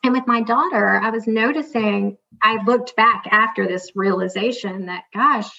and 0.03 0.13
with 0.13 0.27
my 0.27 0.43
daughter, 0.43 1.01
I 1.03 1.11
was 1.11 1.27
noticing, 1.27 2.17
I 2.43 2.63
looked 2.65 2.97
back 2.97 3.25
after 3.31 3.67
this 3.67 3.93
realization 3.95 4.87
that, 4.87 5.05
gosh, 5.13 5.51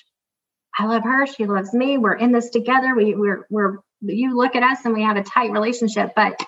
I 0.78 0.86
love 0.86 1.04
her. 1.04 1.28
She 1.28 1.46
loves 1.46 1.74
me. 1.74 1.98
We're 1.98 2.14
in 2.14 2.32
this 2.32 2.50
together. 2.50 2.96
We, 2.96 3.16
we're, 3.16 3.46
we're, 3.50 3.78
you 4.02 4.38
look 4.38 4.56
at 4.56 4.64
us 4.64 4.86
and 4.86 4.94
we 4.94 5.04
have 5.04 5.18
a 5.18 5.24
tight 5.24 5.52
relationship, 5.52 6.12
but, 6.16 6.40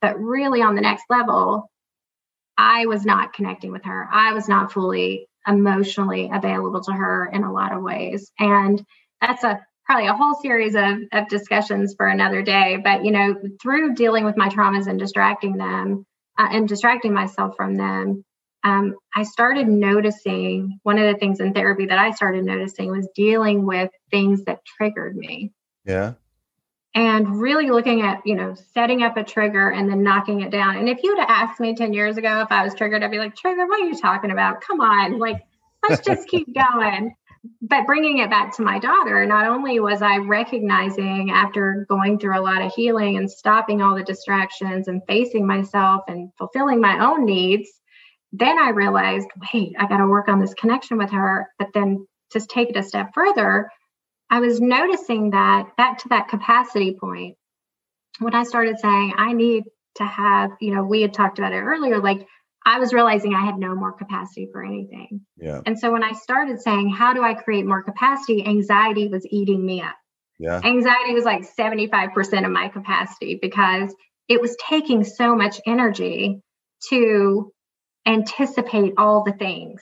but 0.00 0.18
really 0.18 0.62
on 0.62 0.74
the 0.74 0.80
next 0.80 1.04
level, 1.10 1.70
I 2.58 2.86
was 2.86 3.04
not 3.04 3.34
connecting 3.34 3.70
with 3.70 3.84
her. 3.84 4.08
I 4.10 4.32
was 4.32 4.48
not 4.48 4.72
fully 4.72 5.28
emotionally 5.46 6.30
available 6.32 6.80
to 6.82 6.92
her 6.92 7.30
in 7.32 7.44
a 7.44 7.52
lot 7.52 7.72
of 7.72 7.82
ways. 7.82 8.32
And 8.38 8.82
that's 9.20 9.44
a 9.44 9.60
probably 9.86 10.08
a 10.08 10.14
whole 10.14 10.34
series 10.34 10.74
of, 10.74 10.98
of 11.12 11.28
discussions 11.28 11.94
for 11.96 12.06
another 12.06 12.42
day. 12.42 12.76
But, 12.82 13.04
you 13.04 13.12
know, 13.12 13.36
through 13.62 13.94
dealing 13.94 14.24
with 14.24 14.36
my 14.36 14.48
traumas 14.48 14.88
and 14.88 14.98
distracting 14.98 15.56
them 15.56 16.04
uh, 16.36 16.48
and 16.50 16.68
distracting 16.68 17.14
myself 17.14 17.54
from 17.56 17.76
them, 17.76 18.24
um, 18.64 18.96
I 19.14 19.22
started 19.22 19.68
noticing 19.68 20.80
one 20.82 20.98
of 20.98 21.12
the 21.12 21.18
things 21.18 21.38
in 21.38 21.54
therapy 21.54 21.86
that 21.86 21.98
I 21.98 22.10
started 22.10 22.44
noticing 22.44 22.90
was 22.90 23.08
dealing 23.14 23.64
with 23.64 23.90
things 24.10 24.44
that 24.46 24.64
triggered 24.64 25.16
me. 25.16 25.52
Yeah. 25.84 26.14
And 26.92 27.40
really 27.40 27.70
looking 27.70 28.02
at, 28.02 28.22
you 28.26 28.34
know, 28.34 28.56
setting 28.74 29.02
up 29.02 29.16
a 29.16 29.22
trigger 29.22 29.70
and 29.70 29.88
then 29.88 30.02
knocking 30.02 30.40
it 30.40 30.50
down. 30.50 30.78
And 30.78 30.88
if 30.88 31.02
you 31.04 31.10
would 31.10 31.20
have 31.20 31.30
asked 31.30 31.60
me 31.60 31.76
10 31.76 31.92
years 31.92 32.16
ago 32.16 32.40
if 32.40 32.50
I 32.50 32.64
was 32.64 32.74
triggered, 32.74 33.04
I'd 33.04 33.10
be 33.10 33.18
like, 33.18 33.36
Trigger, 33.36 33.66
what 33.66 33.80
are 33.80 33.86
you 33.86 33.96
talking 33.96 34.32
about? 34.32 34.62
Come 34.62 34.80
on. 34.80 35.18
Like, 35.18 35.42
let's 35.88 36.04
just 36.04 36.26
keep 36.26 36.48
going. 36.52 37.14
But 37.60 37.86
bringing 37.86 38.18
it 38.18 38.30
back 38.30 38.56
to 38.56 38.62
my 38.62 38.78
daughter, 38.78 39.26
not 39.26 39.46
only 39.46 39.80
was 39.80 40.02
I 40.02 40.18
recognizing 40.18 41.30
after 41.30 41.86
going 41.88 42.18
through 42.18 42.38
a 42.38 42.42
lot 42.42 42.62
of 42.62 42.72
healing 42.72 43.16
and 43.16 43.30
stopping 43.30 43.82
all 43.82 43.94
the 43.94 44.02
distractions 44.02 44.88
and 44.88 45.02
facing 45.06 45.46
myself 45.46 46.04
and 46.08 46.30
fulfilling 46.38 46.80
my 46.80 47.04
own 47.04 47.24
needs, 47.24 47.68
then 48.32 48.58
I 48.58 48.70
realized, 48.70 49.28
wait, 49.52 49.74
I 49.78 49.86
got 49.86 49.98
to 49.98 50.06
work 50.06 50.28
on 50.28 50.40
this 50.40 50.54
connection 50.54 50.98
with 50.98 51.10
her. 51.10 51.48
But 51.58 51.68
then 51.74 52.06
just 52.32 52.50
take 52.50 52.70
it 52.70 52.76
a 52.76 52.82
step 52.82 53.10
further, 53.14 53.70
I 54.30 54.40
was 54.40 54.60
noticing 54.60 55.30
that 55.30 55.76
back 55.76 55.98
to 55.98 56.08
that 56.08 56.28
capacity 56.28 56.96
point, 57.00 57.36
when 58.18 58.34
I 58.34 58.44
started 58.44 58.78
saying, 58.78 59.14
I 59.16 59.32
need 59.32 59.64
to 59.96 60.04
have, 60.04 60.50
you 60.60 60.74
know, 60.74 60.82
we 60.82 61.02
had 61.02 61.14
talked 61.14 61.38
about 61.38 61.52
it 61.52 61.60
earlier, 61.60 62.00
like 62.00 62.26
I 62.66 62.80
was 62.80 62.92
realizing 62.92 63.32
I 63.32 63.46
had 63.46 63.58
no 63.58 63.76
more 63.76 63.92
capacity 63.92 64.48
for 64.52 64.64
anything. 64.64 65.20
Yeah. 65.36 65.60
And 65.64 65.78
so 65.78 65.92
when 65.92 66.02
I 66.02 66.12
started 66.12 66.60
saying, 66.60 66.90
how 66.90 67.14
do 67.14 67.22
I 67.22 67.34
create 67.34 67.64
more 67.64 67.84
capacity? 67.84 68.44
Anxiety 68.44 69.06
was 69.06 69.24
eating 69.30 69.64
me 69.64 69.80
up. 69.80 69.94
Yeah. 70.40 70.60
Anxiety 70.64 71.14
was 71.14 71.24
like 71.24 71.46
75% 71.58 72.44
of 72.44 72.50
my 72.50 72.68
capacity 72.68 73.38
because 73.40 73.94
it 74.28 74.42
was 74.42 74.56
taking 74.68 75.04
so 75.04 75.36
much 75.36 75.60
energy 75.64 76.40
to 76.90 77.52
anticipate 78.04 78.94
all 78.98 79.22
the 79.22 79.32
things 79.32 79.80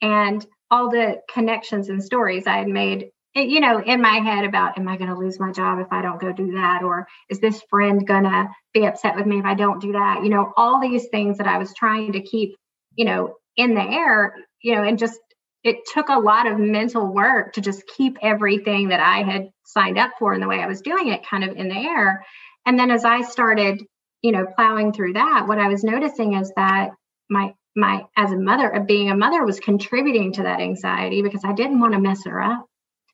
and 0.00 0.44
all 0.70 0.90
the 0.90 1.20
connections 1.32 1.90
and 1.90 2.02
stories 2.02 2.46
I 2.46 2.56
had 2.56 2.68
made, 2.68 3.10
you 3.34 3.60
know, 3.60 3.80
in 3.80 4.02
my 4.02 4.18
head 4.18 4.44
about, 4.44 4.78
am 4.78 4.88
I 4.88 4.96
going 4.96 5.08
to 5.08 5.16
lose 5.16 5.40
my 5.40 5.52
job 5.52 5.78
if 5.78 5.88
I 5.90 6.02
don't 6.02 6.20
go 6.20 6.32
do 6.32 6.52
that? 6.52 6.82
Or 6.82 7.06
is 7.30 7.40
this 7.40 7.62
friend 7.70 8.06
going 8.06 8.24
to 8.24 8.48
be 8.74 8.84
upset 8.84 9.16
with 9.16 9.26
me 9.26 9.38
if 9.38 9.44
I 9.44 9.54
don't 9.54 9.80
do 9.80 9.92
that? 9.92 10.22
You 10.22 10.30
know, 10.30 10.52
all 10.56 10.80
these 10.80 11.06
things 11.08 11.38
that 11.38 11.46
I 11.46 11.58
was 11.58 11.72
trying 11.74 12.12
to 12.12 12.20
keep, 12.20 12.56
you 12.94 13.04
know, 13.04 13.36
in 13.56 13.74
the 13.74 13.82
air, 13.82 14.34
you 14.62 14.74
know, 14.74 14.82
and 14.82 14.98
just 14.98 15.18
it 15.64 15.76
took 15.92 16.08
a 16.08 16.18
lot 16.18 16.46
of 16.46 16.58
mental 16.58 17.12
work 17.12 17.54
to 17.54 17.60
just 17.60 17.86
keep 17.86 18.18
everything 18.20 18.88
that 18.88 19.00
I 19.00 19.22
had 19.22 19.50
signed 19.64 19.98
up 19.98 20.10
for 20.18 20.32
and 20.32 20.42
the 20.42 20.48
way 20.48 20.60
I 20.60 20.66
was 20.66 20.80
doing 20.80 21.08
it 21.08 21.26
kind 21.26 21.44
of 21.44 21.56
in 21.56 21.68
the 21.68 21.76
air. 21.76 22.24
And 22.66 22.78
then 22.78 22.90
as 22.90 23.04
I 23.04 23.22
started, 23.22 23.82
you 24.22 24.32
know, 24.32 24.46
plowing 24.56 24.92
through 24.92 25.14
that, 25.14 25.46
what 25.46 25.58
I 25.58 25.68
was 25.68 25.84
noticing 25.84 26.34
is 26.34 26.52
that 26.56 26.90
my 27.30 27.54
my 27.74 28.04
as 28.16 28.30
a 28.30 28.36
mother 28.36 28.84
being 28.86 29.10
a 29.10 29.16
mother 29.16 29.44
was 29.44 29.58
contributing 29.58 30.32
to 30.34 30.42
that 30.42 30.60
anxiety 30.60 31.22
because 31.22 31.42
I 31.44 31.52
didn't 31.54 31.80
want 31.80 31.94
to 31.94 32.00
mess 32.00 32.24
her 32.26 32.42
up. 32.42 32.66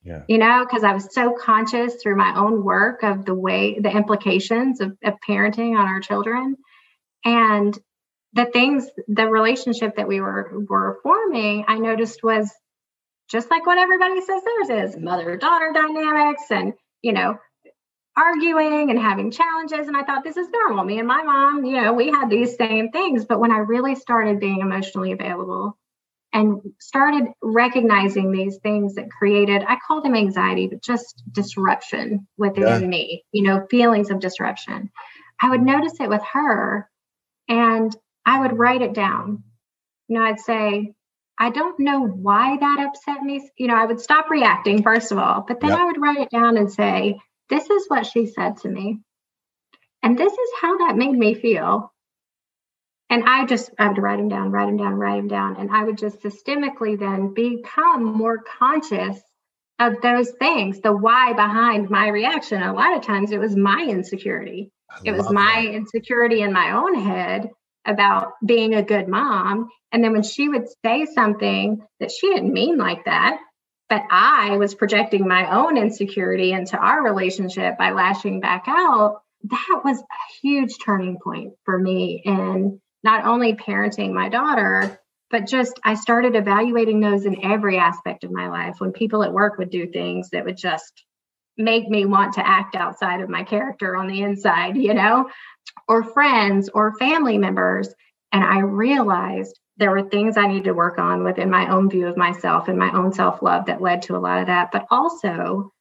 Yeah. 0.09 0.23
You 0.27 0.39
know, 0.39 0.65
because 0.65 0.85
I 0.85 0.95
was 0.95 1.13
so 1.13 1.37
conscious 1.39 1.97
through 2.03 2.17
my 2.17 2.35
own 2.35 2.65
work 2.65 3.03
of 3.03 3.27
the 3.27 3.35
way 3.35 3.79
the 3.79 3.91
implications 3.91 4.81
of, 4.81 4.97
of 5.05 5.15
parenting 5.29 5.79
on 5.79 5.87
our 5.87 6.01
children. 6.01 6.57
And 7.27 7.79
the 8.33 8.47
things, 8.47 8.89
the 9.07 9.27
relationship 9.27 9.97
that 9.97 10.09
we 10.09 10.23
were 10.23 10.65
were 10.67 10.99
forming, 11.03 11.67
I 11.69 11.79
noticed 11.79 12.23
was 12.23 12.51
just 13.31 13.51
like 13.51 13.67
what 13.67 13.77
everybody 13.77 14.23
says 14.23 14.43
theirs 14.43 14.95
is 14.95 14.97
mother-daughter 14.97 15.73
dynamics 15.75 16.45
and 16.51 16.73
you 17.03 17.13
know 17.13 17.39
arguing 18.17 18.89
and 18.89 18.99
having 18.99 19.31
challenges. 19.31 19.89
And 19.89 19.97
I 19.97 20.05
thought 20.05 20.25
this 20.25 20.39
is 20.39 20.49
normal. 20.49 20.85
Me 20.85 20.99
and 20.99 21.07
my 21.07 21.23
mom, 21.23 21.67
you 21.67 21.81
know, 21.81 21.93
we 21.93 22.09
had 22.09 22.31
these 22.31 22.57
same 22.57 22.91
things. 22.91 23.27
But 23.27 23.41
when 23.41 23.53
I 23.53 23.59
really 23.59 23.95
started 23.95 24.41
being 24.41 24.61
emotionally 24.61 25.13
available 25.13 25.77
and 26.33 26.61
started 26.79 27.33
recognizing 27.43 28.31
these 28.31 28.59
things 28.59 28.95
that 28.97 29.11
created, 29.11 29.65
I 29.67 29.79
call 29.87 30.03
them 30.03 30.15
anxiety, 30.15 30.67
but 30.67 30.83
just 30.83 31.23
disruption 31.33 32.27
within 32.37 32.83
yeah. 32.83 32.87
me, 32.87 33.25
you 33.33 33.43
know, 33.43 33.67
feelings 33.71 34.11
of 34.11 34.21
disruption, 34.21 34.91
I 35.41 35.51
would 35.51 35.63
notice 35.63 36.01
it 36.01 36.09
with 36.09 36.23
her 36.33 36.89
and 37.49 37.97
I 38.27 38.41
would 38.41 38.59
write 38.59 38.83
it 38.83 38.93
down. 38.93 39.45
You 40.09 40.19
know, 40.19 40.25
I'd 40.25 40.41
say, 40.41 40.93
I 41.39 41.51
don't 41.51 41.79
know 41.81 42.01
why 42.07 42.57
that 42.59 42.87
upset 42.87 43.23
me. 43.23 43.49
You 43.57 43.69
know, 43.69 43.77
I 43.77 43.87
would 43.87 44.01
stop 44.01 44.29
reacting, 44.29 44.83
first 44.83 45.13
of 45.13 45.19
all, 45.19 45.45
but 45.47 45.61
then 45.61 45.71
yep. 45.71 45.79
I 45.79 45.85
would 45.85 46.01
write 46.01 46.21
it 46.21 46.31
down 46.31 46.57
and 46.57 46.71
say, 46.71 47.19
this 47.49 47.71
is 47.71 47.85
what 47.89 48.07
she 48.07 48.27
said 48.27 48.59
to 48.59 48.69
me. 48.69 48.99
And 50.03 50.19
this 50.19 50.33
is 50.33 50.51
how 50.61 50.79
that 50.79 50.97
made 50.97 51.13
me 51.17 51.35
feel. 51.35 51.93
And 53.11 53.25
I 53.25 53.47
just, 53.47 53.71
I 53.79 53.89
would 53.89 53.99
write 53.99 54.19
them 54.19 54.29
down, 54.29 54.51
write 54.51 54.67
them 54.67 54.77
down, 54.77 54.95
write 54.95 55.17
them 55.17 55.29
down. 55.29 55.57
And 55.57 55.71
I 55.71 55.85
would 55.85 55.97
just 55.97 56.21
systemically 56.23 56.99
then 56.99 57.33
become 57.33 58.05
more 58.05 58.39
conscious 58.59 59.19
of 59.79 60.01
those 60.03 60.31
things, 60.33 60.81
the 60.81 60.93
why 60.93 61.33
behind 61.33 61.89
my 61.89 62.09
reaction. 62.09 62.63
A 62.63 62.75
lot 62.75 62.97
of 62.97 63.03
times 63.03 63.31
it 63.31 63.39
was 63.39 63.57
my 63.57 63.87
insecurity. 63.89 64.73
it 65.05 65.13
was 65.13 65.31
my 65.31 65.63
that. 65.67 65.75
insecurity 65.75 66.43
in 66.43 66.53
my 66.53 66.73
own 66.73 66.95
head 67.01 67.51
about 67.87 68.33
being 68.45 68.75
a 68.75 68.83
good 68.83 69.09
mom. 69.09 69.71
And 69.93 70.05
then 70.05 70.13
when 70.13 70.23
she 70.23 70.49
would 70.49 70.67
say 70.85 71.07
something 71.07 71.81
that 72.01 72.11
she 72.11 72.29
didn't 72.29 72.53
mean 72.53 72.77
like 72.77 73.05
that, 73.07 73.39
but 73.89 74.03
I 74.11 74.57
was 74.59 74.75
projecting 74.75 75.27
my 75.27 75.51
own 75.51 75.79
insecurity 75.79 76.53
into 76.53 76.77
our 76.77 77.03
relationship 77.03 77.79
by 77.79 77.93
lashing 77.93 78.41
back 78.41 78.65
out. 78.67 79.23
That 79.45 79.81
was 79.83 79.99
a 79.99 80.33
huge 80.43 80.75
turning 80.85 81.19
point 81.23 81.55
for 81.65 81.79
me 81.79 82.21
in 82.25 82.81
not 83.03 83.25
only 83.25 83.55
parenting 83.55 84.13
my 84.13 84.29
daughter, 84.29 85.01
but 85.31 85.47
just 85.47 85.79
I 85.85 85.95
started 85.95 86.35
evaluating 86.37 87.01
those 87.01 87.27
in 87.27 87.45
every 87.45 87.79
aspect 87.79 88.25
of 88.25 88.31
my 88.31 88.49
life. 88.49 88.77
When 88.79 88.93
people 88.93 89.23
at 89.23 89.33
work 89.33 89.59
would 89.59 89.71
do 89.71 89.87
things 89.87 90.31
that 90.31 90.45
would 90.45 90.57
just 90.57 91.05
make 91.57 91.89
me 91.89 92.05
want 92.05 92.35
to 92.35 92.47
act 92.47 92.77
outside 92.77 93.21
of 93.21 93.29
my 93.29 93.43
character 93.43 93.97
on 93.97 94.07
the 94.07 94.23
inside, 94.23 94.77
you 94.77 94.95
know, 94.95 95.29
or 95.87 96.05
friends 96.05 96.71
or 96.73 96.97
family 96.97 97.37
members. 97.37 97.93
And 98.33 98.45
I 98.45 98.61
realized 98.61 99.59
there 99.77 99.91
were 99.91 100.09
things 100.09 100.37
I 100.37 100.47
needed 100.47 100.65
to 100.65 100.75
work 100.75 100.99
on 100.99 101.25
within 101.25 101.51
my 101.51 101.71
own 101.71 101.91
view 101.91 102.07
of 102.07 102.17
myself 102.17 102.69
and 102.69 102.79
my 102.79 102.91
own 102.93 103.13
self 103.13 103.43
love 103.43 103.67
that 103.67 103.83
led 103.83 104.03
to 104.03 104.17
a 104.17 104.19
lot 104.19 104.41
of 104.41 104.47
that. 104.47 104.71
But 104.73 104.87
also, 104.91 105.73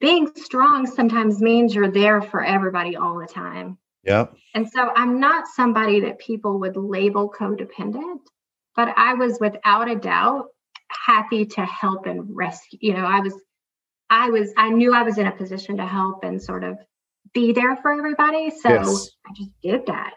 being 0.00 0.30
strong 0.36 0.86
sometimes 0.86 1.40
means 1.40 1.74
you're 1.74 1.90
there 1.90 2.22
for 2.22 2.42
everybody 2.42 2.96
all 2.96 3.18
the 3.18 3.26
time. 3.26 3.78
Yeah. 4.04 4.26
And 4.54 4.68
so 4.68 4.90
I'm 4.94 5.20
not 5.20 5.46
somebody 5.48 6.00
that 6.00 6.18
people 6.18 6.60
would 6.60 6.76
label 6.76 7.30
codependent, 7.30 8.20
but 8.74 8.94
I 8.96 9.14
was 9.14 9.38
without 9.40 9.90
a 9.90 9.96
doubt 9.96 10.46
happy 10.90 11.44
to 11.44 11.64
help 11.64 12.06
and 12.06 12.24
rescue. 12.34 12.78
You 12.80 12.94
know, 12.94 13.04
I 13.04 13.20
was, 13.20 13.34
I 14.08 14.30
was, 14.30 14.52
I 14.56 14.70
knew 14.70 14.94
I 14.94 15.02
was 15.02 15.18
in 15.18 15.26
a 15.26 15.32
position 15.32 15.76
to 15.76 15.86
help 15.86 16.24
and 16.24 16.42
sort 16.42 16.64
of 16.64 16.78
be 17.34 17.52
there 17.52 17.76
for 17.76 17.92
everybody. 17.92 18.50
So 18.50 18.68
yes. 18.70 19.10
I 19.26 19.34
just 19.34 19.50
did 19.62 19.86
that. 19.86 20.14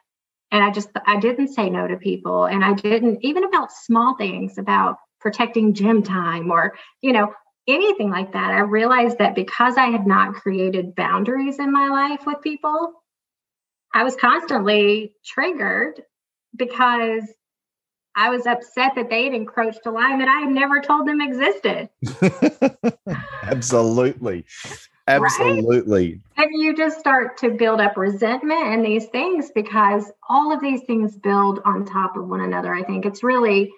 and 0.52 0.64
I 0.64 0.70
just 0.70 0.90
I 1.08 1.20
didn't 1.20 1.50
say 1.50 1.70
no 1.70 1.88
to 1.88 1.98
people 1.98 2.46
and 2.46 2.64
I 2.64 2.74
didn't 2.74 3.20
even 3.22 3.44
about 3.44 3.72
small 3.72 4.16
things 4.16 4.58
about 4.58 4.98
protecting 5.20 5.74
gym 5.74 6.04
time 6.04 6.52
or 6.52 6.74
you 7.02 7.14
know 7.14 7.34
anything 7.68 8.10
like 8.10 8.34
that. 8.34 8.52
I 8.52 8.60
realized 8.60 9.18
that 9.20 9.36
because 9.36 9.78
I 9.78 9.88
had 9.88 10.06
not 10.08 10.34
created 10.34 10.96
boundaries 10.96 11.60
in 11.60 11.72
my 11.72 11.88
life 11.88 12.26
with 12.26 12.42
people, 12.42 12.94
I 13.94 14.04
was 14.04 14.16
constantly 14.16 15.14
triggered 15.26 16.02
because 16.56 17.24
I 18.16 18.30
was 18.30 18.46
upset 18.46 18.94
that 18.96 19.10
they'd 19.10 19.34
encroached 19.34 19.86
a 19.86 19.92
line 19.92 20.20
that 20.20 20.28
I 20.28 20.42
had 20.42 20.50
never 20.50 20.82
told 20.82 21.08
them 21.08 21.22
existed. 21.22 21.90
Absolutely. 23.44 24.46
Absolutely. 25.08 26.22
Right? 26.38 26.46
And 26.46 26.62
you 26.62 26.76
just 26.76 27.00
start 27.00 27.38
to 27.38 27.50
build 27.50 27.80
up 27.80 27.98
resentment 27.98 28.66
and 28.66 28.86
these 28.86 29.08
things 29.08 29.50
because 29.54 30.12
all 30.30 30.54
of 30.54 30.62
these 30.62 30.82
things 30.84 31.18
build 31.18 31.60
on 31.66 31.86
top 31.86 32.18
of 32.18 32.28
one 32.28 32.42
another. 32.42 32.74
I 32.74 32.84
think 32.84 33.06
it's 33.06 33.24
really 33.24 33.72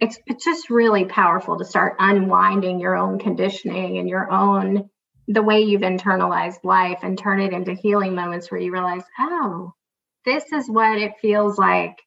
it's 0.00 0.18
it's 0.26 0.44
just 0.44 0.70
really 0.70 1.04
powerful 1.04 1.58
to 1.58 1.64
start 1.64 1.96
unwinding 1.98 2.78
your 2.78 2.96
own 2.96 3.18
conditioning 3.18 3.98
and 3.98 4.08
your 4.08 4.30
own 4.30 4.88
the 5.32 5.42
way 5.42 5.60
you've 5.60 5.82
internalized 5.82 6.64
life 6.64 7.00
and 7.02 7.18
turn 7.18 7.40
it 7.40 7.52
into 7.52 7.72
healing 7.72 8.14
moments 8.14 8.50
where 8.50 8.60
you 8.60 8.72
realize, 8.72 9.04
oh, 9.18 9.72
this 10.24 10.44
is 10.52 10.68
what 10.68 10.98
it 10.98 11.14
feels 11.20 11.58
like 11.58 11.98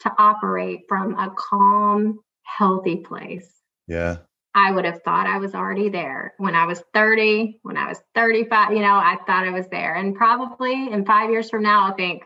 to 0.00 0.12
operate 0.18 0.80
from 0.88 1.14
a 1.14 1.34
calm, 1.36 2.20
healthy 2.42 2.96
place. 2.96 3.50
Yeah. 3.86 4.18
I 4.54 4.72
would 4.72 4.84
have 4.84 5.02
thought 5.02 5.26
I 5.26 5.38
was 5.38 5.54
already 5.54 5.88
there 5.88 6.34
when 6.38 6.54
I 6.54 6.66
was 6.66 6.82
30, 6.92 7.60
when 7.62 7.76
I 7.76 7.88
was 7.88 8.00
35, 8.14 8.72
you 8.72 8.80
know, 8.80 8.94
I 8.94 9.16
thought 9.26 9.46
I 9.46 9.50
was 9.50 9.68
there. 9.68 9.94
And 9.94 10.16
probably 10.16 10.90
in 10.90 11.04
five 11.04 11.30
years 11.30 11.50
from 11.50 11.62
now, 11.62 11.86
I'll 11.86 11.94
think, 11.94 12.24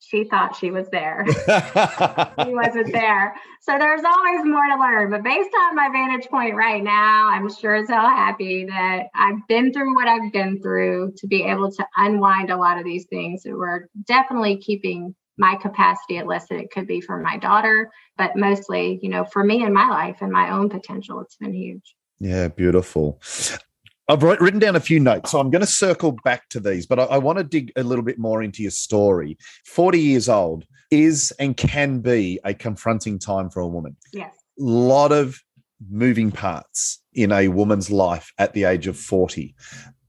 she 0.00 0.24
thought 0.24 0.56
she 0.56 0.70
was 0.70 0.88
there. 0.90 1.24
she 2.44 2.54
wasn't 2.54 2.92
there. 2.92 3.34
So 3.62 3.76
there's 3.78 4.02
always 4.04 4.44
more 4.44 4.66
to 4.66 4.76
learn. 4.78 5.10
But 5.10 5.24
based 5.24 5.50
on 5.58 5.74
my 5.74 5.88
vantage 5.92 6.28
point 6.28 6.54
right 6.54 6.82
now, 6.82 7.28
I'm 7.28 7.50
sure 7.52 7.74
as 7.74 7.88
hell 7.88 8.08
happy 8.08 8.66
that 8.66 9.06
I've 9.14 9.46
been 9.48 9.72
through 9.72 9.94
what 9.94 10.08
I've 10.08 10.32
been 10.32 10.60
through 10.60 11.14
to 11.16 11.26
be 11.26 11.42
able 11.42 11.72
to 11.72 11.86
unwind 11.96 12.50
a 12.50 12.56
lot 12.56 12.78
of 12.78 12.84
these 12.84 13.06
things 13.06 13.42
that 13.42 13.54
were 13.54 13.88
definitely 14.06 14.58
keeping 14.58 15.14
my 15.38 15.56
capacity 15.56 16.18
at 16.18 16.26
less 16.26 16.48
than 16.48 16.58
it 16.58 16.70
could 16.70 16.86
be 16.86 17.00
for 17.00 17.20
my 17.20 17.36
daughter, 17.36 17.90
but 18.16 18.36
mostly, 18.36 18.98
you 19.02 19.08
know, 19.10 19.24
for 19.24 19.44
me 19.44 19.64
and 19.64 19.74
my 19.74 19.88
life 19.88 20.18
and 20.20 20.32
my 20.32 20.50
own 20.50 20.70
potential, 20.70 21.20
it's 21.20 21.36
been 21.36 21.52
huge. 21.52 21.94
Yeah, 22.18 22.48
beautiful. 22.48 23.20
I've 24.08 24.22
written 24.22 24.60
down 24.60 24.76
a 24.76 24.80
few 24.80 25.00
notes, 25.00 25.32
so 25.32 25.40
I'm 25.40 25.50
going 25.50 25.62
to 25.62 25.66
circle 25.66 26.16
back 26.22 26.48
to 26.50 26.60
these, 26.60 26.86
but 26.86 27.00
I, 27.00 27.04
I, 27.04 27.18
want 27.18 27.38
to 27.38 27.44
dig 27.44 27.72
a 27.74 27.82
little 27.82 28.04
bit 28.04 28.20
more 28.20 28.40
into 28.40 28.62
your 28.62 28.70
story. 28.70 29.36
40 29.64 29.98
years 29.98 30.28
old 30.28 30.64
is 30.92 31.32
and 31.40 31.56
can 31.56 32.00
be 32.00 32.38
a 32.44 32.54
confronting 32.54 33.18
time 33.18 33.50
for 33.50 33.60
a 33.60 33.66
woman. 33.66 33.96
Yes. 34.12 34.32
A 34.60 34.62
lot 34.62 35.10
of 35.10 35.40
moving 35.90 36.30
parts 36.30 37.02
in 37.14 37.32
a 37.32 37.48
woman's 37.48 37.90
life 37.90 38.32
at 38.38 38.52
the 38.52 38.64
age 38.64 38.86
of 38.86 38.96
40. 38.96 39.54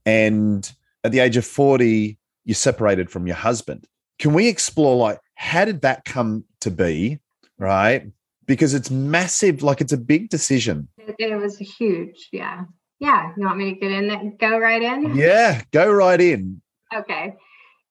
And 0.06 0.70
at 1.02 1.10
the 1.10 1.18
age 1.18 1.36
of 1.36 1.44
40, 1.44 2.18
you're 2.44 2.54
separated 2.54 3.10
from 3.10 3.26
your 3.26 3.36
husband. 3.36 3.86
Can 4.20 4.32
we 4.32 4.48
explore, 4.48 4.96
like, 4.96 5.18
how 5.34 5.64
did 5.64 5.82
that 5.82 6.04
come 6.04 6.44
to 6.60 6.70
be? 6.70 7.18
Right. 7.58 8.06
Because 8.46 8.74
it's 8.74 8.90
massive, 8.90 9.62
like, 9.62 9.80
it's 9.80 9.92
a 9.92 9.98
big 9.98 10.30
decision. 10.30 10.88
It, 10.98 11.16
it 11.18 11.36
was 11.36 11.58
huge. 11.58 12.28
Yeah. 12.32 12.64
Yeah, 13.00 13.32
you 13.36 13.46
want 13.46 13.58
me 13.58 13.74
to 13.74 13.80
get 13.80 13.92
in 13.92 14.08
there? 14.08 14.32
Go 14.38 14.58
right 14.58 14.82
in? 14.82 15.14
Yeah, 15.14 15.62
go 15.72 15.92
right 15.92 16.20
in. 16.20 16.60
Okay. 16.94 17.34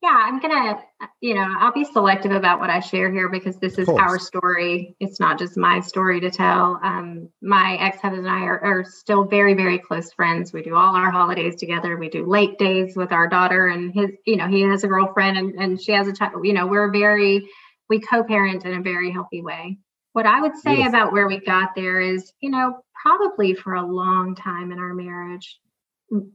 Yeah, 0.02 0.16
I'm 0.16 0.40
gonna, 0.40 0.80
you 1.22 1.34
know, 1.34 1.56
I'll 1.58 1.74
be 1.74 1.84
selective 1.84 2.32
about 2.32 2.60
what 2.60 2.70
I 2.70 2.82
share 2.82 3.12
here 3.12 3.30
because 3.30 3.58
this 3.58 3.80
is 3.80 3.90
our 3.90 4.20
story. 4.20 4.96
It's 5.00 5.20
not 5.20 5.40
just 5.40 5.58
my 5.58 5.80
story 5.80 6.20
to 6.20 6.30
tell. 6.30 6.80
Um, 6.84 7.30
my 7.42 7.78
ex-husband 7.80 8.28
and 8.28 8.30
I 8.30 8.44
are, 8.44 8.64
are 8.64 8.86
still 8.86 9.24
very, 9.24 9.56
very 9.56 9.80
close 9.80 10.14
friends. 10.14 10.54
We 10.54 10.62
do 10.62 10.76
all 10.76 10.96
our 10.96 11.10
holidays 11.10 11.56
together. 11.56 11.98
We 11.98 12.10
do 12.10 12.28
late 12.28 12.60
days 12.60 12.96
with 12.96 13.12
our 13.12 13.28
daughter, 13.28 13.70
and 13.70 13.92
his, 13.92 14.12
you 14.28 14.36
know, 14.36 14.48
he 14.48 14.62
has 14.62 14.84
a 14.84 14.88
girlfriend 14.88 15.38
and, 15.38 15.56
and 15.56 15.82
she 15.82 15.94
has 15.94 16.08
a 16.08 16.14
child. 16.14 16.46
You 16.46 16.54
know, 16.54 16.68
we're 16.68 16.92
very, 16.92 17.50
we 17.90 18.00
co-parent 18.00 18.66
in 18.66 18.76
a 18.76 18.84
very 18.84 19.10
healthy 19.10 19.42
way. 19.42 19.80
What 20.14 20.26
I 20.26 20.42
would 20.42 20.56
say 20.56 20.76
Beautiful. 20.76 21.00
about 21.00 21.14
where 21.14 21.28
we 21.28 21.40
got 21.40 21.76
there 21.76 22.02
is, 22.02 22.32
you 22.42 22.50
know, 22.50 22.80
probably 23.02 23.54
for 23.54 23.76
a 23.76 23.86
long 23.86 24.36
time 24.36 24.72
in 24.72 24.80
our 24.80 24.94
marriage, 24.94 25.60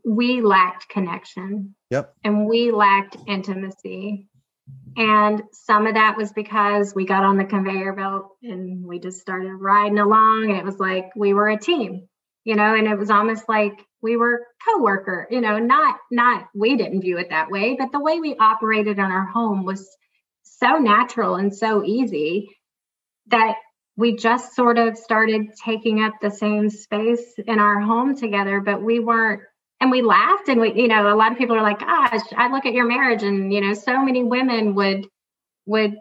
we 0.04 0.40
lacked 0.42 0.88
connection. 0.88 1.74
Yep. 1.90 2.14
And 2.24 2.46
we 2.46 2.70
lacked 2.70 3.16
intimacy. 3.26 4.28
And 4.96 5.42
some 5.52 5.86
of 5.86 5.94
that 5.94 6.16
was 6.16 6.32
because 6.32 6.94
we 6.94 7.06
got 7.06 7.24
on 7.24 7.38
the 7.38 7.44
conveyor 7.44 7.94
belt 7.94 8.36
and 8.42 8.84
we 8.84 8.98
just 8.98 9.20
started 9.20 9.54
riding 9.54 9.98
along. 9.98 10.50
And 10.50 10.58
it 10.58 10.64
was 10.64 10.78
like 10.78 11.10
we 11.16 11.34
were 11.34 11.48
a 11.48 11.58
team, 11.58 12.08
you 12.44 12.54
know, 12.54 12.74
and 12.74 12.86
it 12.86 12.98
was 12.98 13.10
almost 13.10 13.48
like 13.48 13.84
we 14.02 14.16
were 14.16 14.46
co-worker, 14.68 15.26
you 15.30 15.40
know, 15.40 15.58
not 15.58 15.96
not 16.10 16.48
we 16.54 16.76
didn't 16.76 17.00
view 17.00 17.18
it 17.18 17.30
that 17.30 17.50
way, 17.50 17.76
but 17.78 17.90
the 17.92 18.00
way 18.00 18.20
we 18.20 18.36
operated 18.36 18.98
in 18.98 19.04
our 19.04 19.26
home 19.26 19.64
was 19.64 19.88
so 20.42 20.78
natural 20.78 21.36
and 21.36 21.54
so 21.54 21.82
easy 21.84 22.48
that 23.32 23.56
we 23.96 24.16
just 24.16 24.54
sort 24.54 24.78
of 24.78 24.96
started 24.96 25.48
taking 25.62 26.02
up 26.02 26.14
the 26.22 26.30
same 26.30 26.70
space 26.70 27.34
in 27.46 27.58
our 27.58 27.80
home 27.80 28.16
together, 28.16 28.60
but 28.60 28.80
we 28.80 29.00
weren't 29.00 29.42
and 29.82 29.90
we 29.90 30.00
laughed 30.00 30.48
and 30.48 30.60
we 30.60 30.72
you 30.74 30.88
know 30.88 31.12
a 31.12 31.16
lot 31.16 31.32
of 31.32 31.38
people 31.38 31.56
are 31.56 31.62
like 31.62 31.80
gosh 31.80 32.20
i 32.36 32.48
look 32.48 32.64
at 32.64 32.72
your 32.72 32.86
marriage 32.86 33.24
and 33.24 33.52
you 33.52 33.60
know 33.60 33.74
so 33.74 34.02
many 34.02 34.22
women 34.22 34.74
would 34.76 35.06
would 35.66 35.96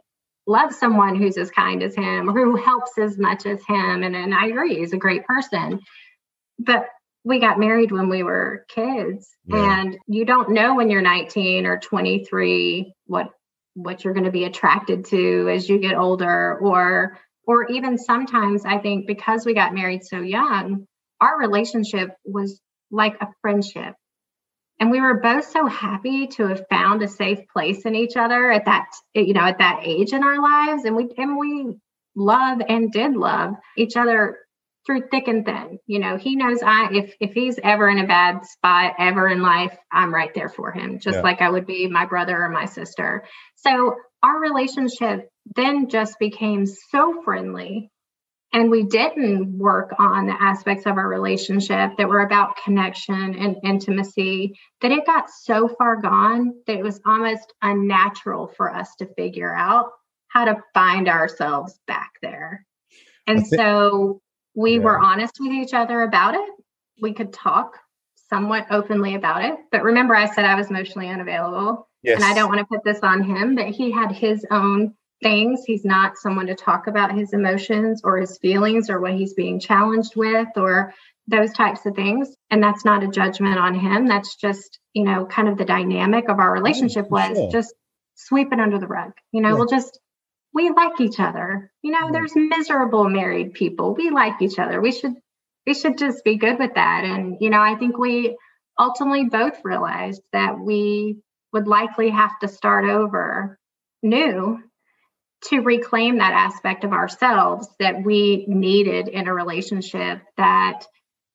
love 0.48 0.72
someone 0.74 1.16
who's 1.16 1.38
as 1.38 1.50
kind 1.50 1.82
as 1.82 1.96
him 1.96 2.30
or 2.30 2.34
who 2.34 2.56
helps 2.56 2.98
as 2.98 3.18
much 3.18 3.46
as 3.46 3.60
him 3.68 4.04
and, 4.04 4.16
and 4.16 4.34
i 4.34 4.46
agree 4.46 4.76
he's 4.76 4.94
a 4.94 4.98
great 4.98 5.26
person 5.26 5.80
but 6.60 6.86
we 7.24 7.40
got 7.40 7.60
married 7.60 7.92
when 7.92 8.08
we 8.08 8.24
were 8.24 8.66
kids 8.70 9.30
yeah. 9.46 9.82
and 9.82 9.98
you 10.08 10.26
don't 10.26 10.52
know 10.52 10.76
when 10.76 10.90
you're 10.90 11.02
19 11.02 11.66
or 11.66 11.80
23 11.80 12.94
what 13.08 13.32
what 13.74 14.04
you're 14.04 14.14
going 14.14 14.26
to 14.26 14.32
be 14.32 14.44
attracted 14.44 15.06
to 15.06 15.50
as 15.50 15.68
you 15.70 15.80
get 15.80 15.98
older 15.98 16.58
or 16.60 17.18
or 17.48 17.68
even 17.68 17.98
sometimes 17.98 18.66
I 18.66 18.78
think 18.78 19.08
because 19.08 19.46
we 19.46 19.54
got 19.54 19.74
married 19.74 20.04
so 20.04 20.22
young, 20.22 20.86
our 21.20 21.40
relationship 21.40 22.16
was 22.24 22.62
like 22.92 23.20
a 23.22 23.28
friendship. 23.42 23.96
And 24.80 24.90
we 24.90 25.00
were 25.00 25.20
both 25.20 25.46
so 25.46 25.68
happy 25.68 26.28
to 26.28 26.48
have 26.48 26.66
found 26.70 27.04
a 27.04 27.08
safe 27.08 27.40
place 27.54 27.86
in 27.86 27.94
each 27.96 28.18
other 28.18 28.52
at 28.52 28.66
that, 28.66 28.88
you 29.14 29.34
know, 29.34 29.42
at 29.42 29.60
that 29.60 29.82
age 29.84 30.12
in 30.12 30.24
our 30.24 30.42
lives. 30.42 30.86
And 30.86 30.96
we 30.96 31.10
and 31.18 31.38
we 31.38 31.78
love 32.16 32.62
and 32.68 32.92
did 32.92 33.16
love 33.16 33.54
each 33.78 33.96
other 33.96 34.40
through 34.86 35.08
thick 35.12 35.28
and 35.28 35.46
thin. 35.46 35.78
You 35.86 36.00
know, 36.00 36.18
he 36.18 36.36
knows 36.36 36.64
I 36.64 36.90
if 36.92 37.14
if 37.20 37.34
he's 37.34 37.60
ever 37.64 37.88
in 37.90 38.00
a 38.00 38.08
bad 38.08 38.46
spot 38.46 38.96
ever 38.98 39.28
in 39.28 39.42
life, 39.42 39.78
I'm 39.92 40.14
right 40.14 40.34
there 40.34 40.50
for 40.50 40.72
him, 40.72 41.00
just 41.00 41.18
yeah. 41.18 41.22
like 41.22 41.42
I 41.42 41.50
would 41.50 41.68
be 41.68 41.88
my 41.88 42.06
brother 42.06 42.44
or 42.44 42.50
my 42.50 42.66
sister. 42.66 43.26
So 43.64 43.96
our 44.24 44.40
relationship 44.40 45.30
then 45.56 45.90
just 45.90 46.20
became 46.20 46.66
so 46.66 47.22
friendly 47.24 47.90
and 48.54 48.70
we 48.70 48.84
didn't 48.84 49.58
work 49.58 49.94
on 49.98 50.28
the 50.28 50.36
aspects 50.42 50.86
of 50.86 50.98
our 50.98 51.08
relationship 51.08 51.92
that 51.98 52.10
were 52.10 52.22
about 52.22 52.58
connection 52.64 53.36
and 53.36 53.56
intimacy 53.64 54.56
that 54.82 54.92
it 54.92 55.06
got 55.06 55.30
so 55.30 55.70
far 55.70 55.96
gone 55.96 56.54
that 56.68 56.78
it 56.78 56.84
was 56.84 57.00
almost 57.06 57.54
unnatural 57.62 58.48
for 58.48 58.74
us 58.74 58.94
to 59.00 59.06
figure 59.16 59.56
out 59.56 59.92
how 60.28 60.46
to 60.46 60.58
find 60.74 61.08
ourselves 61.08 61.80
back 61.88 62.12
there 62.22 62.66
and 63.28 63.40
think, 63.40 63.62
so 63.62 64.22
we 64.56 64.74
yeah. 64.76 64.80
were 64.80 65.00
honest 65.00 65.38
with 65.40 65.52
each 65.52 65.74
other 65.74 66.02
about 66.02 66.36
it 66.36 66.50
we 67.02 67.14
could 67.14 67.34
talk 67.34 67.80
somewhat 68.32 68.66
openly 68.72 69.16
about 69.16 69.44
it 69.44 69.56
but 69.72 69.84
remember 69.84 70.16
i 70.16 70.26
said 70.34 70.46
i 70.46 70.56
was 70.56 70.70
emotionally 70.70 71.10
unavailable 71.10 71.88
yes. 72.04 72.16
and 72.16 72.24
i 72.24 72.34
don't 72.34 72.50
want 72.50 72.60
to 72.60 72.66
put 72.66 72.84
this 72.84 73.00
on 73.02 73.24
him 73.24 73.56
but 73.56 73.68
he 73.68 73.92
had 73.92 74.12
his 74.12 74.46
own 74.52 74.94
things. 75.22 75.64
He's 75.66 75.86
not 75.86 76.18
someone 76.18 76.48
to 76.48 76.56
talk 76.56 76.88
about 76.88 77.14
his 77.16 77.34
emotions 77.34 78.02
or 78.04 78.18
his 78.18 78.38
feelings 78.40 78.90
or 78.90 79.00
what 79.00 79.14
he's 79.14 79.34
being 79.34 79.60
challenged 79.60 80.16
with 80.16 80.48
or 80.56 80.94
those 81.28 81.54
types 81.54 81.86
of 81.86 81.96
things. 81.96 82.36
And 82.50 82.62
that's 82.62 82.84
not 82.84 83.04
a 83.04 83.08
judgment 83.08 83.58
on 83.58 83.76
him. 83.76 84.08
That's 84.08 84.36
just, 84.36 84.80
you 84.94 85.04
know, 85.04 85.26
kind 85.26 85.48
of 85.48 85.58
the 85.58 85.66
dynamic 85.66 86.30
of 86.30 86.40
our 86.40 86.52
relationship 86.52 87.10
was 87.10 87.38
sure. 87.38 87.52
just 87.52 87.74
sweep 88.16 88.52
it 88.52 88.60
under 88.60 88.80
the 88.80 88.88
rug. 88.88 89.12
You 89.32 89.42
know, 89.42 89.50
yeah. 89.50 89.56
we'll 89.56 89.68
just, 89.68 90.00
we 90.54 90.70
like 90.72 91.00
each 91.00 91.20
other. 91.20 91.72
You 91.82 91.92
know, 91.92 92.08
yeah. 92.08 92.12
there's 92.12 92.36
miserable 92.36 93.08
married 93.08 93.54
people. 93.54 93.94
We 93.96 94.10
like 94.10 94.42
each 94.42 94.60
other. 94.60 94.82
We 94.82 94.92
should, 94.92 95.14
we 95.66 95.74
should 95.74 95.98
just 95.98 96.24
be 96.24 96.38
good 96.38 96.60
with 96.60 96.76
that. 96.76 97.04
And, 97.04 97.38
you 97.40 97.50
know, 97.50 97.62
I 97.62 97.76
think 97.76 97.98
we 97.98 98.38
ultimately 98.80 99.26
both 99.26 99.60
realized 99.64 100.22
that 100.34 100.60
we 100.60 101.18
would 101.54 101.68
likely 101.68 102.10
have 102.10 102.32
to 102.40 102.48
start 102.48 102.86
over 102.86 103.60
new 104.02 104.60
to 105.46 105.60
reclaim 105.60 106.18
that 106.18 106.34
aspect 106.34 106.84
of 106.84 106.94
ourselves 106.94 107.68
that 107.80 108.04
we 108.04 108.46
needed 108.48 109.08
in 109.08 109.28
a 109.28 109.34
relationship 109.34 110.22
that 110.38 110.86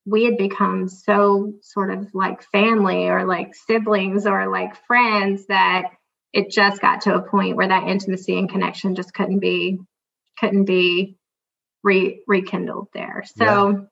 we 0.05 0.25
had 0.25 0.39
become 0.39 0.89
so 0.89 1.55
sort 1.63 1.91
of 1.91 2.07
like 2.15 2.43
family 2.53 3.09
or 3.09 3.27
like 3.27 3.55
siblings 3.55 4.27
or 4.27 4.49
like 4.49 4.77
friends 4.87 5.47
that 5.47 5.91
it 6.33 6.51
just 6.51 6.81
got 6.81 7.03
to 7.03 7.15
a 7.15 7.23
point 7.23 7.57
where 7.57 7.69
that 7.69 7.89
intimacy 7.89 8.39
and 8.39 8.49
connection 8.49 8.95
just 8.95 9.13
couldn't 9.13 9.41
be 9.41 9.79
couldn't 10.39 10.67
be 10.67 11.17
re- 11.83 12.23
rekindled 12.27 12.89
there. 12.93 13.25
So. 13.35 13.89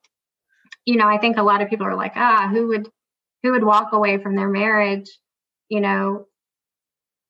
You 0.84 0.96
know, 0.96 1.08
I 1.08 1.18
think 1.18 1.36
a 1.36 1.42
lot 1.42 1.62
of 1.62 1.68
people 1.68 1.86
are 1.86 1.96
like, 1.96 2.12
ah, 2.16 2.48
who 2.50 2.68
would 2.68 2.88
who 3.42 3.52
would 3.52 3.64
walk 3.64 3.92
away 3.92 4.18
from 4.18 4.36
their 4.36 4.48
marriage, 4.48 5.10
you 5.68 5.80
know, 5.80 6.26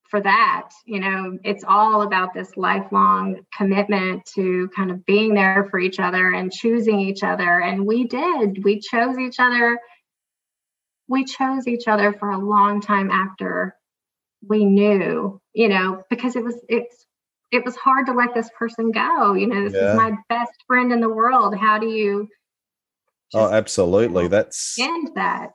for 0.09 0.21
that? 0.21 0.71
You 0.87 1.01
know, 1.01 1.39
it's 1.45 1.65
all 1.67 2.03
about 2.03 2.35
this 2.35 2.57
lifelong 2.57 3.45
commitment 3.57 4.25
to 4.35 4.69
kind 4.77 4.91
of 4.91 5.05
being 5.07 5.35
there 5.35 5.67
for 5.71 5.79
each 5.79 5.99
other 5.99 6.33
and 6.33 6.53
choosing 6.53 7.01
each 7.01 7.23
other. 7.23 7.61
And 7.61 7.87
we 7.87 8.05
did. 8.05 8.63
We 8.65 8.81
chose 8.81 9.19
each 9.19 9.41
other. 9.41 9.79
We 11.09 11.25
chose 11.25 11.67
each 11.67 11.89
other 11.89 12.13
for 12.13 12.31
a 12.31 12.39
long 12.39 12.81
time 12.81 13.11
after 13.11 13.77
we 14.47 14.65
knew, 14.65 15.41
you 15.53 15.69
know, 15.69 16.03
because 16.11 16.37
it 16.37 16.45
was 16.45 16.61
it's 16.69 17.07
it 17.51 17.65
was 17.65 17.77
hard 17.77 18.07
to 18.07 18.13
let 18.13 18.35
this 18.35 18.51
person 18.59 18.91
go. 18.91 19.35
You 19.35 19.47
know, 19.47 19.65
this 19.65 19.75
yeah. 19.75 19.91
is 19.91 19.97
my 19.97 20.13
best 20.29 20.53
friend 20.67 20.93
in 20.93 21.01
the 21.01 21.09
world. 21.09 21.57
How 21.57 21.79
do 21.79 21.87
you? 21.87 22.29
Oh, 23.35 23.53
absolutely. 23.53 24.29
That's 24.29 24.79
end 24.79 25.11
that. 25.15 25.51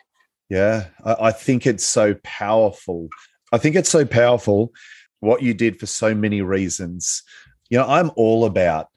Yeah, 0.49 0.87
I, 1.05 1.15
I 1.27 1.31
think 1.31 1.65
it's 1.67 1.85
so 1.85 2.15
powerful. 2.23 3.09
I 3.51 3.57
think 3.57 3.75
it's 3.75 3.89
so 3.89 4.05
powerful 4.05 4.71
what 5.19 5.41
you 5.41 5.53
did 5.53 5.79
for 5.79 5.85
so 5.85 6.13
many 6.15 6.41
reasons. 6.41 7.23
You 7.69 7.77
know, 7.77 7.87
I'm 7.87 8.11
all 8.15 8.45
about 8.45 8.87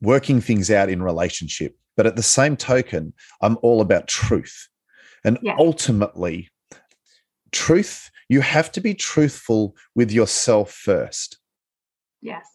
working 0.00 0.40
things 0.40 0.70
out 0.70 0.88
in 0.88 1.02
relationship, 1.02 1.76
but 1.96 2.06
at 2.06 2.16
the 2.16 2.22
same 2.22 2.56
token, 2.56 3.12
I'm 3.40 3.58
all 3.62 3.80
about 3.80 4.08
truth. 4.08 4.68
And 5.24 5.38
yeah. 5.42 5.56
ultimately, 5.58 6.50
truth, 7.52 8.10
you 8.28 8.40
have 8.40 8.70
to 8.72 8.80
be 8.80 8.94
truthful 8.94 9.74
with 9.94 10.12
yourself 10.12 10.72
first. 10.72 11.38
Yes. 12.20 12.46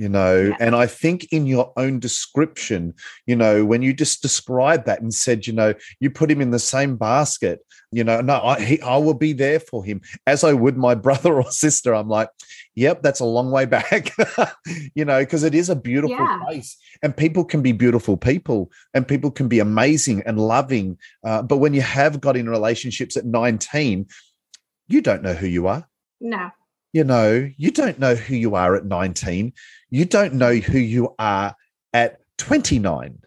You 0.00 0.08
know, 0.08 0.40
yeah. 0.40 0.56
and 0.60 0.74
I 0.74 0.86
think 0.86 1.30
in 1.30 1.44
your 1.44 1.74
own 1.76 2.00
description, 2.00 2.94
you 3.26 3.36
know, 3.36 3.66
when 3.66 3.82
you 3.82 3.92
just 3.92 4.22
described 4.22 4.86
that 4.86 5.02
and 5.02 5.12
said, 5.12 5.46
you 5.46 5.52
know, 5.52 5.74
you 6.00 6.10
put 6.10 6.30
him 6.30 6.40
in 6.40 6.52
the 6.52 6.58
same 6.58 6.96
basket, 6.96 7.60
you 7.92 8.02
know, 8.02 8.22
no, 8.22 8.40
I, 8.40 8.60
he, 8.62 8.80
I 8.80 8.96
will 8.96 9.12
be 9.12 9.34
there 9.34 9.60
for 9.60 9.84
him 9.84 10.00
as 10.26 10.42
I 10.42 10.54
would 10.54 10.78
my 10.78 10.94
brother 11.06 11.34
or 11.34 11.50
sister. 11.50 11.94
I'm 11.94 12.08
like, 12.08 12.30
yep, 12.74 13.02
that's 13.02 13.20
a 13.20 13.26
long 13.26 13.50
way 13.50 13.66
back, 13.66 14.16
you 14.94 15.04
know, 15.04 15.20
because 15.20 15.42
it 15.42 15.54
is 15.54 15.68
a 15.68 15.76
beautiful 15.76 16.16
yeah. 16.16 16.44
place 16.46 16.78
and 17.02 17.14
people 17.14 17.44
can 17.44 17.60
be 17.60 17.72
beautiful 17.72 18.16
people 18.16 18.70
and 18.94 19.06
people 19.06 19.30
can 19.30 19.48
be 19.48 19.58
amazing 19.58 20.22
and 20.24 20.40
loving. 20.40 20.96
Uh, 21.22 21.42
but 21.42 21.58
when 21.58 21.74
you 21.74 21.82
have 21.82 22.22
got 22.22 22.38
in 22.38 22.48
relationships 22.48 23.18
at 23.18 23.26
19, 23.26 24.06
you 24.88 25.02
don't 25.02 25.22
know 25.22 25.34
who 25.34 25.46
you 25.46 25.66
are. 25.66 25.86
No. 26.22 26.52
You 26.94 27.04
know, 27.04 27.50
you 27.58 27.70
don't 27.70 27.98
know 27.98 28.14
who 28.14 28.34
you 28.34 28.54
are 28.54 28.74
at 28.74 28.86
19. 28.86 29.52
You 29.90 30.04
don't 30.04 30.34
know 30.34 30.54
who 30.54 30.78
you 30.78 31.14
are 31.18 31.54
at 31.92 32.20
29, 32.38 33.18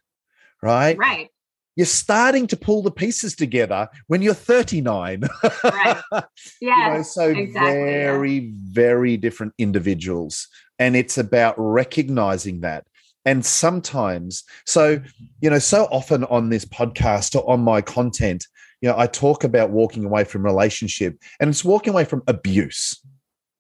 right? 0.62 0.97
Right. 0.97 1.30
You're 1.76 1.86
starting 1.88 2.45
to 2.47 2.58
pull 2.58 2.84
the 2.84 2.91
pieces 2.91 3.36
together 3.36 3.89
when 4.08 4.21
you're 4.21 4.34
39. 4.34 5.23
right. 5.63 6.02
Yeah. 6.12 6.21
you 6.62 6.97
know, 6.97 7.04
so 7.04 7.30
exactly, 7.30 7.73
very, 7.73 8.32
yeah. 8.32 8.52
very 8.71 9.17
different 9.17 9.54
individuals. 9.58 10.47
And 10.78 10.95
it's 10.95 11.17
about 11.17 11.56
recognizing 11.58 12.62
that. 12.62 12.86
And 13.26 13.45
sometimes, 13.45 14.43
so, 14.65 15.02
you 15.41 15.49
know, 15.49 15.60
so 15.60 15.86
often 15.86 16.26
on 16.26 16.49
this 16.49 16.65
podcast 16.65 17.36
or 17.36 17.49
on 17.49 17.62
my 17.62 17.82
content, 17.82 18.45
you 18.82 18.89
know, 18.89 18.97
I 18.97 19.08
talk 19.08 19.43
about 19.43 19.69
walking 19.69 20.04
away 20.04 20.26
from 20.26 20.43
relationship 20.43 21.17
and 21.39 21.49
it's 21.49 21.63
walking 21.63 21.93
away 21.93 22.04
from 22.04 22.21
abuse. 22.28 22.99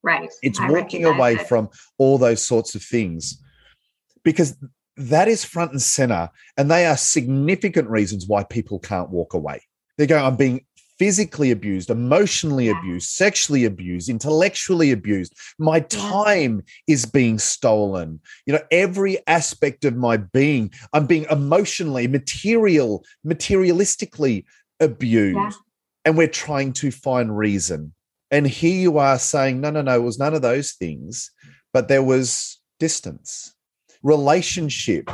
Right. 0.03 0.29
It's 0.41 0.59
I 0.59 0.69
walking 0.69 1.05
away 1.05 1.35
it. 1.35 1.47
from 1.47 1.69
all 1.97 2.17
those 2.17 2.43
sorts 2.45 2.75
of 2.75 2.83
things 2.83 3.41
because 4.23 4.57
that 4.97 5.27
is 5.27 5.43
front 5.43 5.71
and 5.71 5.81
center. 5.81 6.29
And 6.57 6.69
they 6.69 6.85
are 6.85 6.97
significant 6.97 7.89
reasons 7.89 8.27
why 8.27 8.43
people 8.43 8.79
can't 8.79 9.09
walk 9.09 9.33
away. 9.33 9.61
They're 9.97 10.07
going, 10.07 10.25
I'm 10.25 10.35
being 10.35 10.65
physically 10.99 11.51
abused, 11.51 11.89
emotionally 11.89 12.67
yeah. 12.67 12.79
abused, 12.79 13.09
sexually 13.09 13.65
abused, 13.65 14.09
intellectually 14.09 14.91
abused. 14.91 15.33
My 15.57 15.79
time 15.81 16.63
yeah. 16.87 16.93
is 16.93 17.05
being 17.05 17.39
stolen. 17.39 18.19
You 18.45 18.53
know, 18.53 18.61
every 18.71 19.25
aspect 19.27 19.85
of 19.85 19.95
my 19.95 20.17
being, 20.17 20.71
I'm 20.93 21.07
being 21.07 21.25
emotionally, 21.29 22.07
material, 22.07 23.03
materialistically 23.25 24.45
abused. 24.79 25.37
Yeah. 25.37 25.51
And 26.05 26.17
we're 26.17 26.27
trying 26.27 26.73
to 26.73 26.91
find 26.91 27.35
reason. 27.37 27.93
And 28.33 28.47
here 28.47 28.75
you 28.75 28.97
are 28.97 29.19
saying, 29.19 29.61
no, 29.61 29.69
no, 29.69 29.83
no, 29.83 29.93
it 29.93 30.01
was 30.01 30.17
none 30.17 30.33
of 30.33 30.41
those 30.41 30.71
things, 30.71 31.29
but 31.71 31.87
there 31.87 32.01
was 32.01 32.59
distance. 32.79 33.53
Relationship. 34.01 35.07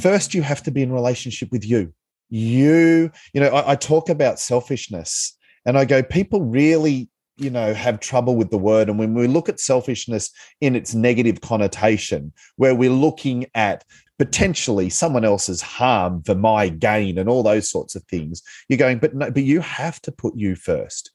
First, 0.00 0.32
you 0.32 0.40
have 0.40 0.62
to 0.62 0.70
be 0.70 0.80
in 0.80 0.90
relationship 0.90 1.52
with 1.52 1.62
you. 1.62 1.92
You, 2.30 3.12
you 3.34 3.40
know, 3.42 3.48
I, 3.48 3.72
I 3.72 3.76
talk 3.76 4.08
about 4.08 4.40
selfishness 4.40 5.36
and 5.66 5.76
I 5.76 5.84
go, 5.84 6.02
people 6.02 6.40
really 6.40 7.10
you 7.36 7.50
know 7.50 7.74
have 7.74 7.98
trouble 7.98 8.36
with 8.36 8.50
the 8.50 8.58
word 8.58 8.88
and 8.88 8.96
when 8.96 9.12
we 9.12 9.26
look 9.26 9.48
at 9.48 9.58
selfishness 9.58 10.30
in 10.60 10.76
its 10.76 10.94
negative 10.94 11.40
connotation 11.40 12.32
where 12.54 12.76
we're 12.76 12.88
looking 12.88 13.44
at 13.56 13.82
potentially 14.20 14.88
someone 14.88 15.24
else's 15.24 15.60
harm 15.60 16.22
for 16.22 16.36
my 16.36 16.68
gain 16.68 17.18
and 17.18 17.28
all 17.28 17.42
those 17.42 17.68
sorts 17.68 17.96
of 17.96 18.04
things 18.04 18.40
you're 18.68 18.78
going 18.78 19.00
but 19.00 19.16
no 19.16 19.32
but 19.32 19.42
you 19.42 19.58
have 19.58 20.00
to 20.00 20.12
put 20.12 20.36
you 20.36 20.54
first 20.54 21.10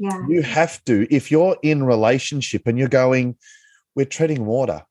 yeah. 0.00 0.26
You 0.28 0.42
have 0.42 0.84
to 0.86 1.06
if 1.14 1.30
you're 1.30 1.56
in 1.62 1.84
relationship 1.84 2.66
and 2.66 2.78
you're 2.78 2.88
going 2.88 3.36
we're 3.94 4.06
treading 4.06 4.46
water 4.46 4.82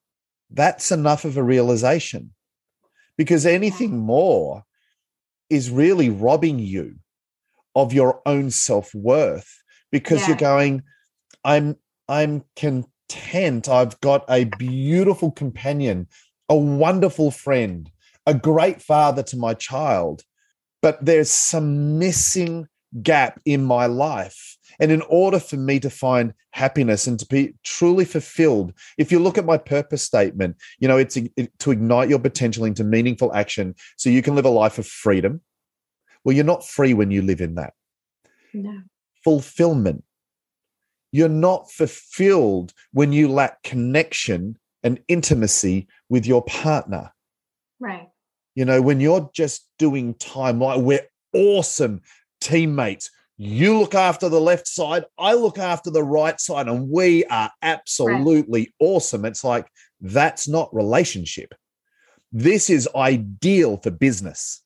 that's 0.51 0.91
enough 0.91 1.25
of 1.25 1.37
a 1.37 1.43
realization. 1.43 2.33
Because 3.17 3.45
anything 3.45 3.97
more 3.97 4.63
is 5.49 5.69
really 5.69 6.09
robbing 6.09 6.59
you 6.59 6.95
of 7.75 7.93
your 7.93 8.21
own 8.25 8.49
self-worth 8.49 9.61
because 9.91 10.21
yeah. 10.21 10.27
you're 10.29 10.37
going 10.37 10.83
i'm 11.43 11.75
i'm 12.07 12.43
content. 12.55 13.69
I've 13.69 13.99
got 14.01 14.25
a 14.29 14.45
beautiful 14.57 15.31
companion 15.31 16.07
a 16.49 16.55
wonderful 16.55 17.31
friend 17.31 17.89
a 18.25 18.33
great 18.33 18.81
father 18.81 19.23
to 19.23 19.37
my 19.37 19.53
child 19.53 20.23
but 20.81 21.03
there's 21.03 21.31
some 21.31 21.99
missing 21.99 22.67
gap 23.03 23.39
in 23.45 23.63
my 23.63 23.85
life 23.85 24.57
and 24.79 24.91
in 24.91 25.01
order 25.03 25.39
for 25.39 25.57
me 25.57 25.79
to 25.81 25.89
find 25.89 26.33
happiness 26.51 27.07
and 27.07 27.19
to 27.19 27.25
be 27.25 27.55
truly 27.63 28.05
fulfilled, 28.05 28.73
if 28.97 29.11
you 29.11 29.19
look 29.19 29.37
at 29.37 29.45
my 29.45 29.57
purpose 29.57 30.03
statement, 30.03 30.55
you 30.79 30.87
know, 30.87 30.97
it's 30.97 31.15
to 31.15 31.71
ignite 31.71 32.09
your 32.09 32.19
potential 32.19 32.65
into 32.65 32.83
meaningful 32.83 33.33
action 33.33 33.75
so 33.97 34.09
you 34.09 34.21
can 34.21 34.35
live 34.35 34.45
a 34.45 34.49
life 34.49 34.77
of 34.77 34.87
freedom. 34.87 35.41
Well, 36.23 36.35
you're 36.35 36.45
not 36.45 36.65
free 36.65 36.93
when 36.93 37.11
you 37.11 37.21
live 37.21 37.41
in 37.41 37.55
that. 37.55 37.73
No. 38.53 38.81
Fulfillment. 39.23 40.03
You're 41.11 41.29
not 41.29 41.71
fulfilled 41.71 42.73
when 42.91 43.11
you 43.11 43.29
lack 43.29 43.63
connection 43.63 44.57
and 44.83 45.01
intimacy 45.07 45.87
with 46.07 46.25
your 46.25 46.43
partner. 46.43 47.11
Right. 47.79 48.09
You 48.55 48.65
know, 48.65 48.81
when 48.81 48.99
you're 48.99 49.29
just 49.33 49.67
doing 49.77 50.13
time, 50.15 50.59
like 50.59 50.79
we're 50.79 51.07
awesome 51.33 52.01
teammates 52.41 53.11
you 53.41 53.79
look 53.79 53.95
after 53.95 54.27
the 54.27 54.41
left 54.41 54.67
side, 54.67 55.05
I 55.17 55.33
look 55.33 55.57
after 55.57 55.89
the 55.89 56.03
right 56.03 56.37
side, 56.41 56.67
and 56.67 56.89
we 56.89 57.23
are 57.25 57.49
absolutely 57.61 58.59
right. 58.59 58.73
awesome. 58.79 59.23
It's 59.23 59.45
like 59.45 59.65
that's 60.01 60.49
not 60.49 60.75
relationship. 60.75 61.55
This 62.33 62.69
is 62.69 62.89
ideal 62.93 63.77
for 63.77 63.91
business. 63.91 64.61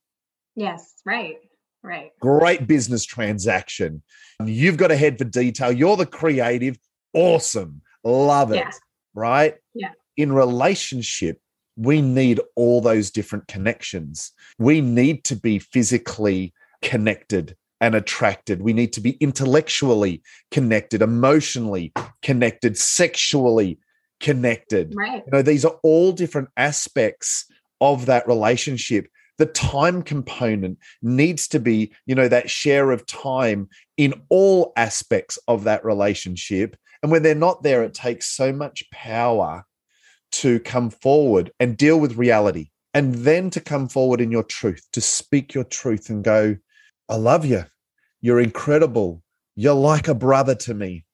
Yes, 0.56 0.92
right, 1.06 1.36
right. 1.84 2.10
Great 2.20 2.66
business 2.66 3.06
transaction. 3.06 4.02
You've 4.44 4.78
got 4.78 4.90
a 4.90 4.98
head 4.98 5.20
for 5.20 5.26
detail. 5.26 5.72
You're 5.72 5.96
the 5.96 6.08
creative. 6.08 6.80
Awesome. 7.14 7.84
Love 8.04 8.54
it. 8.54 8.56
Yeah. 8.56 8.72
Right? 9.14 9.56
Yeah. 9.76 9.92
In 10.18 10.34
relationship, 10.34 11.40
we 11.76 12.02
need 12.02 12.42
all 12.56 12.82
those 12.82 13.12
different 13.12 13.48
connections. 13.48 14.32
We 14.58 14.82
need 14.82 15.26
to 15.26 15.36
be 15.36 15.60
physically 15.60 16.56
connected 16.82 17.56
and 17.84 17.96
attracted. 17.96 18.62
We 18.62 18.72
need 18.72 18.94
to 18.94 19.02
be 19.02 19.18
intellectually 19.20 20.24
connected, 20.52 21.02
emotionally 21.02 21.92
connected, 22.22 22.78
sexually 22.78 23.78
connected. 24.22 24.94
Right. 24.96 25.22
You 25.26 25.32
know, 25.34 25.42
these 25.42 25.66
are 25.66 25.76
all 25.84 26.14
different 26.14 26.48
aspects 26.56 27.46
of 27.82 28.06
that 28.06 28.26
relationship. 28.26 29.08
The 29.38 29.48
time 29.48 30.02
component 30.02 30.78
needs 31.02 31.50
to 31.50 31.60
be, 31.60 31.92
you 32.06 32.16
know, 32.16 32.30
that 32.30 32.50
share 32.50 32.92
of 32.92 33.06
time 33.06 33.68
in 33.98 34.14
all 34.30 34.72
aspects 34.78 35.38
of 35.50 35.66
that 35.66 35.84
relationship. 35.84 36.78
And 37.02 37.12
when 37.12 37.22
they're 37.22 37.36
not 37.36 37.64
there, 37.64 37.84
it 37.84 37.94
takes 37.94 38.28
so 38.28 38.54
much 38.54 38.90
power 38.92 39.66
to 40.32 40.62
come 40.62 40.90
forward 40.90 41.52
and 41.60 41.76
deal 41.76 42.00
with 42.00 42.16
reality 42.16 42.70
and 42.94 43.14
then 43.14 43.50
to 43.50 43.60
come 43.60 43.90
forward 43.90 44.22
in 44.22 44.32
your 44.32 44.44
truth, 44.44 44.88
to 44.94 45.02
speak 45.02 45.54
your 45.54 45.66
truth 45.66 46.10
and 46.10 46.24
go, 46.24 46.56
I 47.10 47.18
love 47.18 47.44
you. 47.44 47.66
You're 48.24 48.40
incredible. 48.40 49.22
You're 49.56 49.74
like 49.74 50.08
a 50.08 50.16
brother 50.16 50.56
to 50.56 50.74
me. 50.74 51.06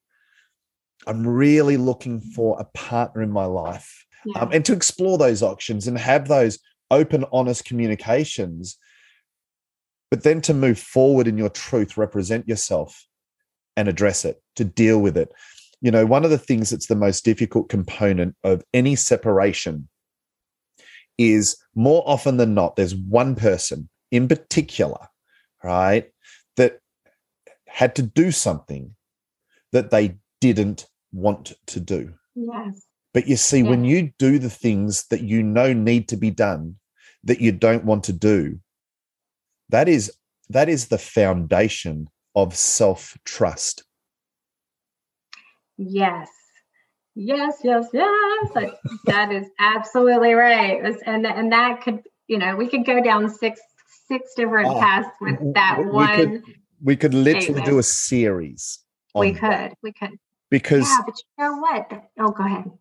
I'm 1.08 1.26
really 1.26 1.76
looking 1.76 2.22
for 2.22 2.58
a 2.60 2.66
partner 2.78 3.24
in 3.24 3.32
my 3.32 3.46
life. 3.46 4.06
Yeah. 4.26 4.42
Um, 4.42 4.52
and 4.54 4.64
to 4.66 4.74
explore 4.74 5.18
those 5.18 5.42
options 5.42 5.88
and 5.88 5.98
have 5.98 6.28
those 6.28 6.60
open, 6.92 7.26
honest 7.32 7.66
communications. 7.66 8.78
But 10.12 10.24
then 10.24 10.40
to 10.42 10.54
move 10.54 10.78
forward 10.78 11.28
in 11.28 11.38
your 11.38 11.50
truth, 11.50 11.98
represent 11.98 12.48
yourself 12.48 13.06
and 13.76 13.88
address 13.88 14.24
it, 14.24 14.42
to 14.58 14.64
deal 14.64 15.00
with 15.00 15.18
it. 15.18 15.32
You 15.82 15.90
know, 15.90 16.06
one 16.06 16.26
of 16.26 16.30
the 16.30 16.38
things 16.38 16.70
that's 16.70 16.88
the 16.88 16.96
most 16.96 17.26
difficult 17.26 17.70
component 17.70 18.36
of 18.44 18.64
any 18.72 18.96
separation 18.96 19.88
is 21.18 21.58
more 21.74 22.04
often 22.06 22.38
than 22.38 22.54
not, 22.54 22.76
there's 22.76 22.96
one 22.96 23.36
person 23.36 23.90
in 24.12 24.28
particular, 24.28 25.08
right, 25.64 26.12
that 26.58 26.80
had 27.70 27.96
to 27.96 28.02
do 28.02 28.32
something 28.32 28.96
that 29.72 29.92
they 29.92 30.18
didn't 30.42 30.88
want 31.12 31.54
to 31.68 31.80
do. 31.80 32.14
Yes. 32.36 32.86
But 33.14 33.28
you 33.28 33.38
see, 33.38 33.64
when 33.64 33.86
you 33.86 34.12
do 34.20 34.38
the 34.38 34.50
things 34.50 35.08
that 35.08 35.22
you 35.22 35.42
know 35.42 35.74
need 35.74 36.08
to 36.10 36.18
be 36.18 36.30
done 36.30 36.76
that 37.24 37.42
you 37.42 37.52
don't 37.52 37.84
want 37.84 38.04
to 38.06 38.14
do, 38.14 38.60
that 39.70 39.90
is 39.90 40.12
that 40.50 40.70
is 40.70 40.88
the 40.88 40.98
foundation 40.98 42.10
of 42.36 42.56
self-trust. 42.56 43.84
Yes. 45.78 46.30
Yes, 47.16 47.58
yes, 47.64 47.88
yes. 47.94 48.72
that 49.06 49.32
is 49.32 49.48
absolutely 49.60 50.34
right. 50.34 50.82
And 51.06 51.26
and 51.26 51.52
that 51.52 51.82
could, 51.82 52.02
you 52.28 52.38
know, 52.38 52.56
we 52.56 52.68
could 52.68 52.86
go 52.86 53.04
down 53.04 53.30
six 53.30 53.60
six 54.08 54.34
different 54.36 54.70
oh, 54.70 54.80
paths 54.80 55.10
with 55.20 55.54
that 55.56 55.80
we 55.80 55.86
one. 55.86 56.16
Could, 56.16 56.44
we 56.82 56.96
could 56.96 57.14
literally 57.14 57.62
do 57.62 57.80
a 57.80 57.84
series. 57.84 58.80
We 59.16 59.34
could. 59.34 59.42
That. 59.42 59.78
We 59.82 59.94
could. 59.94 60.18
Because 60.50 60.88
yeah, 60.88 61.02
but 61.06 61.16
you 61.18 61.44
know 61.44 61.58
what? 61.58 62.04
Oh, 62.20 62.32
go 62.32 62.46
ahead. 62.46 62.72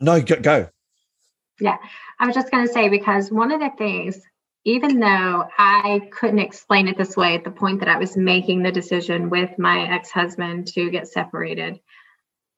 No, 0.00 0.20
go. 0.20 0.36
go. 0.36 0.68
Yeah, 1.60 1.76
I 2.20 2.26
was 2.26 2.34
just 2.34 2.50
going 2.50 2.66
to 2.66 2.72
say 2.72 2.88
because 2.88 3.30
one 3.30 3.50
of 3.50 3.60
the 3.60 3.70
things, 3.78 4.20
even 4.64 5.00
though 5.00 5.48
I 5.56 6.02
couldn't 6.10 6.40
explain 6.40 6.88
it 6.88 6.98
this 6.98 7.16
way 7.16 7.34
at 7.34 7.44
the 7.44 7.50
point 7.50 7.80
that 7.80 7.88
I 7.88 7.98
was 7.98 8.16
making 8.16 8.62
the 8.62 8.72
decision 8.72 9.30
with 9.30 9.58
my 9.58 9.88
ex 9.94 10.10
husband 10.10 10.66
to 10.68 10.90
get 10.90 11.08
separated, 11.08 11.80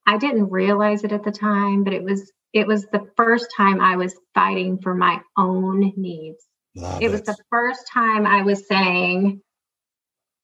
I 0.06 0.18
didn't 0.18 0.50
realize 0.50 1.04
it 1.04 1.12
at 1.12 1.22
the 1.22 1.30
time, 1.30 1.84
but 1.84 1.92
it 1.92 2.02
was 2.02 2.32
it 2.52 2.66
was 2.66 2.86
the 2.86 3.06
first 3.16 3.48
time 3.56 3.80
I 3.80 3.96
was 3.96 4.16
fighting 4.34 4.78
for 4.82 4.94
my 4.94 5.20
own 5.36 5.92
needs. 5.96 6.44
Love 6.74 7.02
it, 7.02 7.06
it 7.06 7.10
was 7.10 7.22
the 7.22 7.36
first 7.50 7.86
time 7.92 8.26
I 8.26 8.42
was 8.42 8.66
saying, 8.66 9.42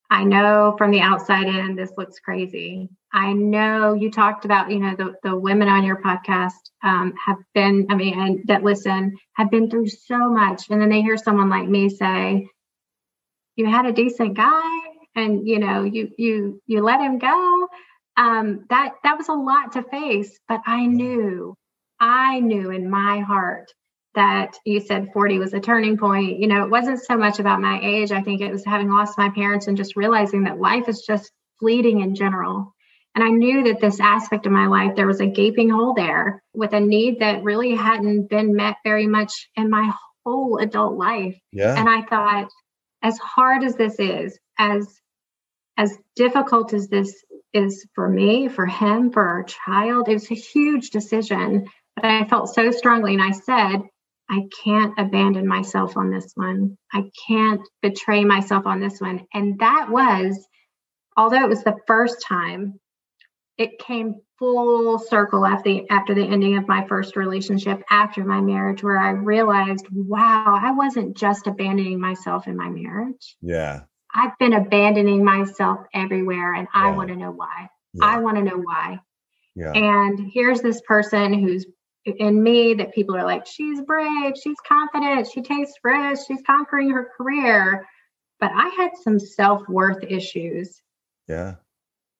I 0.09 0.23
know 0.23 0.75
from 0.77 0.91
the 0.91 1.01
outside 1.01 1.47
in, 1.47 1.75
this 1.75 1.91
looks 1.97 2.19
crazy. 2.19 2.89
I 3.11 3.33
know 3.33 3.93
you 3.93 4.11
talked 4.11 4.45
about, 4.45 4.69
you 4.69 4.79
know, 4.79 4.95
the, 4.95 5.15
the 5.23 5.35
women 5.35 5.67
on 5.67 5.83
your 5.83 6.01
podcast 6.01 6.51
um, 6.83 7.13
have 7.23 7.37
been, 7.53 7.87
I 7.89 7.95
mean, 7.95 8.19
and 8.19 8.39
that 8.47 8.63
listen, 8.63 9.17
have 9.33 9.49
been 9.49 9.69
through 9.69 9.87
so 9.87 10.29
much. 10.29 10.69
And 10.69 10.79
then 10.81 10.89
they 10.89 11.01
hear 11.01 11.17
someone 11.17 11.49
like 11.49 11.67
me 11.67 11.89
say, 11.89 12.47
you 13.55 13.65
had 13.65 13.85
a 13.85 13.91
decent 13.93 14.35
guy 14.35 14.79
and, 15.15 15.47
you 15.47 15.59
know, 15.59 15.83
you, 15.83 16.11
you, 16.17 16.61
you 16.67 16.83
let 16.83 17.01
him 17.01 17.17
go. 17.17 17.67
Um, 18.17 18.65
that, 18.69 18.93
that 19.03 19.17
was 19.17 19.29
a 19.29 19.33
lot 19.33 19.73
to 19.73 19.83
face, 19.83 20.39
but 20.47 20.61
I 20.65 20.85
knew, 20.85 21.55
I 21.99 22.41
knew 22.41 22.69
in 22.69 22.89
my 22.89 23.19
heart 23.21 23.73
that 24.15 24.57
you 24.65 24.79
said 24.79 25.09
40 25.13 25.39
was 25.39 25.53
a 25.53 25.59
turning 25.59 25.97
point. 25.97 26.39
You 26.39 26.47
know, 26.47 26.63
it 26.63 26.69
wasn't 26.69 27.03
so 27.03 27.17
much 27.17 27.39
about 27.39 27.61
my 27.61 27.79
age. 27.81 28.11
I 28.11 28.21
think 28.21 28.41
it 28.41 28.51
was 28.51 28.65
having 28.65 28.89
lost 28.89 29.17
my 29.17 29.29
parents 29.29 29.67
and 29.67 29.77
just 29.77 29.95
realizing 29.95 30.43
that 30.43 30.59
life 30.59 30.89
is 30.89 31.03
just 31.05 31.31
fleeting 31.59 32.01
in 32.01 32.15
general. 32.15 32.73
And 33.13 33.23
I 33.23 33.29
knew 33.29 33.63
that 33.63 33.79
this 33.79 33.99
aspect 33.99 34.45
of 34.45 34.51
my 34.51 34.67
life, 34.67 34.95
there 34.95 35.07
was 35.07 35.21
a 35.21 35.27
gaping 35.27 35.69
hole 35.69 35.93
there 35.93 36.43
with 36.53 36.73
a 36.73 36.79
need 36.79 37.19
that 37.19 37.43
really 37.43 37.73
hadn't 37.75 38.29
been 38.29 38.55
met 38.55 38.75
very 38.83 39.07
much 39.07 39.49
in 39.55 39.69
my 39.69 39.93
whole 40.25 40.57
adult 40.57 40.97
life. 40.97 41.37
Yeah. 41.51 41.79
And 41.79 41.87
I 41.87 42.01
thought, 42.01 42.49
as 43.01 43.17
hard 43.19 43.63
as 43.63 43.75
this 43.75 43.95
is, 43.99 44.37
as 44.57 44.99
as 45.77 45.97
difficult 46.15 46.73
as 46.73 46.87
this 46.87 47.23
is 47.53 47.85
for 47.93 48.07
me, 48.07 48.47
for 48.47 48.65
him, 48.65 49.11
for 49.11 49.25
our 49.27 49.43
child, 49.43 50.07
it 50.07 50.13
was 50.13 50.31
a 50.31 50.35
huge 50.35 50.89
decision. 50.89 51.67
But 51.95 52.05
I 52.05 52.25
felt 52.25 52.53
so 52.53 52.71
strongly, 52.71 53.13
and 53.13 53.23
I 53.23 53.31
said, 53.31 53.81
I 54.29 54.41
can't 54.63 54.93
abandon 54.97 55.47
myself 55.47 55.97
on 55.97 56.09
this 56.09 56.31
one. 56.35 56.77
I 56.91 57.03
can't 57.27 57.61
betray 57.81 58.25
myself 58.25 58.65
on 58.65 58.79
this 58.79 58.99
one. 58.99 59.25
And 59.33 59.59
that 59.59 59.87
was, 59.89 60.47
although 61.15 61.43
it 61.43 61.49
was 61.49 61.63
the 61.63 61.77
first 61.85 62.25
time, 62.27 62.79
it 63.57 63.79
came 63.79 64.15
full 64.39 64.99
circle 64.99 65.45
after 65.45 65.69
the, 65.69 65.89
after 65.89 66.13
the 66.13 66.25
ending 66.25 66.57
of 66.57 66.67
my 66.67 66.85
first 66.87 67.15
relationship, 67.15 67.81
after 67.89 68.23
my 68.25 68.41
marriage, 68.41 68.83
where 68.83 68.99
I 68.99 69.11
realized, 69.11 69.85
wow, 69.91 70.59
I 70.61 70.71
wasn't 70.71 71.15
just 71.15 71.47
abandoning 71.47 72.01
myself 72.01 72.47
in 72.47 72.57
my 72.57 72.69
marriage. 72.69 73.37
Yeah. 73.41 73.81
I've 74.13 74.37
been 74.39 74.53
abandoning 74.53 75.23
myself 75.23 75.79
everywhere, 75.93 76.53
and 76.53 76.67
yeah. 76.73 76.83
I 76.83 76.91
want 76.91 77.09
to 77.09 77.15
know 77.15 77.31
why. 77.31 77.69
Yeah. 77.93 78.05
I 78.05 78.19
want 78.19 78.37
to 78.37 78.43
know 78.43 78.57
why. 78.57 78.99
Yeah. 79.55 79.71
And 79.71 80.31
here's 80.33 80.61
this 80.61 80.81
person 80.81 81.33
who's 81.33 81.65
in 82.05 82.41
me 82.41 82.75
that 82.75 82.93
people 82.93 83.15
are 83.15 83.25
like, 83.25 83.47
she's 83.47 83.81
brave, 83.81 84.33
she's 84.41 84.57
confident, 84.67 85.27
she 85.31 85.41
takes 85.41 85.71
risks, 85.83 86.25
she's 86.27 86.41
conquering 86.45 86.91
her 86.91 87.09
career. 87.17 87.85
But 88.39 88.51
I 88.53 88.69
had 88.69 88.91
some 89.01 89.19
self 89.19 89.67
worth 89.67 90.03
issues. 90.03 90.81
Yeah. 91.27 91.55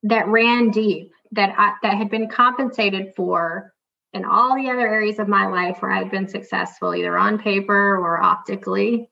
That 0.04 0.28
ran 0.28 0.72
deep, 0.72 1.12
that 1.32 1.54
I, 1.58 1.74
that 1.84 1.98
had 1.98 2.10
been 2.10 2.30
compensated 2.30 3.14
for 3.16 3.74
in 4.14 4.24
all 4.26 4.56
the 4.56 4.70
other 4.70 4.88
areas 4.88 5.20
of 5.20 5.28
my 5.28 5.48
life 5.48 5.82
where 5.82 5.92
I 5.92 6.00
had 6.00 6.12
been 6.12 6.28
successful, 6.28 6.96
either 6.96 7.18
on 7.18 7.38
paper 7.38 7.98
or 7.98 8.22
optically, 8.22 9.10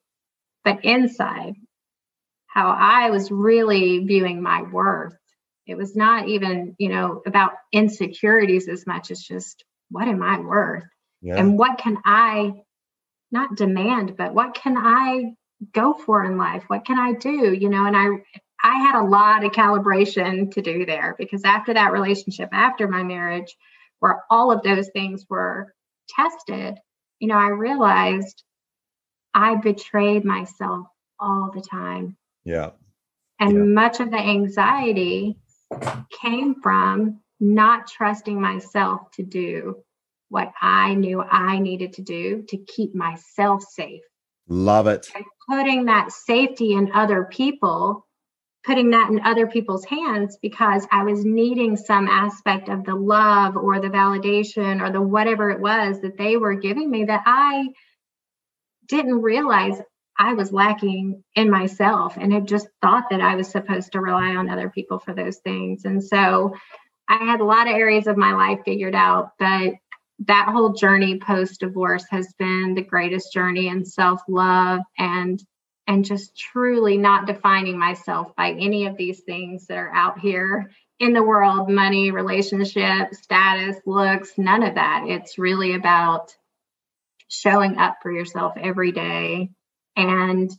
but 0.63 0.85
inside, 0.85 1.55
how 2.47 2.69
I 2.69 3.09
was 3.09 3.31
really 3.31 3.99
viewing 3.99 4.41
my 4.41 4.61
worth. 4.61 5.17
It 5.65 5.75
was 5.75 5.95
not 5.95 6.29
even, 6.29 6.75
you 6.77 6.89
know, 6.89 7.21
about 7.25 7.51
insecurities 7.71 8.67
as 8.67 8.87
much 8.87 9.11
as 9.11 9.21
just 9.21 9.63
what 9.93 10.07
am 10.07 10.23
I 10.23 10.39
worth? 10.39 10.83
Yeah. 11.21 11.37
And 11.37 11.57
what 11.57 11.77
can 11.77 11.99
I 12.03 12.63
not 13.31 13.55
demand, 13.55 14.17
but 14.17 14.33
what 14.33 14.55
can 14.55 14.75
I 14.77 15.35
go 15.71 15.93
for 15.93 16.23
in 16.25 16.37
life? 16.37 16.63
What 16.67 16.85
can 16.85 16.99
I 16.99 17.13
do? 17.13 17.53
You 17.53 17.69
know, 17.69 17.85
and 17.85 17.95
I 17.95 18.07
I 18.63 18.77
had 18.79 18.99
a 18.99 19.05
lot 19.05 19.43
of 19.43 19.51
calibration 19.51 20.51
to 20.53 20.61
do 20.61 20.85
there 20.85 21.15
because 21.17 21.43
after 21.43 21.73
that 21.73 21.91
relationship, 21.91 22.49
after 22.51 22.87
my 22.87 23.03
marriage, 23.03 23.55
where 23.99 24.23
all 24.29 24.51
of 24.51 24.63
those 24.63 24.89
things 24.89 25.25
were 25.29 25.73
tested, 26.09 26.77
you 27.19 27.27
know, 27.27 27.37
I 27.37 27.49
realized 27.49 28.43
I 29.33 29.55
betrayed 29.55 30.25
myself 30.25 30.87
all 31.19 31.51
the 31.53 31.61
time. 31.61 32.17
Yeah. 32.45 32.71
And 33.39 33.53
yeah. 33.53 33.63
much 33.63 33.99
of 33.99 34.11
the 34.11 34.17
anxiety 34.17 35.37
came 36.21 36.61
from 36.61 37.19
not 37.43 37.87
trusting 37.87 38.39
myself 38.39 39.11
to 39.11 39.23
do 39.23 39.83
what 40.29 40.51
I 40.61 40.95
knew 40.95 41.21
I 41.21 41.59
needed 41.59 41.93
to 41.93 42.01
do 42.01 42.43
to 42.49 42.57
keep 42.57 42.95
myself 42.95 43.61
safe. 43.63 44.01
Love 44.47 44.87
it. 44.87 45.07
And 45.15 45.25
putting 45.47 45.85
that 45.85 46.11
safety 46.11 46.73
in 46.73 46.91
other 46.93 47.25
people, 47.25 48.07
putting 48.65 48.91
that 48.91 49.09
in 49.09 49.19
other 49.21 49.45
people's 49.45 49.85
hands 49.85 50.37
because 50.41 50.87
I 50.91 51.03
was 51.03 51.23
needing 51.23 51.77
some 51.77 52.07
aspect 52.07 52.69
of 52.69 52.83
the 52.85 52.95
love 52.95 53.57
or 53.57 53.79
the 53.79 53.89
validation 53.89 54.81
or 54.81 54.91
the 54.91 55.01
whatever 55.01 55.51
it 55.51 55.59
was 55.59 56.01
that 56.01 56.17
they 56.17 56.37
were 56.37 56.55
giving 56.55 56.89
me 56.89 57.05
that 57.05 57.23
I 57.25 57.67
didn't 58.87 59.21
realize 59.21 59.79
I 60.17 60.33
was 60.33 60.51
lacking 60.51 61.23
in 61.35 61.49
myself 61.49 62.17
and 62.17 62.31
had 62.31 62.47
just 62.47 62.67
thought 62.81 63.05
that 63.09 63.21
I 63.21 63.35
was 63.35 63.49
supposed 63.49 63.91
to 63.93 64.01
rely 64.01 64.35
on 64.35 64.49
other 64.49 64.69
people 64.69 64.99
for 64.99 65.13
those 65.13 65.37
things. 65.37 65.85
And 65.85 66.03
so 66.03 66.53
I 67.07 67.17
had 67.17 67.41
a 67.41 67.45
lot 67.45 67.67
of 67.67 67.75
areas 67.75 68.07
of 68.07 68.17
my 68.17 68.33
life 68.33 68.59
figured 68.65 68.95
out, 68.95 69.31
but 69.39 69.73
that 70.25 70.49
whole 70.49 70.73
journey 70.73 71.19
post 71.19 71.59
divorce 71.59 72.05
has 72.09 72.33
been 72.39 72.75
the 72.75 72.83
greatest 72.83 73.33
journey 73.33 73.67
in 73.67 73.85
self 73.85 74.21
love 74.27 74.81
and 74.97 75.43
and 75.87 76.05
just 76.05 76.37
truly 76.37 76.97
not 76.97 77.27
defining 77.27 77.77
myself 77.77 78.33
by 78.37 78.51
any 78.51 78.87
of 78.87 78.95
these 78.95 79.21
things 79.21 79.67
that 79.67 79.77
are 79.77 79.93
out 79.93 80.19
here 80.19 80.71
in 80.99 81.11
the 81.13 81.23
world 81.23 81.69
money 81.69 82.11
relationship 82.11 83.13
status 83.13 83.75
looks 83.85 84.37
none 84.37 84.63
of 84.63 84.75
that. 84.75 85.03
It's 85.07 85.37
really 85.37 85.73
about 85.75 86.33
showing 87.27 87.77
up 87.77 87.97
for 88.01 88.11
yourself 88.11 88.53
every 88.55 88.91
day 88.91 89.49
and 89.97 90.51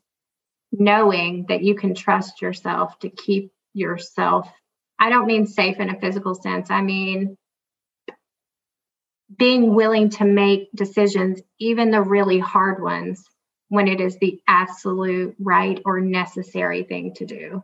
knowing 0.73 1.47
that 1.49 1.63
you 1.63 1.75
can 1.75 1.95
trust 1.95 2.43
yourself 2.43 2.99
to 2.99 3.09
keep 3.09 3.53
yourself 3.73 4.51
I 4.99 5.11
don't 5.11 5.27
mean 5.27 5.47
safe 5.47 5.79
in 5.79 5.91
a 5.91 5.99
physical 6.01 6.35
sense. 6.35 6.71
I 6.71 6.83
mean 6.83 7.37
being 9.37 9.75
willing 9.75 10.11
to 10.11 10.25
make 10.25 10.69
decisions, 10.75 11.41
even 11.59 11.91
the 11.91 12.03
really 12.03 12.39
hard 12.39 12.83
ones, 12.83 13.25
when 13.69 13.89
it 13.89 14.01
is 14.01 14.19
the 14.19 14.41
absolute 14.47 15.35
right 15.39 15.81
or 15.85 16.01
necessary 16.01 16.85
thing 16.85 17.15
to 17.15 17.27
do. 17.27 17.63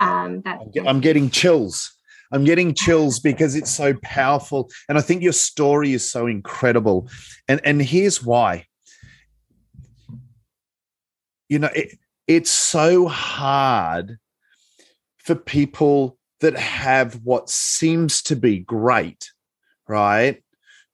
Um, 0.00 0.42
that 0.42 0.60
I'm 0.86 1.00
getting 1.00 1.30
chills. 1.30 1.92
I'm 2.32 2.44
getting 2.44 2.74
chills 2.74 3.20
because 3.20 3.54
it's 3.54 3.70
so 3.70 3.94
powerful. 4.02 4.68
And 4.88 4.98
I 4.98 5.00
think 5.00 5.22
your 5.22 5.32
story 5.32 5.92
is 5.92 6.08
so 6.08 6.26
incredible. 6.26 7.08
And, 7.48 7.60
and 7.64 7.80
here's 7.80 8.22
why. 8.22 8.66
You 11.48 11.60
know, 11.60 11.70
it, 11.74 11.96
it's 12.26 12.50
so 12.50 13.06
hard 13.06 14.18
for 15.18 15.36
people 15.36 16.18
that 16.40 16.56
have 16.56 17.20
what 17.24 17.48
seems 17.48 18.22
to 18.22 18.36
be 18.36 18.58
great, 18.58 19.30
right? 19.88 20.42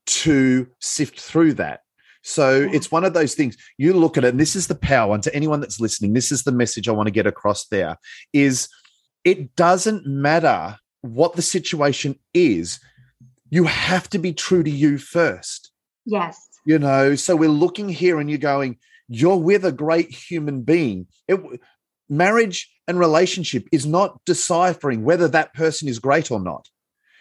To 0.06 0.68
sift 0.80 1.20
through 1.20 1.54
that. 1.54 1.80
So 2.22 2.68
it's 2.72 2.92
one 2.92 3.04
of 3.04 3.14
those 3.14 3.34
things 3.34 3.56
you 3.78 3.92
look 3.94 4.16
at 4.16 4.24
it, 4.24 4.28
and 4.28 4.40
this 4.40 4.54
is 4.54 4.68
the 4.68 4.76
power. 4.76 5.14
And 5.14 5.22
to 5.24 5.34
anyone 5.34 5.60
that's 5.60 5.80
listening, 5.80 6.12
this 6.12 6.30
is 6.30 6.44
the 6.44 6.52
message 6.52 6.88
I 6.88 6.92
want 6.92 7.08
to 7.08 7.12
get 7.12 7.26
across 7.26 7.66
there 7.66 7.96
is 8.32 8.68
it 9.24 9.56
doesn't 9.56 10.06
matter 10.06 10.76
what 11.00 11.34
the 11.34 11.42
situation 11.42 12.18
is, 12.32 12.78
you 13.50 13.64
have 13.64 14.08
to 14.10 14.18
be 14.18 14.32
true 14.32 14.62
to 14.62 14.70
you 14.70 14.98
first. 14.98 15.72
Yes. 16.06 16.40
You 16.64 16.78
know, 16.78 17.16
so 17.16 17.34
we're 17.34 17.48
looking 17.48 17.88
here 17.88 18.20
and 18.20 18.30
you're 18.30 18.38
going, 18.38 18.78
you're 19.08 19.36
with 19.36 19.64
a 19.64 19.72
great 19.72 20.10
human 20.10 20.62
being. 20.62 21.06
It, 21.28 21.40
marriage 22.12 22.70
and 22.86 22.98
relationship 22.98 23.66
is 23.72 23.86
not 23.86 24.20
deciphering 24.26 25.02
whether 25.02 25.28
that 25.28 25.54
person 25.54 25.88
is 25.88 25.98
great 25.98 26.30
or 26.30 26.40
not. 26.40 26.68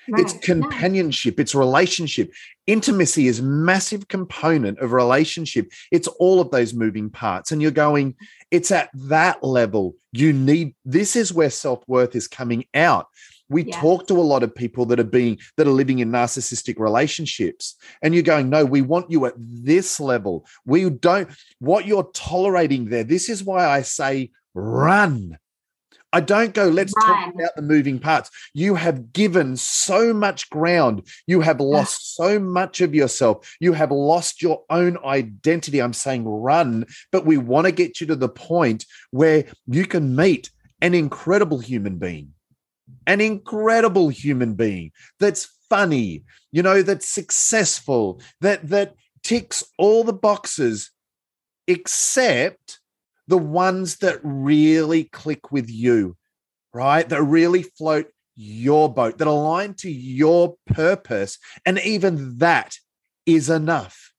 Right. 0.09 0.21
It's 0.23 0.33
companionship, 0.33 1.39
it's 1.39 1.53
relationship. 1.53 2.33
Intimacy 2.65 3.27
is 3.27 3.41
massive 3.41 4.07
component 4.07 4.79
of 4.79 4.93
relationship. 4.93 5.71
It's 5.91 6.07
all 6.07 6.41
of 6.41 6.49
those 6.49 6.73
moving 6.73 7.11
parts. 7.11 7.51
And 7.51 7.61
you're 7.61 7.71
going, 7.71 8.15
it's 8.49 8.71
at 8.71 8.89
that 8.95 9.43
level. 9.43 9.95
You 10.11 10.33
need 10.33 10.75
this 10.83 11.15
is 11.15 11.31
where 11.31 11.51
self-worth 11.51 12.15
is 12.15 12.27
coming 12.27 12.65
out. 12.73 13.07
We 13.47 13.65
yes. 13.65 13.75
talk 13.79 14.07
to 14.07 14.13
a 14.19 14.21
lot 14.21 14.43
of 14.43 14.55
people 14.55 14.85
that 14.87 14.99
are 14.99 15.03
being 15.03 15.37
that 15.57 15.67
are 15.67 15.71
living 15.71 15.99
in 15.99 16.09
narcissistic 16.09 16.79
relationships, 16.79 17.75
and 18.01 18.13
you're 18.13 18.23
going, 18.23 18.49
no, 18.49 18.63
we 18.63 18.81
want 18.81 19.11
you 19.11 19.25
at 19.25 19.33
this 19.37 19.99
level. 19.99 20.45
We 20.65 20.89
don't 20.89 21.29
what 21.59 21.85
you're 21.85 22.09
tolerating 22.13 22.85
there. 22.85 23.03
This 23.03 23.29
is 23.29 23.43
why 23.43 23.67
I 23.67 23.81
say 23.81 24.31
run. 24.53 25.37
I 26.13 26.19
don't 26.19 26.53
go, 26.53 26.67
let's 26.67 26.93
Run. 26.97 27.07
talk 27.07 27.35
about 27.35 27.55
the 27.55 27.61
moving 27.61 27.97
parts. 27.97 28.29
You 28.53 28.75
have 28.75 29.13
given 29.13 29.55
so 29.55 30.13
much 30.13 30.49
ground. 30.49 31.07
You 31.25 31.39
have 31.41 31.61
lost 31.61 32.15
so 32.15 32.37
much 32.37 32.81
of 32.81 32.93
yourself. 32.93 33.55
You 33.61 33.73
have 33.73 33.91
lost 33.91 34.41
your 34.41 34.63
own 34.69 34.97
identity. 35.05 35.81
I'm 35.81 35.93
saying 35.93 36.25
run, 36.25 36.85
but 37.11 37.25
we 37.25 37.37
want 37.37 37.65
to 37.65 37.71
get 37.71 38.01
you 38.01 38.07
to 38.07 38.15
the 38.15 38.29
point 38.29 38.85
where 39.11 39.45
you 39.67 39.85
can 39.85 40.15
meet 40.15 40.49
an 40.81 40.93
incredible 40.93 41.59
human 41.59 41.97
being, 41.97 42.33
an 43.07 43.21
incredible 43.21 44.09
human 44.09 44.55
being 44.55 44.91
that's 45.19 45.47
funny, 45.69 46.23
you 46.51 46.61
know, 46.61 46.81
that's 46.81 47.07
successful, 47.07 48.21
that 48.41 48.67
that 48.67 48.95
ticks 49.23 49.63
all 49.77 50.03
the 50.03 50.11
boxes 50.11 50.91
except 51.67 52.80
the 53.31 53.37
ones 53.37 53.95
that 53.99 54.19
really 54.23 55.05
click 55.05 55.53
with 55.53 55.69
you, 55.69 56.17
right? 56.73 57.07
That 57.07 57.23
really 57.23 57.63
float 57.63 58.07
your 58.35 58.93
boat, 58.93 59.19
that 59.19 59.27
align 59.27 59.73
to 59.75 59.89
your 59.89 60.57
purpose. 60.67 61.37
And 61.65 61.79
even 61.79 62.39
that 62.39 62.75
is 63.25 63.49
enough. 63.49 64.11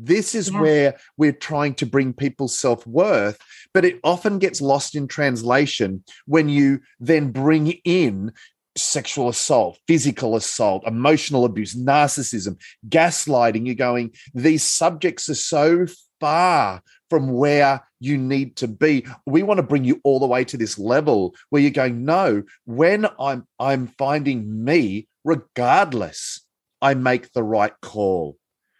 This 0.00 0.34
is 0.34 0.50
yeah. 0.50 0.60
where 0.60 0.96
we're 1.16 1.30
trying 1.30 1.74
to 1.74 1.86
bring 1.86 2.12
people's 2.12 2.58
self 2.58 2.84
worth, 2.88 3.38
but 3.72 3.84
it 3.84 4.00
often 4.02 4.40
gets 4.40 4.60
lost 4.60 4.96
in 4.96 5.06
translation 5.06 6.02
when 6.26 6.48
you 6.48 6.80
then 6.98 7.30
bring 7.30 7.68
in 7.84 8.32
sexual 8.76 9.28
assault, 9.28 9.78
physical 9.86 10.34
assault, 10.34 10.82
emotional 10.88 11.44
abuse, 11.44 11.76
narcissism, 11.76 12.60
gaslighting. 12.88 13.66
You're 13.66 13.76
going, 13.76 14.10
these 14.34 14.64
subjects 14.64 15.28
are 15.28 15.36
so 15.36 15.86
far 16.18 16.82
from 17.10 17.32
where 17.32 17.82
you 17.98 18.16
need 18.16 18.56
to 18.56 18.68
be. 18.68 19.04
We 19.26 19.42
want 19.42 19.58
to 19.58 19.66
bring 19.66 19.84
you 19.84 20.00
all 20.04 20.20
the 20.20 20.26
way 20.26 20.44
to 20.44 20.56
this 20.56 20.78
level 20.78 21.34
where 21.50 21.60
you're 21.60 21.70
going, 21.70 22.04
no, 22.04 22.44
when 22.64 23.06
I'm 23.18 23.46
I'm 23.58 23.88
finding 23.98 24.64
me, 24.64 25.08
regardless, 25.24 26.40
I 26.80 26.94
make 26.94 27.32
the 27.32 27.42
right 27.42 27.74
call. 27.82 28.36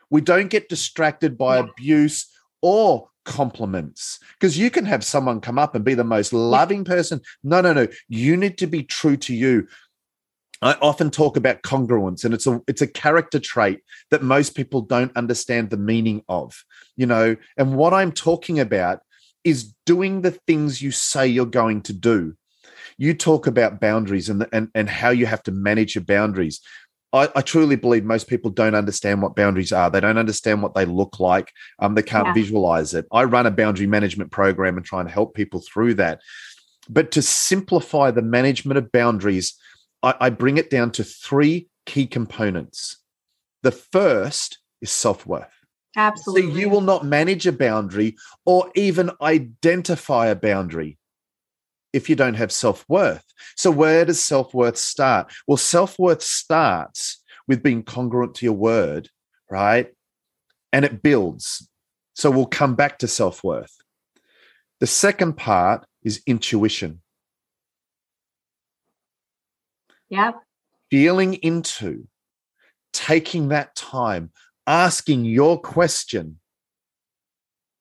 We 0.08 0.20
don't 0.20 0.48
get 0.48 0.68
distracted 0.68 1.36
by 1.36 1.58
yeah. 1.58 1.66
abuse 1.68 2.30
or 2.62 3.08
compliments 3.24 4.18
because 4.38 4.58
you 4.58 4.70
can 4.70 4.84
have 4.86 5.04
someone 5.04 5.40
come 5.40 5.58
up 5.58 5.74
and 5.74 5.84
be 5.84 5.94
the 5.94 6.04
most 6.04 6.32
loving 6.32 6.84
person. 6.84 7.20
No, 7.44 7.60
no, 7.60 7.72
no. 7.72 7.86
You 8.08 8.36
need 8.36 8.58
to 8.58 8.66
be 8.66 8.82
true 8.82 9.16
to 9.18 9.34
you. 9.34 9.68
I 10.62 10.74
often 10.74 11.10
talk 11.10 11.36
about 11.36 11.62
congruence, 11.62 12.24
and 12.24 12.34
it's 12.34 12.46
a 12.46 12.60
it's 12.66 12.82
a 12.82 12.86
character 12.86 13.38
trait 13.38 13.80
that 14.10 14.22
most 14.22 14.54
people 14.54 14.82
don't 14.82 15.16
understand 15.16 15.70
the 15.70 15.76
meaning 15.76 16.22
of. 16.28 16.64
You 16.96 17.06
know, 17.06 17.36
and 17.56 17.76
what 17.76 17.94
I'm 17.94 18.12
talking 18.12 18.60
about 18.60 19.00
is 19.42 19.72
doing 19.86 20.20
the 20.20 20.32
things 20.32 20.82
you 20.82 20.90
say 20.90 21.26
you're 21.26 21.46
going 21.46 21.82
to 21.82 21.94
do. 21.94 22.34
You 22.98 23.14
talk 23.14 23.46
about 23.46 23.80
boundaries 23.80 24.28
and 24.28 24.46
and 24.52 24.68
and 24.74 24.88
how 24.88 25.10
you 25.10 25.26
have 25.26 25.42
to 25.44 25.52
manage 25.52 25.94
your 25.94 26.04
boundaries. 26.04 26.60
I, 27.12 27.28
I, 27.34 27.40
truly 27.40 27.74
believe 27.74 28.04
most 28.04 28.28
people 28.28 28.52
don't 28.52 28.76
understand 28.76 29.20
what 29.20 29.34
boundaries 29.34 29.72
are. 29.72 29.90
They 29.90 29.98
don't 29.98 30.18
understand 30.18 30.62
what 30.62 30.74
they 30.74 30.84
look 30.84 31.18
like. 31.18 31.50
Um, 31.80 31.96
they 31.96 32.04
can't 32.04 32.28
yeah. 32.28 32.34
visualize 32.34 32.94
it. 32.94 33.04
I 33.10 33.24
run 33.24 33.46
a 33.46 33.50
boundary 33.50 33.88
management 33.88 34.30
program 34.30 34.76
and 34.76 34.86
try 34.86 35.00
and 35.00 35.10
help 35.10 35.34
people 35.34 35.60
through 35.60 35.94
that. 35.94 36.20
But 36.88 37.10
to 37.12 37.22
simplify 37.22 38.12
the 38.12 38.22
management 38.22 38.78
of 38.78 38.92
boundaries 38.92 39.58
I, 40.02 40.14
I 40.20 40.30
bring 40.30 40.56
it 40.56 40.70
down 40.70 40.90
to 40.92 41.04
three 41.04 41.68
key 41.86 42.06
components. 42.06 42.98
The 43.62 43.72
first 43.72 44.58
is 44.80 44.90
self 44.90 45.26
worth. 45.26 45.52
Absolutely. 45.96 46.52
So 46.52 46.58
you 46.58 46.68
will 46.68 46.80
not 46.80 47.04
manage 47.04 47.46
a 47.46 47.52
boundary 47.52 48.16
or 48.44 48.70
even 48.74 49.10
identify 49.20 50.28
a 50.28 50.36
boundary 50.36 50.98
if 51.92 52.08
you 52.08 52.16
don't 52.16 52.34
have 52.34 52.52
self 52.52 52.84
worth. 52.88 53.24
So, 53.56 53.70
where 53.70 54.04
does 54.04 54.22
self 54.22 54.54
worth 54.54 54.76
start? 54.76 55.32
Well, 55.46 55.56
self 55.56 55.98
worth 55.98 56.22
starts 56.22 57.22
with 57.48 57.62
being 57.62 57.82
congruent 57.82 58.34
to 58.36 58.46
your 58.46 58.54
word, 58.54 59.08
right? 59.50 59.92
And 60.72 60.84
it 60.84 61.02
builds. 61.02 61.68
So, 62.14 62.30
we'll 62.30 62.46
come 62.46 62.74
back 62.74 62.98
to 62.98 63.08
self 63.08 63.42
worth. 63.42 63.76
The 64.78 64.86
second 64.86 65.36
part 65.36 65.84
is 66.02 66.22
intuition. 66.26 67.02
Yeah. 70.10 70.32
Feeling 70.90 71.34
into, 71.34 72.08
taking 72.92 73.48
that 73.48 73.74
time, 73.74 74.30
asking 74.66 75.24
your 75.24 75.60
question. 75.60 76.38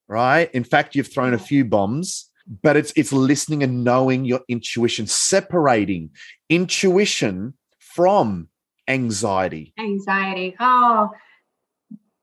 Right. 0.07 0.49
In 0.53 0.63
fact, 0.63 0.95
you've 0.95 1.11
thrown 1.11 1.33
a 1.33 1.39
few 1.39 1.65
bombs, 1.65 2.29
but 2.63 2.75
it's 2.77 2.91
it's 2.95 3.13
listening 3.13 3.61
and 3.61 3.83
knowing 3.83 4.25
your 4.25 4.41
intuition, 4.47 5.05
separating 5.05 6.11
intuition 6.49 7.53
from 7.79 8.47
anxiety. 8.87 9.73
Anxiety. 9.77 10.55
Oh, 10.59 11.09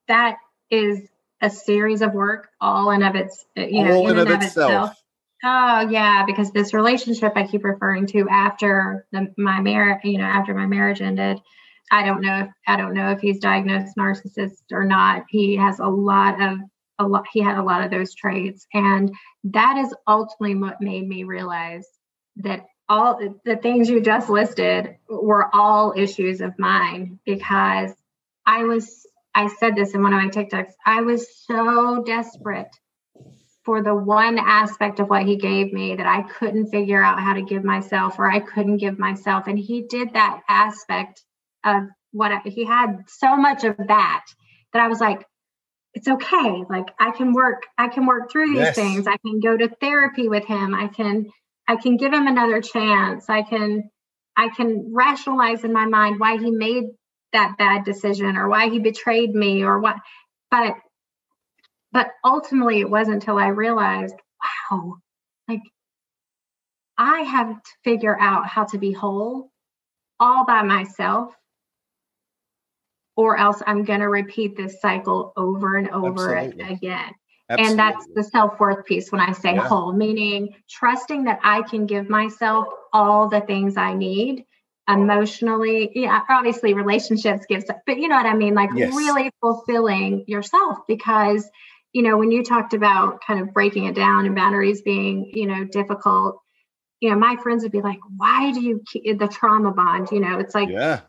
that 0.09 0.39
is 0.71 1.01
a 1.41 1.51
series 1.51 2.03
of 2.03 2.13
work 2.13 2.49
all 2.61 2.91
in 2.91 3.03
of 3.03 3.15
its 3.15 3.45
you 3.55 3.85
know 3.85 3.93
all 3.93 4.09
in, 4.09 4.19
of, 4.19 4.29
of 4.29 4.43
itself. 4.43 4.71
itself. 4.71 5.03
Oh 5.49 5.89
yeah, 5.89 6.25
because 6.27 6.51
this 6.51 6.75
relationship 6.75 7.35
I 7.37 7.47
keep 7.47 7.63
referring 7.63 8.07
to 8.09 8.27
after 8.29 9.07
the, 9.13 9.33
my 9.39 9.61
marriage, 9.61 10.01
you 10.03 10.19
know, 10.19 10.25
after 10.25 10.53
my 10.55 10.67
marriage 10.67 11.01
ended, 11.01 11.41
I 11.89 12.05
don't 12.05 12.21
know 12.21 12.41
if 12.41 12.49
I 12.67 12.77
don't 12.77 12.95
know 12.95 13.11
if 13.11 13.21
he's 13.21 13.39
diagnosed 13.39 13.97
narcissist 13.97 14.73
or 14.73 14.85
not. 14.85 15.27
He 15.29 15.55
has 15.55 15.79
a 15.79 15.87
lot 15.87 16.43
of 16.43 16.59
a 16.99 17.07
lot. 17.07 17.27
He 17.33 17.41
had 17.41 17.59
a 17.59 17.63
lot 17.63 17.85
of 17.85 17.93
those 17.93 18.13
traits, 18.13 18.67
and 18.75 19.15
that 19.45 19.77
is 19.77 19.95
ultimately 20.09 20.57
what 20.57 20.81
made 20.81 21.07
me 21.07 21.23
realize 21.23 21.87
that 22.39 22.67
all 22.89 23.21
the 23.45 23.57
things 23.57 23.89
you 23.89 24.01
just 24.01 24.29
listed 24.29 24.97
were 25.09 25.49
all 25.55 25.95
issues 25.97 26.41
of 26.41 26.59
mine 26.59 27.21
because 27.25 27.93
I 28.45 28.65
was. 28.65 29.07
I 29.33 29.47
said 29.47 29.77
this 29.77 29.95
in 29.95 30.03
one 30.03 30.13
of 30.13 30.21
my 30.21 30.31
TikToks. 30.31 30.73
I 30.85 31.03
was 31.03 31.29
so 31.45 32.03
desperate 32.05 32.71
for 33.67 33.83
the 33.83 33.95
one 33.95 34.39
aspect 34.39 35.01
of 35.01 35.11
what 35.11 35.27
he 35.27 35.37
gave 35.37 35.73
me 35.73 35.97
that 35.97 36.07
I 36.07 36.23
couldn't 36.23 36.69
figure 36.69 37.03
out 37.03 37.21
how 37.21 37.35
to 37.35 37.43
give 37.43 37.65
myself 37.65 38.17
or 38.17 38.31
I 38.31 38.39
couldn't 38.39 38.77
give 38.77 38.97
myself. 38.97 39.49
And 39.49 39.59
he 39.59 39.83
did 39.83 40.15
that 40.15 40.43
aspect 40.49 41.25
of 41.65 41.83
what 42.13 42.31
I, 42.31 42.41
he 42.45 42.65
had 42.65 43.05
so 43.09 43.37
much 43.37 43.65
of 43.65 43.77
that 43.77 44.25
that 44.73 44.83
I 44.83 44.87
was 44.87 45.01
like, 45.01 45.27
it's 45.95 46.07
okay. 46.07 46.63
Like 46.71 46.87
I 47.01 47.11
can 47.11 47.33
work, 47.33 47.65
I 47.77 47.89
can 47.89 48.07
work 48.07 48.31
through 48.31 48.51
these 48.51 48.59
yes. 48.59 48.77
things. 48.77 49.09
I 49.09 49.17
can 49.17 49.41
go 49.41 49.57
to 49.57 49.69
therapy 49.81 50.29
with 50.29 50.45
him. 50.45 50.73
I 50.73 50.87
can, 50.87 51.27
I 51.67 51.75
can 51.75 51.97
give 51.97 52.13
him 52.13 52.29
another 52.29 52.61
chance. 52.61 53.29
I 53.29 53.43
can, 53.43 53.91
I 54.37 54.49
can 54.49 54.93
rationalize 54.95 55.65
in 55.65 55.73
my 55.73 55.87
mind 55.87 56.21
why 56.21 56.37
he 56.37 56.53
made 56.53 56.85
that 57.33 57.57
bad 57.59 57.85
decision 57.85 58.37
or 58.37 58.49
why 58.49 58.69
he 58.69 58.79
betrayed 58.79 59.35
me 59.35 59.65
or 59.65 59.81
what. 59.81 59.97
But 60.53 60.75
but 61.93 62.09
ultimately, 62.25 62.81
it 62.81 62.91
wasn't 62.91 63.17
until 63.17 63.39
I 63.39 63.49
realized, 63.49 64.15
wow, 64.71 64.97
like 65.49 65.63
I 66.99 67.21
have 67.21 67.63
to 67.63 67.71
figure 67.85 68.19
out 68.19 68.47
how 68.47 68.65
to 68.65 68.79
be 68.79 68.93
whole 68.93 69.51
all 70.19 70.47
by 70.47 70.63
myself 70.63 71.35
or 73.17 73.39
else 73.39 73.63
I'm 73.67 73.85
going 73.85 74.01
to 74.01 74.09
repeat 74.09 74.57
this 74.57 74.81
cycle 74.81 75.33
over 75.37 75.77
and 75.77 75.89
over 75.91 76.37
Absolutely. 76.37 76.75
again. 76.75 77.13
Absolutely. 77.49 77.71
And 77.71 77.79
that's 77.79 78.07
the 78.15 78.25
self 78.25 78.59
worth 78.59 78.85
piece 78.87 79.13
when 79.13 79.21
I 79.21 79.33
say 79.33 79.55
yeah. 79.55 79.67
whole, 79.67 79.93
meaning 79.93 80.55
trusting 80.69 81.25
that 81.25 81.39
I 81.43 81.63
can 81.63 81.87
give 81.87 82.11
myself 82.11 82.67
all 82.93 83.29
the 83.29 83.41
things 83.41 83.77
I 83.77 83.95
need 83.95 84.45
emotionally. 84.89 85.93
Yeah, 85.95 86.23
obviously 86.29 86.75
relationships 86.75 87.47
gives, 87.49 87.65
but 87.87 87.99
you 87.99 88.09
know 88.09 88.17
what 88.17 88.27
I 88.27 88.35
mean? 88.35 88.55
Like 88.55 88.71
yes. 88.75 88.95
really 88.95 89.31
fulfilling 89.41 90.25
yourself 90.27 90.79
because, 90.89 91.49
you 91.97 92.03
know, 92.03 92.19
when 92.19 92.31
you 92.31 92.45
talked 92.45 92.75
about 92.75 93.23
kind 93.27 93.41
of 93.41 93.55
breaking 93.55 93.87
it 93.87 93.95
down 93.95 94.27
and 94.27 94.37
boundaries 94.37 94.83
being, 94.83 95.31
you 95.33 95.47
know, 95.47 95.65
difficult, 95.65 96.43
you 97.01 97.09
know, 97.09 97.17
my 97.17 97.37
friends 97.43 97.63
would 97.63 97.73
be 97.73 97.81
like, 97.81 98.01
why 98.19 98.53
do 98.53 98.61
you 98.61 98.83
keep 98.93 99.19
the 99.19 99.27
trauma 99.27 99.73
bond? 99.73 100.09
You 100.13 100.21
know, 100.21 100.39
it's 100.39 100.55
like, 100.55 100.69
yeah. 100.69 101.01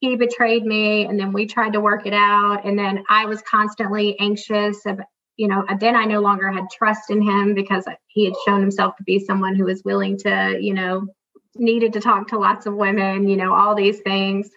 He 0.00 0.16
betrayed 0.16 0.62
me 0.62 1.06
and 1.06 1.18
then 1.18 1.32
we 1.32 1.46
tried 1.46 1.72
to 1.72 1.80
work 1.80 2.04
it 2.04 2.12
out 2.12 2.66
and 2.66 2.78
then 2.78 3.04
i 3.08 3.24
was 3.24 3.40
constantly 3.40 4.20
anxious 4.20 4.84
of 4.84 5.00
you 5.38 5.48
know 5.48 5.64
then 5.80 5.96
i 5.96 6.04
no 6.04 6.20
longer 6.20 6.50
had 6.52 6.64
trust 6.70 7.08
in 7.08 7.22
him 7.22 7.54
because 7.54 7.86
he 8.08 8.26
had 8.26 8.34
shown 8.44 8.60
himself 8.60 8.96
to 8.96 9.02
be 9.04 9.18
someone 9.18 9.54
who 9.54 9.64
was 9.64 9.82
willing 9.82 10.18
to 10.18 10.58
you 10.60 10.74
know 10.74 11.06
needed 11.54 11.94
to 11.94 12.00
talk 12.00 12.28
to 12.28 12.38
lots 12.38 12.66
of 12.66 12.74
women 12.74 13.28
you 13.28 13.36
know 13.38 13.54
all 13.54 13.74
these 13.74 14.00
things. 14.00 14.50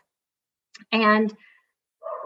And 0.91 1.33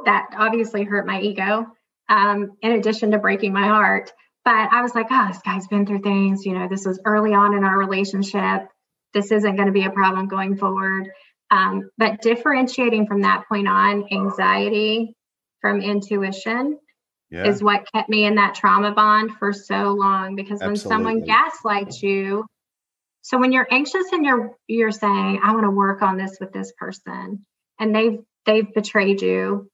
that 0.06 0.30
obviously 0.36 0.84
hurt 0.84 1.06
my 1.06 1.22
ego 1.22 1.68
um, 2.12 2.52
in 2.62 2.74
addition 2.74 3.12
to 3.12 3.18
breaking 3.18 3.54
my 3.54 3.68
heart 3.68 4.12
but 4.46 4.70
i 4.72 4.84
was 4.84 4.94
like 4.94 5.08
oh 5.10 5.28
this 5.28 5.42
guy's 5.44 5.68
been 5.68 5.86
through 5.86 6.02
things 6.02 6.46
you 6.46 6.54
know 6.54 6.68
this 6.68 6.86
was 6.86 7.00
early 7.06 7.34
on 7.34 7.56
in 7.56 7.64
our 7.64 7.78
relationship 7.78 8.68
this 9.14 9.32
isn't 9.32 9.56
going 9.56 9.68
to 9.68 9.74
be 9.74 9.86
a 9.86 9.92
problem 9.92 10.28
going 10.28 10.58
forward 10.58 11.10
um, 11.52 11.90
but 11.98 12.22
differentiating 12.22 13.08
from 13.08 13.22
that 13.22 13.44
point 13.48 13.68
on, 13.68 14.06
anxiety 14.12 15.14
from 15.60 15.82
intuition 15.82 16.80
yeah. 17.30 17.46
is 17.46 17.62
what 17.62 17.88
kept 17.94 18.10
me 18.10 18.26
in 18.26 18.36
that 18.36 18.56
trauma 18.56 18.94
bond 18.94 19.32
for 19.38 19.52
so 19.52 19.92
long. 19.92 20.36
Because 20.36 20.62
when 20.62 20.78
someone 20.78 21.22
gaslights 21.22 22.02
you, 22.02 22.46
so 23.22 23.38
when 23.38 23.52
you're 23.52 23.68
anxious 23.70 24.12
and 24.14 24.26
you're 24.26 24.56
you're 24.68 24.92
saying, 24.92 25.42
I 25.44 25.54
want 25.54 25.66
to 25.66 25.72
work 25.72 26.02
on 26.02 26.18
this 26.18 26.38
with 26.40 26.54
this 26.54 26.72
person, 26.78 27.46
and 27.80 27.96
they've 27.96 28.20
they've 28.46 28.74
betrayed 28.74 29.22
you, 29.22 29.70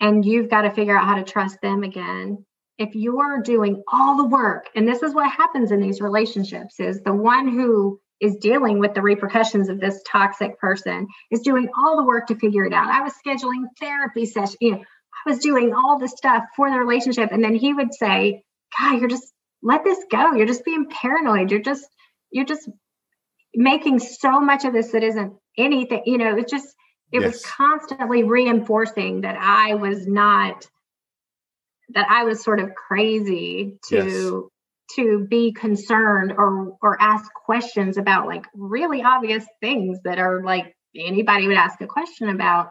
and 0.00 0.24
you've 0.24 0.50
got 0.50 0.62
to 0.62 0.70
figure 0.70 0.96
out 0.96 1.06
how 1.06 1.16
to 1.16 1.24
trust 1.24 1.60
them 1.60 1.82
again. 1.82 2.44
If 2.78 2.94
you're 2.94 3.42
doing 3.42 3.82
all 3.92 4.16
the 4.16 4.28
work, 4.28 4.68
and 4.74 4.88
this 4.88 5.02
is 5.02 5.14
what 5.14 5.30
happens 5.30 5.70
in 5.70 5.80
these 5.80 6.00
relationships, 6.00 6.80
is 6.80 7.02
the 7.02 7.12
one 7.12 7.48
who 7.48 8.00
is 8.20 8.36
dealing 8.36 8.78
with 8.78 8.94
the 8.94 9.02
repercussions 9.02 9.68
of 9.68 9.80
this 9.80 10.02
toxic 10.06 10.58
person 10.58 11.06
is 11.30 11.40
doing 11.40 11.68
all 11.76 11.96
the 11.96 12.04
work 12.04 12.26
to 12.26 12.36
figure 12.36 12.64
it 12.64 12.72
out. 12.72 12.88
I 12.88 13.02
was 13.02 13.12
scheduling 13.26 13.64
therapy 13.78 14.26
sessions, 14.26 14.56
you 14.60 14.72
know, 14.72 14.78
I 14.78 15.30
was 15.30 15.38
doing 15.40 15.74
all 15.74 15.98
the 15.98 16.08
stuff 16.08 16.44
for 16.56 16.70
the 16.70 16.78
relationship. 16.78 17.30
And 17.32 17.44
then 17.44 17.54
he 17.54 17.72
would 17.74 17.92
say, 17.92 18.42
God, 18.78 19.00
you're 19.00 19.08
just 19.08 19.32
let 19.62 19.84
this 19.84 19.98
go. 20.10 20.32
You're 20.32 20.46
just 20.46 20.64
being 20.64 20.86
paranoid. 20.88 21.50
You're 21.50 21.60
just, 21.60 21.86
you're 22.30 22.46
just 22.46 22.68
making 23.54 23.98
so 23.98 24.40
much 24.40 24.64
of 24.64 24.72
this 24.72 24.92
that 24.92 25.02
isn't 25.02 25.34
anything, 25.58 26.02
you 26.06 26.18
know, 26.18 26.36
it's 26.36 26.50
just, 26.50 26.68
it 27.12 27.20
yes. 27.20 27.32
was 27.32 27.44
constantly 27.44 28.22
reinforcing 28.22 29.22
that 29.22 29.36
I 29.38 29.74
was 29.74 30.06
not, 30.06 30.66
that 31.94 32.06
I 32.08 32.24
was 32.24 32.42
sort 32.42 32.60
of 32.60 32.74
crazy 32.74 33.78
to 33.88 34.50
to 34.96 35.26
be 35.28 35.52
concerned 35.52 36.32
or 36.36 36.76
or 36.82 37.00
ask 37.00 37.32
questions 37.32 37.96
about 37.96 38.26
like 38.26 38.44
really 38.54 39.02
obvious 39.02 39.44
things 39.60 39.98
that 40.04 40.18
are 40.18 40.42
like 40.42 40.74
anybody 40.96 41.46
would 41.46 41.56
ask 41.56 41.80
a 41.80 41.86
question 41.86 42.28
about 42.28 42.70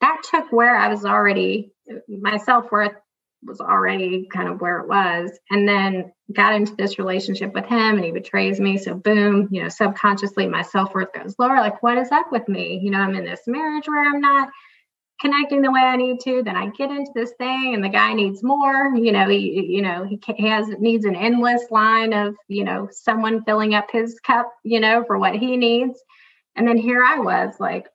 that 0.00 0.22
took 0.30 0.52
where 0.52 0.76
i 0.76 0.88
was 0.88 1.04
already 1.04 1.72
my 2.08 2.36
self-worth 2.36 2.92
was 3.42 3.60
already 3.60 4.28
kind 4.32 4.48
of 4.48 4.60
where 4.60 4.80
it 4.80 4.88
was. 4.88 5.30
And 5.50 5.68
then 5.68 6.12
got 6.32 6.54
into 6.54 6.74
this 6.76 6.98
relationship 6.98 7.52
with 7.54 7.66
him 7.66 7.96
and 7.96 8.04
he 8.04 8.12
betrays 8.12 8.60
me. 8.60 8.78
So 8.78 8.94
boom 8.94 9.48
you 9.50 9.62
know 9.62 9.68
subconsciously 9.68 10.46
my 10.46 10.62
self-worth 10.62 11.12
goes 11.12 11.34
lower. 11.38 11.56
Like 11.56 11.82
what 11.82 11.98
is 11.98 12.10
up 12.12 12.30
with 12.30 12.48
me? 12.48 12.80
You 12.82 12.90
know 12.90 12.98
i'm 12.98 13.14
in 13.14 13.24
this 13.24 13.42
marriage 13.46 13.88
where 13.88 14.08
i'm 14.08 14.20
not 14.20 14.50
connecting 15.20 15.60
the 15.60 15.70
way 15.70 15.80
I 15.80 15.96
need 15.96 16.20
to, 16.20 16.42
then 16.42 16.56
I 16.56 16.70
get 16.70 16.90
into 16.90 17.10
this 17.14 17.32
thing 17.36 17.74
and 17.74 17.84
the 17.84 17.90
guy 17.90 18.14
needs 18.14 18.42
more, 18.42 18.94
you 18.96 19.12
know, 19.12 19.28
he, 19.28 19.66
you 19.68 19.82
know, 19.82 20.04
he, 20.04 20.18
he 20.34 20.48
has 20.48 20.66
needs 20.78 21.04
an 21.04 21.14
endless 21.14 21.62
line 21.70 22.14
of, 22.14 22.34
you 22.48 22.64
know, 22.64 22.88
someone 22.90 23.44
filling 23.44 23.74
up 23.74 23.90
his 23.92 24.18
cup, 24.20 24.50
you 24.64 24.80
know, 24.80 25.04
for 25.06 25.18
what 25.18 25.36
he 25.36 25.56
needs. 25.56 26.02
And 26.56 26.66
then 26.66 26.78
here 26.78 27.04
I 27.04 27.18
was 27.18 27.54
like, 27.60 27.86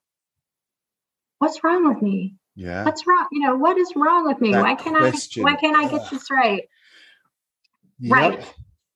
what's 1.39 1.63
wrong 1.63 1.89
with 1.89 2.01
me? 2.01 2.35
Yeah. 2.55 2.85
What's 2.85 3.05
wrong? 3.05 3.27
You 3.31 3.41
know, 3.41 3.55
what 3.55 3.77
is 3.77 3.93
wrong 3.95 4.25
with 4.25 4.39
me? 4.39 4.51
That 4.51 4.63
why 4.63 4.75
can't 4.75 4.97
question. 4.97 5.45
I, 5.45 5.51
why 5.51 5.55
can't 5.55 5.75
I 5.75 5.89
get 5.89 6.09
this 6.09 6.31
right? 6.31 6.63
Yep. 7.99 8.11
Right. 8.11 8.53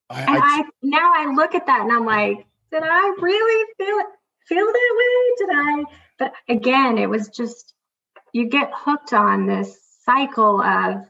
I, 0.09 0.21
and 0.21 0.29
I, 0.29 0.39
I 0.41 0.63
now 0.81 1.11
I 1.15 1.33
look 1.33 1.55
at 1.55 1.65
that 1.67 1.81
and 1.81 1.91
I'm 1.91 2.05
like, 2.05 2.45
did 2.71 2.83
I 2.83 3.15
really 3.19 3.65
feel 3.77 3.97
it, 3.97 4.05
feel 4.47 4.65
that 4.65 4.95
way? 4.97 5.45
Did 5.45 5.49
I? 5.51 5.83
But 6.17 6.33
again, 6.47 6.97
it 6.97 7.09
was 7.09 7.29
just 7.29 7.73
you 8.33 8.47
get 8.47 8.71
hooked 8.73 9.13
on 9.13 9.47
this 9.47 9.77
cycle 10.03 10.61
of 10.61 11.05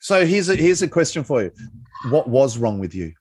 so 0.00 0.26
here's 0.26 0.48
a 0.48 0.56
here's 0.56 0.82
a 0.82 0.88
question 0.88 1.24
for 1.24 1.42
you 1.42 1.50
what 2.10 2.28
was 2.28 2.58
wrong 2.58 2.78
with 2.78 2.94
you 2.94 3.12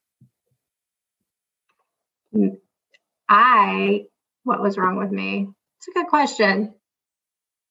i 3.29 4.03
what 4.43 4.61
was 4.61 4.77
wrong 4.77 4.97
with 4.97 5.11
me 5.11 5.47
it's 5.77 5.87
a 5.87 5.91
good 5.91 6.07
question 6.07 6.73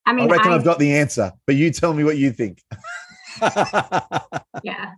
i 0.07 0.13
mean 0.13 0.31
i 0.31 0.33
reckon 0.33 0.51
I, 0.51 0.55
have 0.55 0.65
got 0.65 0.79
the 0.79 0.95
answer 0.95 1.33
but 1.47 1.57
you 1.57 1.71
tell 1.71 1.93
me 1.93 2.05
what 2.05 2.17
you 2.17 2.33
think 2.33 2.63
yeah 4.63 4.93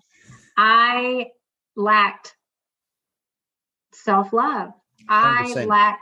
i 0.57 1.27
lacked 1.77 2.35
self-love 3.93 4.73
i 5.09 5.53
100%. 5.55 5.67
lacked 5.67 6.01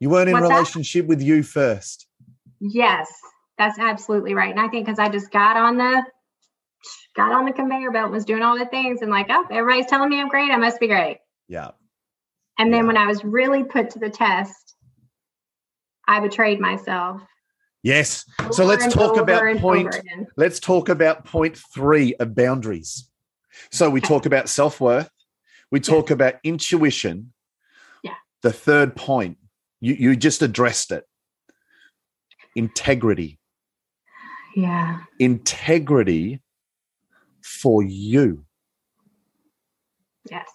you 0.00 0.10
weren't 0.10 0.28
in 0.28 0.36
a 0.36 0.42
relationship 0.42 1.04
that? 1.04 1.08
with 1.08 1.22
you 1.22 1.42
first 1.42 2.06
yes 2.60 3.12
that's 3.58 3.78
absolutely 3.78 4.34
right. 4.34 4.50
And 4.50 4.60
I 4.60 4.68
think 4.68 4.86
because 4.86 4.98
I 4.98 5.08
just 5.08 5.30
got 5.30 5.56
on 5.56 5.76
the 5.76 6.02
got 7.14 7.32
on 7.32 7.44
the 7.44 7.52
conveyor 7.52 7.90
belt 7.90 8.10
was 8.10 8.24
doing 8.24 8.42
all 8.42 8.58
the 8.58 8.66
things 8.66 9.02
and 9.02 9.10
like, 9.10 9.26
oh, 9.28 9.46
everybody's 9.50 9.86
telling 9.86 10.08
me 10.08 10.20
I'm 10.20 10.28
great. 10.28 10.50
I 10.50 10.56
must 10.56 10.80
be 10.80 10.88
great. 10.88 11.18
Yeah. 11.48 11.70
And 12.58 12.72
then 12.72 12.82
yeah. 12.82 12.86
when 12.86 12.96
I 12.96 13.06
was 13.06 13.22
really 13.24 13.64
put 13.64 13.90
to 13.90 13.98
the 13.98 14.10
test, 14.10 14.74
I 16.08 16.20
betrayed 16.20 16.60
myself. 16.60 17.22
Yes. 17.82 18.24
Over 18.38 18.52
so 18.52 18.64
let's 18.64 18.92
talk 18.92 19.16
about 19.16 19.58
point. 19.58 20.00
Let's 20.36 20.60
talk 20.60 20.88
about 20.88 21.24
point 21.24 21.56
three 21.74 22.14
of 22.16 22.34
boundaries. 22.34 23.08
So 23.70 23.90
we 23.90 24.00
okay. 24.00 24.08
talk 24.08 24.26
about 24.26 24.48
self 24.48 24.80
worth. 24.80 25.10
We 25.70 25.80
talk 25.80 26.10
yeah. 26.10 26.14
about 26.14 26.34
intuition. 26.44 27.32
Yeah. 28.02 28.14
The 28.42 28.52
third 28.52 28.94
point, 28.94 29.38
you 29.80 29.94
you 29.94 30.16
just 30.16 30.42
addressed 30.42 30.92
it. 30.92 31.04
Integrity. 32.54 33.38
Yeah. 34.54 35.00
Integrity 35.18 36.40
for 37.42 37.82
you. 37.82 38.44
Yes. 40.30 40.48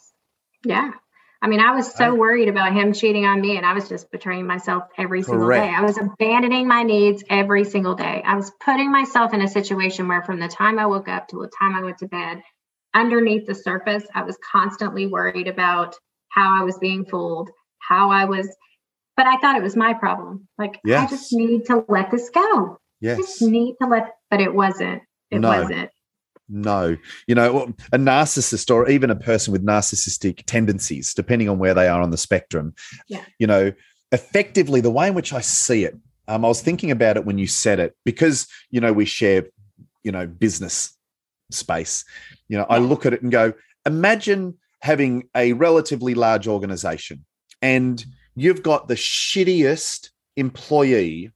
Yeah. 0.63 0.91
I 1.41 1.47
mean, 1.47 1.59
I 1.59 1.75
was 1.75 1.93
so 1.93 2.15
worried 2.15 2.49
about 2.49 2.73
him 2.73 2.93
cheating 2.93 3.25
on 3.25 3.39
me, 3.39 3.57
and 3.57 3.65
I 3.65 3.73
was 3.73 3.87
just 3.87 4.09
betraying 4.11 4.47
myself 4.47 4.83
every 4.97 5.21
Correct. 5.21 5.29
single 5.29 5.49
day. 5.49 5.73
I 5.75 5.81
was 5.81 5.97
abandoning 5.97 6.67
my 6.67 6.83
needs 6.83 7.23
every 7.29 7.63
single 7.63 7.93
day. 7.93 8.23
I 8.25 8.35
was 8.35 8.51
putting 8.63 8.91
myself 8.91 9.33
in 9.33 9.41
a 9.41 9.47
situation 9.47 10.07
where, 10.07 10.23
from 10.23 10.39
the 10.39 10.47
time 10.47 10.79
I 10.79 10.87
woke 10.87 11.07
up 11.07 11.27
to 11.29 11.41
the 11.41 11.51
time 11.59 11.75
I 11.75 11.83
went 11.83 11.99
to 11.99 12.07
bed, 12.07 12.41
underneath 12.93 13.45
the 13.45 13.53
surface, 13.53 14.03
I 14.15 14.23
was 14.23 14.37
constantly 14.51 15.05
worried 15.05 15.47
about 15.47 15.95
how 16.29 16.59
I 16.59 16.63
was 16.63 16.77
being 16.79 17.05
fooled, 17.05 17.51
how 17.79 18.09
I 18.09 18.25
was. 18.25 18.47
But 19.15 19.27
I 19.27 19.37
thought 19.37 19.57
it 19.57 19.63
was 19.63 19.75
my 19.75 19.93
problem. 19.93 20.47
Like, 20.57 20.79
yes. 20.83 21.07
I 21.07 21.15
just 21.15 21.33
need 21.33 21.65
to 21.67 21.85
let 21.87 22.09
this 22.11 22.29
go. 22.29 22.79
Yes. 22.99 23.17
Just 23.17 23.41
need 23.43 23.75
to 23.81 23.87
let, 23.87 24.15
but 24.31 24.41
it 24.41 24.53
wasn't. 24.53 25.03
It 25.29 25.39
no. 25.39 25.49
wasn't. 25.49 25.89
No, 26.49 26.95
you 27.27 27.35
know, 27.35 27.73
a 27.91 27.97
narcissist 27.97 28.73
or 28.73 28.89
even 28.89 29.09
a 29.09 29.15
person 29.15 29.51
with 29.51 29.65
narcissistic 29.65 30.43
tendencies, 30.45 31.13
depending 31.13 31.49
on 31.49 31.59
where 31.59 31.73
they 31.73 31.87
are 31.87 32.01
on 32.01 32.11
the 32.11 32.17
spectrum, 32.17 32.73
yeah. 33.07 33.23
you 33.37 33.47
know, 33.47 33.73
effectively 34.11 34.79
the 34.79 34.91
way 34.91 35.09
in 35.09 35.13
which 35.13 35.33
I 35.33 35.41
see 35.41 35.83
it, 35.83 35.97
um, 36.27 36.45
I 36.45 36.47
was 36.47 36.61
thinking 36.61 36.91
about 36.91 37.17
it 37.17 37.25
when 37.25 37.37
you 37.37 37.47
said 37.47 37.79
it 37.79 37.95
because, 38.05 38.47
you 38.69 38.79
know, 38.79 38.93
we 38.93 39.05
share, 39.05 39.47
you 40.03 40.11
know, 40.11 40.25
business 40.25 40.95
space. 41.51 42.05
You 42.47 42.57
know, 42.57 42.65
yeah. 42.69 42.75
I 42.75 42.79
look 42.79 43.05
at 43.05 43.13
it 43.13 43.21
and 43.21 43.31
go, 43.31 43.53
imagine 43.85 44.57
having 44.81 45.27
a 45.35 45.53
relatively 45.53 46.13
large 46.13 46.47
organization 46.47 47.25
and 47.61 48.05
you've 48.35 48.63
got 48.63 48.87
the 48.87 48.95
shittiest 48.95 50.11
employee 50.35 51.31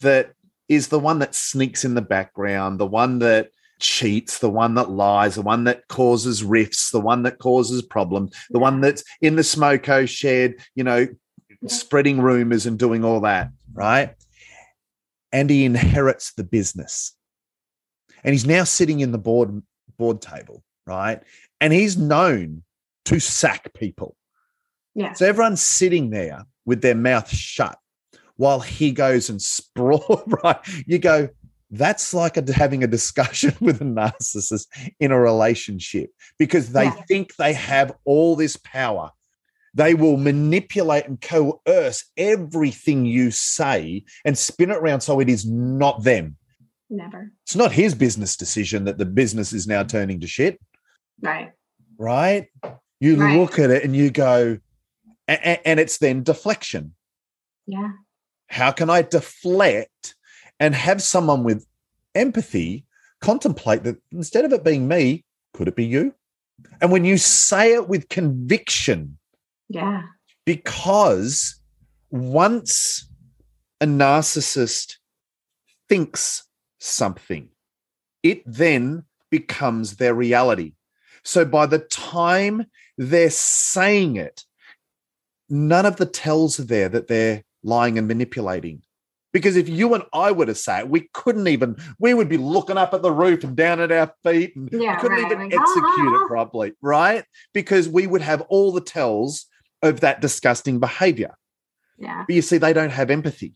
that 0.00 0.32
is 0.68 0.88
the 0.88 0.98
one 0.98 1.20
that 1.20 1.34
sneaks 1.34 1.84
in 1.84 1.94
the 1.94 2.02
background, 2.02 2.80
the 2.80 2.86
one 2.86 3.18
that 3.20 3.50
cheats, 3.78 4.38
the 4.38 4.50
one 4.50 4.74
that 4.74 4.90
lies, 4.90 5.34
the 5.34 5.42
one 5.42 5.64
that 5.64 5.88
causes 5.88 6.42
rifts, 6.42 6.90
the 6.90 7.00
one 7.00 7.22
that 7.24 7.38
causes 7.38 7.82
problems, 7.82 8.34
the 8.50 8.58
one 8.58 8.80
that's 8.80 9.04
in 9.20 9.36
the 9.36 9.42
smoko 9.42 10.08
shed, 10.08 10.54
you 10.74 10.84
know, 10.84 11.06
spreading 11.66 12.20
rumors 12.20 12.66
and 12.66 12.78
doing 12.78 13.04
all 13.04 13.20
that, 13.20 13.50
right? 13.72 14.14
and 15.36 15.50
he 15.50 15.66
inherits 15.66 16.32
the 16.32 16.44
business. 16.44 17.14
And 18.24 18.32
he's 18.32 18.46
now 18.46 18.64
sitting 18.64 19.00
in 19.00 19.12
the 19.12 19.18
board 19.18 19.62
board 19.98 20.22
table, 20.22 20.62
right? 20.86 21.22
And 21.60 21.72
he's 21.74 21.96
known 21.98 22.62
to 23.04 23.20
sack 23.20 23.72
people. 23.74 24.16
Yeah. 24.94 25.12
So 25.12 25.26
everyone's 25.26 25.60
sitting 25.60 26.08
there 26.08 26.46
with 26.64 26.80
their 26.80 26.94
mouth 26.94 27.28
shut 27.28 27.78
while 28.36 28.60
he 28.60 28.92
goes 28.92 29.28
and 29.28 29.40
sprawl, 29.42 30.22
right? 30.42 30.58
You 30.86 30.98
go, 30.98 31.28
that's 31.78 32.12
like 32.14 32.36
a, 32.36 32.52
having 32.52 32.82
a 32.84 32.86
discussion 32.86 33.54
with 33.60 33.80
a 33.80 33.84
narcissist 33.84 34.66
in 35.00 35.12
a 35.12 35.20
relationship 35.20 36.10
because 36.38 36.72
they 36.72 36.84
Yeah. 36.84 37.02
think 37.08 37.36
they 37.36 37.52
have 37.52 37.92
all 38.04 38.36
this 38.36 38.56
power. 38.56 39.10
They 39.74 39.94
will 39.94 40.16
manipulate 40.16 41.06
and 41.06 41.20
coerce 41.20 42.04
everything 42.16 43.04
you 43.04 43.30
say 43.30 44.04
and 44.24 44.36
spin 44.38 44.70
it 44.70 44.78
around 44.78 45.02
so 45.02 45.20
it 45.20 45.28
is 45.28 45.44
not 45.46 46.02
them. 46.02 46.36
Never. 46.88 47.30
It's 47.44 47.56
not 47.56 47.72
his 47.72 47.94
business 47.94 48.36
decision 48.36 48.84
that 48.84 48.96
the 48.98 49.04
business 49.04 49.52
is 49.52 49.66
now 49.66 49.82
turning 49.82 50.20
to 50.20 50.26
shit, 50.26 50.58
Right. 51.20 51.52
right? 51.98 52.48
You 53.00 53.16
Right. 53.16 53.36
look 53.38 53.58
at 53.58 53.70
it 53.70 53.84
and 53.84 53.94
you 53.94 54.10
go, 54.10 54.58
a- 55.28 55.32
a- 55.32 55.68
and 55.68 55.78
it's 55.78 55.98
then 55.98 56.22
deflection. 56.22 56.94
Yeah. 57.66 57.90
How 58.48 58.70
can 58.72 58.88
I 58.88 59.02
deflect 59.02 60.14
and 60.60 60.74
have 60.74 61.02
someone 61.02 61.44
with 61.44 61.66
empathy 62.14 62.84
contemplate 63.20 63.82
that 63.84 63.96
instead 64.12 64.44
of 64.44 64.52
it 64.52 64.64
being 64.64 64.88
me, 64.88 65.24
could 65.54 65.68
it 65.68 65.76
be 65.76 65.84
you? 65.84 66.14
And 66.80 66.90
when 66.90 67.04
you 67.04 67.18
say 67.18 67.74
it 67.74 67.88
with 67.88 68.08
conviction, 68.08 69.18
Yeah. 69.68 70.02
because 70.44 71.60
once 72.10 73.08
a 73.80 73.86
narcissist 73.86 74.96
thinks 75.88 76.44
something, 76.78 77.50
it 78.22 78.42
then 78.46 79.04
becomes 79.30 79.96
their 79.96 80.14
reality. 80.14 80.74
So 81.24 81.44
by 81.44 81.66
the 81.66 81.80
time 81.80 82.66
they're 82.96 83.30
saying 83.30 84.16
it, 84.16 84.44
none 85.48 85.84
of 85.86 85.96
the 85.96 86.06
tells 86.06 86.58
are 86.60 86.64
there 86.64 86.88
that 86.88 87.08
they're 87.08 87.44
lying 87.62 87.98
and 87.98 88.08
manipulating. 88.08 88.82
Because 89.36 89.56
if 89.56 89.68
you 89.68 89.92
and 89.92 90.02
I 90.14 90.32
were 90.32 90.46
to 90.46 90.54
say 90.54 90.78
it, 90.78 90.88
we 90.88 91.10
couldn't 91.12 91.46
even, 91.46 91.76
we 91.98 92.14
would 92.14 92.30
be 92.30 92.38
looking 92.38 92.78
up 92.78 92.94
at 92.94 93.02
the 93.02 93.12
roof 93.12 93.44
and 93.44 93.54
down 93.54 93.80
at 93.80 93.92
our 93.92 94.10
feet 94.24 94.56
and 94.56 94.70
Yeah, 94.72 94.96
couldn't 94.96 95.18
right. 95.18 95.30
even 95.30 95.50
Like, 95.50 95.52
execute 95.52 96.14
"Ah." 96.14 96.22
it 96.22 96.26
properly, 96.26 96.72
right? 96.80 97.22
Because 97.52 97.86
we 97.86 98.06
would 98.06 98.22
have 98.22 98.40
all 98.48 98.72
the 98.72 98.80
tells 98.80 99.44
of 99.82 100.00
that 100.00 100.22
disgusting 100.22 100.80
behavior. 100.80 101.34
Yeah. 101.98 102.24
But 102.26 102.34
you 102.34 102.40
see, 102.40 102.56
they 102.56 102.72
don't 102.72 102.92
have 102.92 103.10
empathy. 103.10 103.52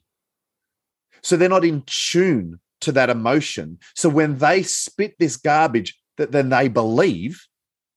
So 1.23 1.39
they're 1.39 1.49
not 1.49 1.65
in 1.65 1.83
tune 1.87 2.61
to 2.83 2.93
that 2.93 3.09
emotion. 3.09 3.79
So 3.97 4.11
when 4.11 4.37
they 4.37 4.63
spit 4.63 5.15
this 5.19 5.39
garbage 5.39 5.99
that 6.19 6.31
then 6.31 6.51
they 6.51 6.69
believe, 6.69 7.47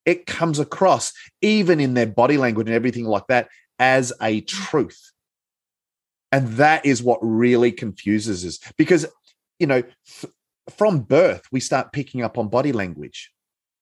it 0.05 0.25
comes 0.25 0.57
across, 0.57 1.11
even 1.41 1.81
in 1.81 1.95
their 1.95 2.07
body 2.07 2.37
language 2.37 2.67
and 2.67 2.75
everything 2.75 3.03
like 3.03 3.27
that, 3.27 3.49
as 3.77 4.13
a 4.21 4.39
truth. 4.39 5.11
And 6.33 6.47
that 6.57 6.83
is 6.85 7.03
what 7.03 7.19
really 7.21 7.71
confuses 7.71 8.43
us 8.45 8.59
because, 8.75 9.05
you 9.59 9.67
know, 9.67 9.83
from 10.75 11.01
birth, 11.01 11.43
we 11.51 11.59
start 11.59 11.91
picking 11.91 12.21
up 12.23 12.37
on 12.39 12.47
body 12.49 12.71
language 12.71 13.31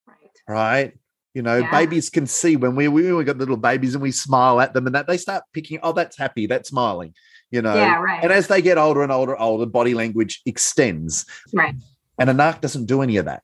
Right. 0.06 0.16
right? 0.48 0.92
You 1.34 1.40
know, 1.40 1.56
Yeah. 1.58 1.70
babies 1.70 2.10
can 2.10 2.26
see 2.26 2.56
when 2.56 2.74
we 2.76 2.88
we 2.88 3.10
we 3.12 3.24
got 3.24 3.38
little 3.38 3.56
babies 3.56 3.94
and 3.94 4.02
we 4.02 4.12
smile 4.12 4.60
at 4.60 4.74
them 4.74 4.86
and 4.86 4.94
that 4.94 5.06
they 5.06 5.16
start 5.16 5.44
picking, 5.54 5.78
oh, 5.82 5.92
that's 5.92 6.18
happy, 6.18 6.46
that's 6.46 6.68
smiling, 6.68 7.14
you 7.50 7.62
know. 7.62 7.74
Yeah. 7.74 7.96
Right. 7.98 8.22
And 8.22 8.30
as 8.32 8.48
they 8.48 8.60
get 8.60 8.76
older 8.76 9.02
and 9.02 9.10
older, 9.10 9.34
older, 9.40 9.64
body 9.64 9.94
language 9.94 10.42
extends. 10.44 11.24
right. 11.54 11.74
And 12.18 12.28
a 12.28 12.34
narc 12.34 12.60
doesn't 12.60 12.84
do 12.86 13.00
any 13.00 13.16
of 13.16 13.24
that. 13.24 13.42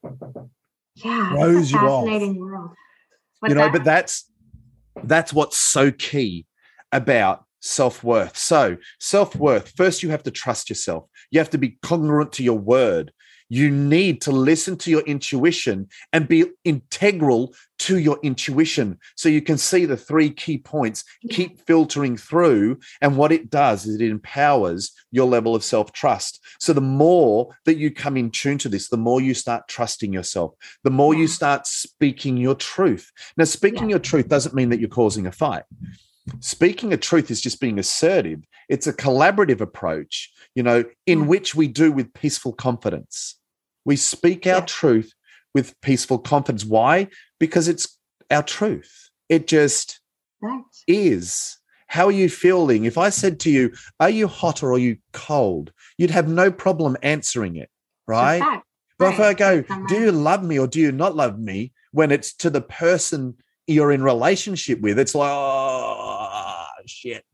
Yeah. 0.97 1.31
throws 1.31 1.73
you 1.73 1.79
off. 1.79 2.05
world. 2.37 2.71
What's 3.41 3.51
you 3.51 3.55
know, 3.55 3.65
that? 3.65 3.73
but 3.73 3.85
that's 3.85 4.31
that's 5.05 5.33
what's 5.33 5.57
so 5.57 5.91
key 5.93 6.45
about 6.93 7.45
self-worth. 7.61 8.37
So, 8.37 8.77
self-worth, 9.01 9.73
first 9.77 10.03
you 10.03 10.11
have 10.11 10.23
to 10.25 10.31
trust 10.31 10.69
yourself. 10.69 11.07
You 11.31 11.41
have 11.41 11.51
to 11.51 11.59
be 11.59 11.79
congruent 11.83 12.33
to 12.35 12.43
your 12.43 12.59
word. 12.59 13.13
You 13.51 13.71
need 13.71 14.21
to 14.23 14.31
listen 14.31 14.77
to 14.79 14.91
your 14.91 15.01
intuition 15.03 15.89
and 16.13 16.29
be 16.29 16.45
integral 16.65 17.55
to 17.79 17.99
your 17.99 18.19
intuition 18.23 18.99
so 19.17 19.31
you 19.31 19.41
can 19.41 19.57
see 19.57 19.87
the 19.87 19.97
three 19.97 20.31
key 20.31 20.59
points, 20.59 21.03
keep 21.31 21.61
filtering 21.67 22.19
through. 22.19 22.81
And 23.01 23.17
what 23.17 23.33
it 23.33 23.49
does 23.49 23.87
is 23.87 24.01
it 24.01 24.11
empowers 24.11 24.93
your 25.13 25.27
level 25.27 25.55
of 25.55 25.65
self 25.65 25.93
trust. 25.93 26.45
So 26.61 26.75
the 26.75 26.83
more 26.83 27.57
that 27.65 27.79
you 27.79 27.91
come 27.91 28.19
in 28.19 28.31
tune 28.31 28.59
to 28.59 28.69
this, 28.69 28.91
the 28.91 28.99
more 28.99 29.21
you 29.21 29.33
start 29.33 29.67
trusting 29.67 30.13
yourself, 30.13 30.53
the 30.85 30.91
more 30.91 31.15
you 31.15 31.27
start 31.27 31.67
speaking 31.67 32.37
your 32.37 32.55
truth. 32.55 33.11
Now, 33.39 33.45
speaking 33.45 33.85
Yeah. 33.85 33.95
your 33.95 33.99
truth 34.01 34.29
doesn't 34.29 34.55
mean 34.55 34.69
that 34.71 34.81
you're 34.81 34.91
causing 34.91 35.27
a 35.27 35.33
fight. 35.33 35.63
Speaking 36.41 36.93
a 36.93 36.97
truth 36.97 37.31
is 37.31 37.41
just 37.41 37.61
being 37.61 37.79
assertive. 37.79 38.45
It's 38.69 38.87
a 38.87 38.93
collaborative 38.93 39.61
approach, 39.61 40.31
you 40.55 40.63
know, 40.63 40.85
in 41.07 41.27
which 41.27 41.55
we 41.55 41.69
do 41.69 41.91
with 41.93 42.13
peaceful 42.15 42.53
confidence. 42.53 43.37
We 43.85 43.97
speak 43.97 44.47
our 44.47 44.59
Yeah. 44.59 44.65
truth 44.67 45.13
with 45.55 45.81
peaceful 45.81 46.19
confidence. 46.19 46.65
Why? 46.65 47.09
Because 47.39 47.69
it's 47.69 47.99
our 48.31 48.43
truth. 48.43 49.11
It 49.29 49.47
just 49.47 50.01
right. 50.41 50.63
is. 50.87 51.57
How 51.89 52.07
are 52.07 52.13
you 52.13 52.29
feeling? 52.29 52.85
If 52.85 52.99
I 52.99 53.09
said 53.09 53.41
to 53.41 53.51
you, 53.51 53.73
Are 53.99 54.11
you 54.11 54.29
hot 54.29 54.63
or 54.63 54.73
are 54.75 54.79
you 54.79 54.99
cold? 55.13 55.73
You'd 55.97 56.11
have 56.11 56.29
no 56.29 56.51
problem 56.53 56.97
answering 57.03 57.57
it, 57.57 57.71
right? 58.07 58.61
But 58.99 59.15
if 59.15 59.21
I 59.21 59.33
go, 59.33 59.63
Do 59.89 59.95
you 60.01 60.13
love 60.13 60.43
me 60.43 60.59
or 60.59 60.67
do 60.67 60.81
you 60.81 60.93
not 60.93 61.17
love 61.17 61.39
me? 61.39 61.73
When 61.93 62.11
it's 62.11 62.35
to 62.35 62.51
the 62.51 62.61
person 62.61 63.37
you're 63.69 63.93
in 63.93 64.03
relationship 64.03 64.81
with, 64.81 64.99
it's 64.99 65.15
like, 65.15 65.31
Oh, 65.33 66.65
shit. 66.87 67.25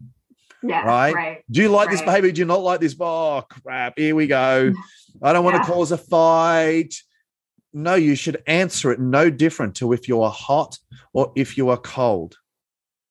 Yeah. 0.63 0.83
right? 0.83 1.15
Right. 1.15 1.45
Do 1.51 1.61
you 1.61 1.69
like 1.69 1.91
this 1.91 2.01
behavior? 2.03 2.33
Do 2.33 2.41
you 2.41 2.45
not 2.47 2.63
like 2.63 2.81
this? 2.81 2.97
Oh, 2.99 3.45
crap. 3.49 3.99
Here 3.99 4.15
we 4.15 4.27
go. 4.27 4.73
I 5.23 5.33
don't 5.33 5.45
want 5.45 5.57
Yeah. 5.57 5.63
to 5.63 5.71
cause 5.71 5.93
a 5.93 5.99
fight. 5.99 6.95
No, 7.73 7.95
you 7.97 8.15
should 8.15 8.43
answer 8.47 8.91
it 8.91 9.01
no 9.01 9.31
different 9.31 9.75
to 9.77 9.93
if 9.93 10.09
you 10.09 10.23
are 10.23 10.31
hot 10.31 10.79
or 11.13 11.33
if 11.37 11.59
you 11.59 11.69
are 11.69 11.77
cold. 11.77 12.37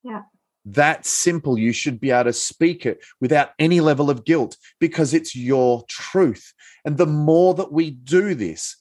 Yeah. 0.04 0.24
That 0.66 1.06
simple. 1.06 1.58
You 1.60 1.74
should 1.74 2.00
be 2.00 2.12
able 2.12 2.26
to 2.26 2.34
speak 2.34 2.86
it 2.86 3.04
without 3.22 3.52
any 3.60 3.82
level 3.82 4.10
of 4.10 4.24
guilt 4.26 4.58
because 4.80 5.14
it's 5.14 5.36
your 5.36 5.84
truth. 5.90 6.54
And 6.86 6.98
the 6.98 7.06
more 7.06 7.54
that 7.56 7.72
we 7.72 7.92
do 7.92 8.34
this, 8.34 8.78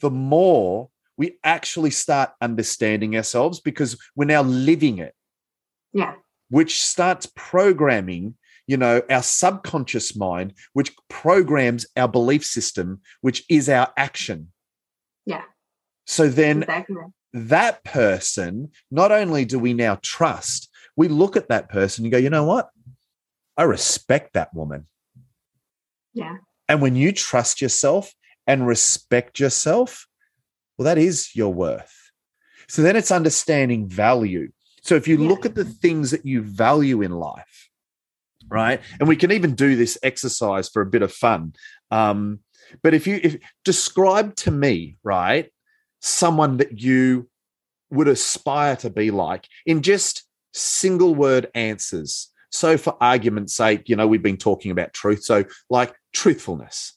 the 0.00 0.10
more 0.10 0.90
we 1.16 1.38
actually 1.44 1.90
start 1.90 2.30
understanding 2.40 3.16
ourselves 3.16 3.60
because 3.60 3.96
we're 4.16 4.24
now 4.24 4.42
living 4.42 4.98
it 4.98 5.14
Yeah. 5.92 6.14
which 6.50 6.82
starts 6.82 7.26
programming 7.34 8.36
you 8.66 8.76
know 8.76 9.02
our 9.10 9.22
subconscious 9.22 10.16
mind 10.16 10.54
which 10.72 10.92
programs 11.08 11.86
our 11.96 12.08
belief 12.08 12.44
system 12.44 13.00
which 13.20 13.44
is 13.48 13.68
our 13.68 13.92
action 13.96 14.52
Yeah. 15.26 15.42
so 16.06 16.28
then 16.28 16.62
Exactly. 16.62 16.96
that 17.34 17.84
person 17.84 18.70
not 18.90 19.12
only 19.12 19.44
do 19.44 19.58
we 19.58 19.74
now 19.74 19.98
trust 20.02 20.68
we 20.96 21.08
look 21.08 21.36
at 21.36 21.48
that 21.48 21.68
person 21.68 22.04
and 22.04 22.12
go 22.12 22.18
you 22.18 22.30
know 22.30 22.44
what 22.44 22.70
i 23.56 23.62
respect 23.64 24.32
that 24.34 24.52
woman 24.54 24.86
Yeah. 26.14 26.36
and 26.68 26.80
when 26.80 26.96
you 26.96 27.12
trust 27.12 27.60
yourself 27.60 28.12
and 28.46 28.66
respect 28.66 29.38
yourself 29.40 30.06
well 30.76 30.84
that 30.84 30.98
is 30.98 31.34
your 31.34 31.52
worth. 31.52 32.10
So 32.68 32.82
then 32.82 32.96
it's 32.96 33.10
understanding 33.10 33.88
value. 33.88 34.50
So 34.82 34.94
if 34.96 35.06
you 35.08 35.18
Yeah. 35.18 35.28
look 35.28 35.46
at 35.46 35.54
the 35.54 35.64
things 35.64 36.10
that 36.10 36.24
you 36.26 36.42
value 36.42 37.02
in 37.02 37.12
life 37.12 37.70
right? 38.48 38.80
And 38.98 39.08
we 39.08 39.16
can 39.16 39.32
even 39.32 39.54
do 39.54 39.76
this 39.76 39.98
exercise 40.02 40.68
for 40.68 40.82
a 40.82 40.86
bit 40.86 41.02
of 41.02 41.12
fun. 41.12 41.54
Um, 41.90 42.40
but 42.82 42.94
if 42.94 43.06
you 43.06 43.20
if 43.22 43.36
describe 43.64 44.36
to 44.36 44.50
me 44.50 44.96
right 45.02 45.50
someone 46.00 46.58
that 46.58 46.80
you 46.80 47.28
would 47.90 48.08
aspire 48.08 48.76
to 48.76 48.90
be 48.90 49.10
like 49.10 49.48
in 49.66 49.82
just 49.82 50.24
single 50.52 51.14
word 51.14 51.50
answers. 51.54 52.30
So 52.50 52.76
for 52.76 52.96
argument's 53.00 53.54
sake 53.54 53.88
you 53.88 53.96
know 53.96 54.06
we've 54.06 54.22
been 54.22 54.36
talking 54.36 54.70
about 54.70 54.92
truth. 54.92 55.24
So 55.24 55.44
like 55.70 55.94
truthfulness 56.12 56.92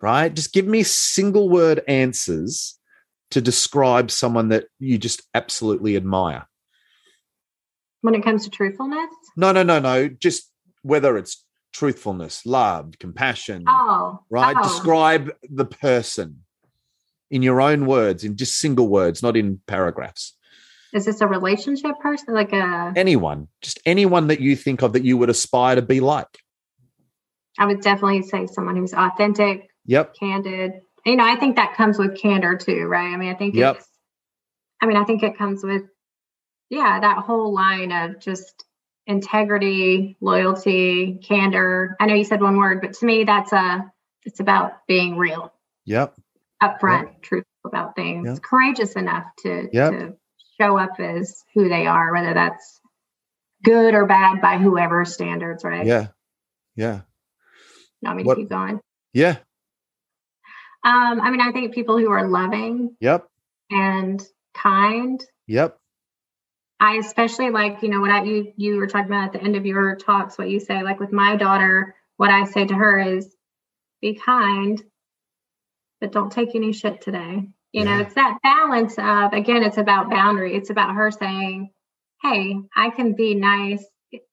right? 0.00 0.32
Just 0.32 0.52
give 0.52 0.66
me 0.66 0.84
single 0.84 1.48
word 1.48 1.82
answers 1.88 2.78
to 3.30 3.40
describe 3.40 4.10
someone 4.10 4.48
that 4.48 4.64
you 4.78 4.98
just 4.98 5.22
absolutely 5.34 5.96
admire 5.96 6.46
When 8.00 8.14
it 8.14 8.22
comes 8.22 8.44
to 8.44 8.50
truthfulness. 8.50 9.10
no 9.36 9.52
no 9.52 9.62
no 9.62 9.78
no 9.78 10.08
just 10.08 10.50
whether 10.82 11.16
it's 11.18 11.44
truthfulness 11.72 12.46
love 12.46 12.94
compassion 12.98 13.64
Oh. 13.68 14.20
right 14.30 14.56
oh. 14.58 14.62
describe 14.62 15.30
the 15.50 15.66
person 15.66 16.44
in 17.30 17.42
your 17.42 17.60
own 17.60 17.84
words 17.86 18.24
in 18.24 18.36
just 18.36 18.58
single 18.58 18.88
words 18.88 19.22
not 19.22 19.36
in 19.36 19.60
paragraphs 19.66 20.34
Is 20.94 21.04
this 21.04 21.20
a 21.20 21.26
relationship 21.26 21.98
person? 22.00 22.32
Like 22.34 22.52
a 22.54 22.92
anyone 22.96 23.48
just 23.60 23.78
anyone 23.84 24.28
that 24.28 24.40
you 24.40 24.56
think 24.56 24.82
of 24.82 24.94
that 24.94 25.04
you 25.04 25.18
would 25.18 25.28
aspire 25.28 25.74
to 25.76 25.82
be 25.82 26.00
like 26.00 26.38
I 27.58 27.66
would 27.66 27.80
definitely 27.82 28.22
say 28.22 28.46
someone 28.46 28.76
who's 28.76 28.94
authentic, 28.94 29.68
Yep. 29.86 30.14
candid. 30.14 30.72
You 31.06 31.16
know, 31.16 31.24
I 31.24 31.36
think 31.36 31.56
that 31.56 31.74
comes 31.74 31.98
with 31.98 32.18
candor 32.20 32.56
too, 32.56 32.86
right? 32.86 33.12
I 33.12 33.16
mean, 33.16 33.30
I 33.30 33.34
think 33.34 33.54
Yep. 33.54 33.76
it's 33.76 33.88
I 34.80 34.86
mean, 34.86 34.96
I 34.96 35.04
think 35.04 35.22
it 35.22 35.36
comes 35.36 35.64
with 35.64 35.82
yeah, 36.70 37.00
that 37.00 37.18
whole 37.24 37.52
line 37.54 37.90
of 37.92 38.20
just 38.20 38.64
integrity, 39.06 40.16
loyalty, 40.20 41.18
candor. 41.26 41.96
I 41.98 42.06
know 42.06 42.14
you 42.14 42.24
said 42.24 42.42
one 42.42 42.58
word, 42.58 42.80
but 42.82 42.92
to 42.94 43.06
me 43.06 43.24
that's 43.24 43.52
a 43.52 43.90
it's 44.24 44.40
about 44.40 44.86
being 44.86 45.16
real, 45.16 45.52
Yep. 45.86 46.14
upfront, 46.62 47.22
truthful 47.22 47.46
about 47.64 47.96
things, 47.96 48.28
Yep. 48.28 48.42
courageous 48.42 48.92
enough 48.94 49.24
to, 49.38 49.68
Yep. 49.72 49.90
to 49.92 50.16
show 50.60 50.76
up 50.76 51.00
as 51.00 51.42
who 51.54 51.68
they 51.70 51.86
are, 51.86 52.12
whether 52.12 52.34
that's 52.34 52.80
good 53.64 53.94
or 53.94 54.04
bad 54.06 54.42
by 54.42 54.58
whoever 54.58 55.04
standards, 55.06 55.64
right? 55.64 55.86
Yeah. 55.86 56.08
Yeah. 56.76 57.00
You 58.02 58.06
want 58.08 58.16
me 58.18 58.22
to 58.24 58.26
What- 58.26 58.36
keep 58.36 58.48
going? 58.50 58.80
Yeah. 59.14 59.38
Um, 60.84 61.20
I 61.20 61.30
mean, 61.30 61.40
I 61.40 61.52
think 61.52 61.74
people 61.74 61.98
who 61.98 62.10
are 62.10 62.28
loving 62.28 62.96
Yep. 63.00 63.26
and 63.70 64.22
kind. 64.54 65.24
Yep. 65.46 65.76
I 66.80 66.96
especially 66.96 67.50
like, 67.50 67.82
you 67.82 67.88
know, 67.88 68.00
what 68.00 68.10
I 68.10 68.22
you 68.22 68.52
you 68.56 68.76
were 68.76 68.86
talking 68.86 69.10
about 69.10 69.26
at 69.26 69.32
the 69.32 69.42
end 69.42 69.56
of 69.56 69.66
your 69.66 69.96
talks, 69.96 70.38
what 70.38 70.48
you 70.48 70.60
say, 70.60 70.82
like 70.82 71.00
with 71.00 71.12
my 71.12 71.36
daughter, 71.36 71.96
what 72.16 72.30
I 72.30 72.44
say 72.44 72.66
to 72.66 72.74
her 72.74 73.00
is 73.00 73.34
be 74.00 74.14
kind, 74.14 74.80
but 76.00 76.12
don't 76.12 76.30
take 76.30 76.54
any 76.54 76.72
shit 76.72 77.00
today. 77.00 77.48
You 77.72 77.84
know, 77.84 77.98
it's 78.00 78.14
that 78.14 78.38
balance 78.42 78.94
of 78.98 79.32
again, 79.32 79.62
it's 79.62 79.76
about 79.76 80.10
boundary. 80.10 80.56
It's 80.56 80.70
about 80.70 80.94
her 80.94 81.10
saying, 81.10 81.70
Hey, 82.22 82.56
I 82.76 82.90
can 82.90 83.14
be 83.14 83.34
nice. 83.34 83.84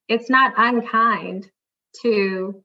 It's 0.08 0.30
not 0.30 0.54
unkind 0.58 1.50
to 2.04 2.64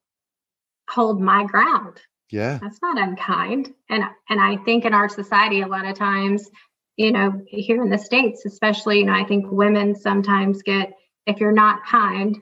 hold 0.88 1.20
my 1.20 1.44
ground 1.44 2.00
Yeah. 2.30 2.58
that's 2.60 2.80
not 2.82 2.98
unkind. 2.98 3.72
And 3.88 4.04
and 4.28 4.40
i 4.40 4.56
think 4.56 4.84
in 4.84 4.94
our 4.94 5.08
society 5.08 5.62
a 5.62 5.68
lot 5.68 5.86
of 5.86 5.96
times 5.96 6.48
you 6.96 7.12
know 7.12 7.42
here 7.46 7.82
in 7.82 7.90
the 7.90 7.98
states 7.98 8.44
especially 8.44 8.98
you 8.98 9.06
know 9.06 9.14
i 9.14 9.24
think 9.24 9.46
women 9.50 9.94
sometimes 9.94 10.62
get 10.62 10.92
if 11.26 11.40
you're 11.40 11.52
not 11.52 11.86
kind 11.86 12.36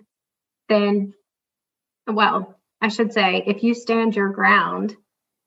then 0.68 1.14
well 2.06 2.58
i 2.80 2.88
should 2.88 3.12
say 3.12 3.42
if 3.46 3.62
you 3.62 3.74
stand 3.74 4.16
your 4.16 4.30
ground 4.30 4.96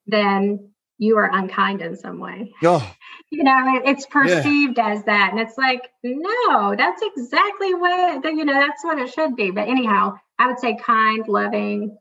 then 0.08 0.72
you 1.02 1.18
are 1.18 1.30
unkind 1.34 1.82
in 1.82 1.98
some 1.98 2.20
way. 2.20 2.54
Oh, 2.64 2.94
you 3.32 3.44
know 3.44 3.82
it's 3.86 4.06
perceived 4.06 4.78
as 4.78 5.04
that. 5.06 5.32
And 5.32 5.40
it's 5.40 5.58
like 5.58 5.82
no 6.04 6.76
that's 6.78 7.02
exactly 7.02 7.74
what 7.74 8.24
you 8.24 8.46
know 8.46 8.54
that's 8.54 8.84
what 8.84 9.00
it 9.00 9.12
should 9.12 9.36
be. 9.36 9.52
But 9.52 9.68
anyhow 9.68 10.14
i 10.38 10.48
would 10.48 10.60
say 10.60 10.78
kind 10.78 11.28
loving 11.28 11.98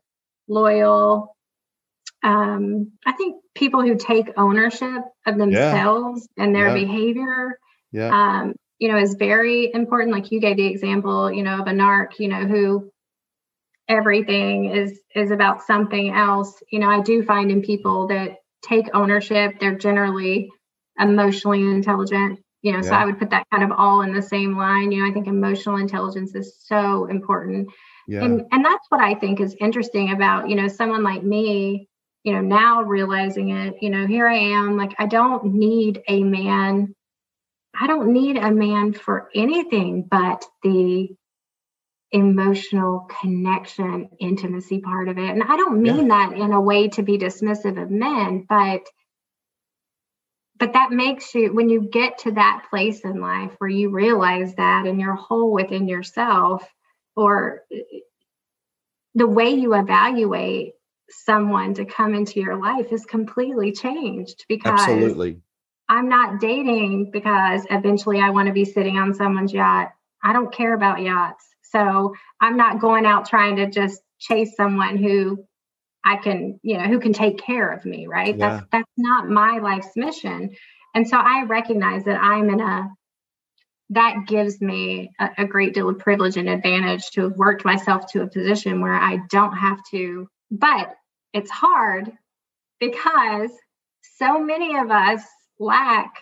loyal 0.47 1.35
um 2.23 2.91
i 3.05 3.11
think 3.13 3.41
people 3.55 3.81
who 3.81 3.95
take 3.95 4.29
ownership 4.37 5.03
of 5.25 5.37
themselves 5.37 6.27
and 6.37 6.55
their 6.55 6.67
Yeah. 6.67 6.73
behavior 6.73 7.59
yeah. 7.91 8.09
um 8.39 8.53
you 8.79 8.87
know 8.89 8.97
is 8.97 9.15
very 9.15 9.71
important 9.73 10.11
like 10.11 10.31
you 10.31 10.39
gave 10.39 10.57
the 10.57 10.67
example 10.67 11.31
you 11.31 11.43
know 11.43 11.59
of 11.59 11.67
a 11.67 11.71
narc 11.71 12.19
you 12.19 12.27
know 12.27 12.45
who 12.45 12.91
everything 13.87 14.65
is 14.65 14.99
is 15.15 15.31
about 15.31 15.61
something 15.63 16.11
else 16.13 16.61
you 16.71 16.79
know 16.79 16.89
i 16.89 17.01
do 17.01 17.23
find 17.23 17.51
in 17.51 17.61
people 17.61 18.07
that 18.07 18.37
take 18.63 18.85
ownership 18.93 19.59
they're 19.59 19.77
generally 19.77 20.49
emotionally 20.99 21.61
intelligent 21.61 22.39
you 22.61 22.71
know 22.71 22.81
so 22.81 22.91
i 22.91 23.05
would 23.05 23.17
put 23.19 23.29
that 23.31 23.45
kind 23.51 23.63
of 23.63 23.71
all 23.77 24.01
in 24.01 24.13
the 24.13 24.21
same 24.21 24.55
line 24.57 24.91
you 24.91 25.01
know 25.01 25.09
i 25.09 25.13
think 25.13 25.27
emotional 25.27 25.77
intelligence 25.77 26.35
is 26.35 26.55
so 26.59 27.05
important 27.05 27.67
Yeah. 28.07 28.23
and 28.23 28.41
and 28.51 28.63
that's 28.63 28.85
what 28.89 29.01
i 29.01 29.15
think 29.15 29.39
is 29.41 29.55
interesting 29.59 30.11
about 30.11 30.47
you 30.47 30.55
know 30.55 30.67
someone 30.67 31.03
like 31.03 31.23
me 31.23 31.89
you 32.23 32.33
know 32.33 32.41
now 32.41 32.83
realizing 32.83 33.49
it 33.49 33.75
you 33.81 33.89
know 33.89 34.05
here 34.05 34.27
i 34.27 34.37
am 34.37 34.77
like 34.77 34.93
i 34.99 35.05
don't 35.05 35.45
need 35.45 36.01
a 36.07 36.23
man 36.23 36.93
i 37.79 37.87
don't 37.87 38.13
need 38.13 38.37
a 38.37 38.51
man 38.51 38.93
for 38.93 39.29
anything 39.33 40.07
but 40.09 40.45
the 40.63 41.09
emotional 42.13 43.07
connection 43.21 44.09
intimacy 44.19 44.79
part 44.79 45.07
of 45.07 45.17
it. 45.17 45.29
And 45.29 45.43
i 45.43 45.55
don't 45.55 45.81
mean 45.81 46.09
that 46.09 46.33
in 46.33 46.51
a 46.51 46.61
way 46.61 46.89
to 46.89 47.03
be 47.03 47.17
dismissive 47.17 47.81
of 47.81 47.89
men 47.89 48.45
but 48.47 48.81
but 50.59 50.73
that 50.73 50.91
makes 50.91 51.33
you 51.33 51.51
when 51.51 51.69
you 51.69 51.81
get 51.81 52.19
to 52.19 52.33
that 52.33 52.65
place 52.69 52.99
in 53.01 53.19
life 53.19 53.51
where 53.57 53.69
you 53.69 53.89
realize 53.89 54.53
that 54.55 54.85
and 54.85 54.99
you're 54.99 55.15
whole 55.15 55.51
within 55.51 55.87
yourself 55.87 56.67
or 57.15 57.63
eh, 57.71 57.77
eh, 57.77 57.99
the 59.15 59.27
way 59.27 59.49
you 59.51 59.73
evaluate 59.73 60.73
someone 61.11 61.73
to 61.75 61.85
come 61.85 62.13
into 62.13 62.39
your 62.39 62.57
life 62.57 62.91
is 62.91 63.05
completely 63.05 63.71
changed 63.71 64.45
because 64.47 64.79
Absolutely. 64.79 65.41
I'm 65.89 66.07
not 66.07 66.39
dating 66.39 67.11
because 67.11 67.65
eventually 67.69 68.19
I 68.19 68.29
want 68.29 68.47
to 68.47 68.53
be 68.53 68.65
sitting 68.65 68.97
on 68.97 69.13
someone's 69.13 69.53
yacht. 69.53 69.91
I 70.23 70.33
don't 70.33 70.53
care 70.53 70.73
about 70.73 71.01
yachts. 71.01 71.45
So 71.63 72.13
I'm 72.39 72.57
not 72.57 72.79
going 72.79 73.05
out 73.05 73.27
trying 73.27 73.57
to 73.57 73.69
just 73.69 74.01
chase 74.19 74.55
someone 74.55 74.97
who 74.97 75.45
I 76.03 76.17
can, 76.17 76.59
you 76.63 76.77
know, 76.77 76.85
who 76.85 76.99
can 76.99 77.13
take 77.13 77.37
care 77.39 77.71
of 77.71 77.85
me, 77.85 78.07
right? 78.07 78.37
Yeah. 78.37 78.49
That's 78.49 78.65
that's 78.71 78.91
not 78.97 79.29
my 79.29 79.59
life's 79.59 79.95
mission. 79.95 80.51
And 80.93 81.07
so 81.07 81.17
I 81.17 81.43
recognize 81.43 82.03
that 82.05 82.21
I'm 82.21 82.49
in 82.49 82.59
a 82.59 82.89
that 83.91 84.25
gives 84.25 84.61
me 84.61 85.11
a, 85.19 85.29
a 85.39 85.45
great 85.45 85.73
deal 85.73 85.89
of 85.89 85.99
privilege 85.99 86.37
and 86.37 86.49
advantage 86.49 87.09
to 87.11 87.23
have 87.23 87.35
worked 87.35 87.65
myself 87.65 88.11
to 88.13 88.21
a 88.21 88.27
position 88.27 88.81
where 88.81 88.93
I 88.93 89.19
don't 89.29 89.55
have 89.55 89.79
to, 89.91 90.27
but 90.49 90.95
it's 91.33 91.51
hard 91.51 92.11
because 92.79 93.51
so 94.17 94.39
many 94.39 94.77
of 94.77 94.91
us 94.91 95.23
lack 95.59 96.13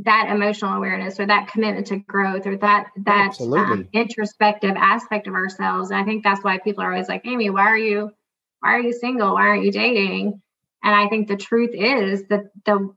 that 0.00 0.28
emotional 0.30 0.74
awareness 0.74 1.18
or 1.18 1.26
that 1.26 1.48
commitment 1.48 1.86
to 1.86 1.96
growth 1.96 2.46
or 2.46 2.56
that 2.58 2.88
that 3.04 3.40
um, 3.40 3.88
introspective 3.92 4.74
aspect 4.76 5.26
of 5.26 5.34
ourselves. 5.34 5.90
And 5.90 5.98
I 5.98 6.04
think 6.04 6.22
that's 6.22 6.44
why 6.44 6.58
people 6.58 6.82
are 6.82 6.92
always 6.92 7.08
like, 7.08 7.22
Amy, 7.24 7.48
why 7.50 7.62
are 7.62 7.78
you 7.78 8.10
why 8.60 8.74
are 8.74 8.80
you 8.80 8.92
single? 8.92 9.34
Why 9.34 9.48
aren't 9.48 9.64
you 9.64 9.72
dating? 9.72 10.42
And 10.82 10.94
I 10.94 11.08
think 11.08 11.28
the 11.28 11.36
truth 11.36 11.70
is 11.72 12.24
that 12.28 12.44
the 12.64 12.94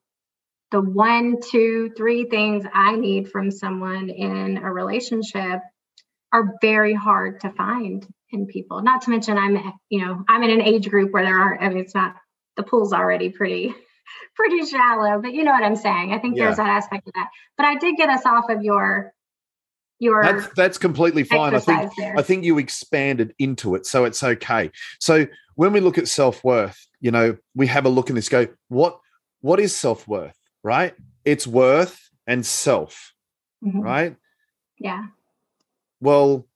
the 0.72 0.82
one, 0.82 1.38
two, 1.41 1.91
three 1.97 2.26
things 2.26 2.63
I 2.72 2.95
need 2.95 3.30
from 3.30 3.49
someone 3.49 4.09
in 4.09 4.57
a 4.57 4.72
relationship 4.72 5.61
are 6.32 6.53
very 6.61 6.93
hard 6.93 7.41
to 7.41 7.51
find 7.51 8.05
in 8.32 8.45
people. 8.45 8.82
Not 8.82 9.01
to 9.03 9.09
mention 9.09 9.38
I'm, 9.38 9.57
you 9.89 10.05
know, 10.05 10.23
I'm 10.27 10.43
in 10.43 10.51
an 10.51 10.61
age 10.61 10.89
group 10.89 11.11
where 11.11 11.23
there 11.23 11.38
aren't, 11.38 11.61
I 11.61 11.69
mean, 11.69 11.80
it's 11.80 11.95
not 11.95 12.15
the 12.55 12.63
pool's 12.63 12.93
already 12.93 13.30
pretty 13.30 13.73
pretty 14.36 14.65
shallow, 14.65 15.21
but 15.21 15.34
you 15.34 15.43
know 15.43 15.51
what 15.51 15.63
I'm 15.63 15.75
saying. 15.75 16.13
I 16.13 16.19
think 16.19 16.36
Yeah. 16.38 16.45
there's 16.45 16.57
that 16.57 16.69
aspect 16.69 17.07
of 17.07 17.13
that. 17.13 17.30
But 17.57 17.65
I 17.65 17.75
did 17.77 17.95
get 17.95 18.09
us 18.09 18.25
off 18.25 18.49
of 18.49 18.63
your 18.63 19.13
your 19.99 20.23
That's 20.23 20.47
that's 20.55 20.77
completely 20.77 21.23
fine. 21.23 21.53
I 21.53 21.59
think 21.59 21.91
there. 21.97 22.15
I 22.17 22.21
think 22.21 22.45
you 22.45 22.57
expanded 22.57 23.34
into 23.38 23.75
it, 23.75 23.86
so 23.86 24.05
it's 24.05 24.23
okay. 24.23 24.71
So 24.99 25.27
when 25.55 25.73
we 25.73 25.82
look 25.82 25.97
at 25.97 26.07
self 26.07 26.41
worth, 26.43 26.80
you 27.01 27.11
know, 27.11 27.36
we 27.53 27.67
have 27.67 27.86
a 27.86 27.89
look 27.89 28.09
in 28.09 28.15
this. 28.15 28.30
Go, 28.30 28.47
what 28.69 28.97
what 29.41 29.59
is 29.59 29.75
self 29.75 30.07
worth? 30.07 30.38
Right? 30.63 30.93
It's 31.25 31.45
worth 31.45 31.99
and 32.25 32.45
self. 32.45 33.13
Mhm. 33.61 33.84
Right? 33.84 34.15
Yeah. 34.77 35.07
Well, 35.99 36.47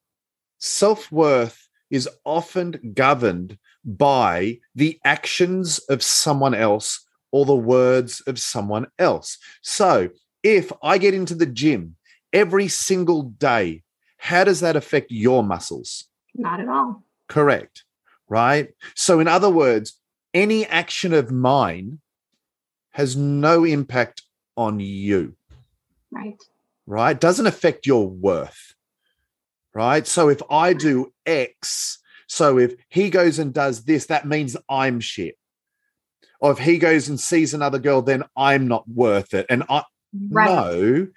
self 0.64 1.12
worth 1.12 1.68
is 1.90 2.08
often 2.24 2.92
governed 2.94 3.58
by 3.84 4.58
the 4.74 4.98
actions 5.04 5.78
of 5.90 6.02
someone 6.02 6.54
else 6.54 7.06
or 7.30 7.44
the 7.44 7.54
words 7.54 8.22
of 8.26 8.38
someone 8.38 8.86
else. 8.98 9.38
So 9.60 10.08
if 10.42 10.72
I 10.82 10.98
get 10.98 11.14
into 11.14 11.34
the 11.34 11.46
gym 11.46 11.96
every 12.32 12.68
single 12.68 13.24
day, 13.24 13.82
how 14.16 14.44
does 14.44 14.60
that 14.60 14.74
affect 14.74 15.10
your 15.10 15.42
muscles? 15.42 16.04
Not 16.34 16.60
at 16.60 16.68
all. 16.68 17.04
Correct. 17.28 17.84
Right. 18.28 18.68
So, 18.94 19.20
in 19.20 19.28
other 19.28 19.50
words, 19.50 20.00
any 20.32 20.64
action 20.66 21.12
of 21.12 21.30
mine 21.30 22.00
has 22.92 23.16
no 23.16 23.64
impact 23.64 24.22
on 24.56 24.80
you 24.80 25.36
Right. 26.10 26.40
right? 26.86 27.20
Doesn't 27.20 27.46
affect 27.46 27.86
your 27.86 28.08
worth, 28.08 28.73
right? 29.74 30.06
So 30.06 30.28
if 30.28 30.40
I 30.50 30.72
do 30.72 31.12
X, 31.26 31.98
so 32.28 32.58
if 32.58 32.74
he 32.88 33.10
goes 33.10 33.38
and 33.38 33.52
does 33.52 33.84
this, 33.84 34.06
that 34.06 34.26
means 34.26 34.56
I'm 34.68 35.00
shit. 35.00 35.36
Or 36.40 36.52
if 36.52 36.58
he 36.58 36.78
goes 36.78 37.08
and 37.08 37.18
sees 37.18 37.54
another 37.54 37.78
girl, 37.78 38.02
then 38.02 38.24
I'm 38.36 38.68
not 38.68 38.88
worth 38.88 39.34
it. 39.34 39.46
And 39.48 39.64
I 39.68 39.82
Right. 40.30 40.48
no, 40.48 41.08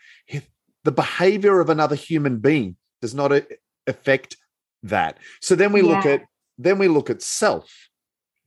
the 0.84 0.92
behavior 0.92 1.60
of 1.60 1.70
another 1.70 1.96
human 1.96 2.40
being 2.40 2.78
does 3.02 3.14
not 3.14 3.32
a- 3.32 3.48
affect 3.86 4.38
that. 4.84 5.18
So 5.42 5.56
then 5.56 5.72
we 5.72 5.82
look 5.82 6.06
at 6.06 6.24
then 6.58 6.80
we 6.80 6.88
look 6.88 7.10
at 7.12 7.22
self 7.22 7.90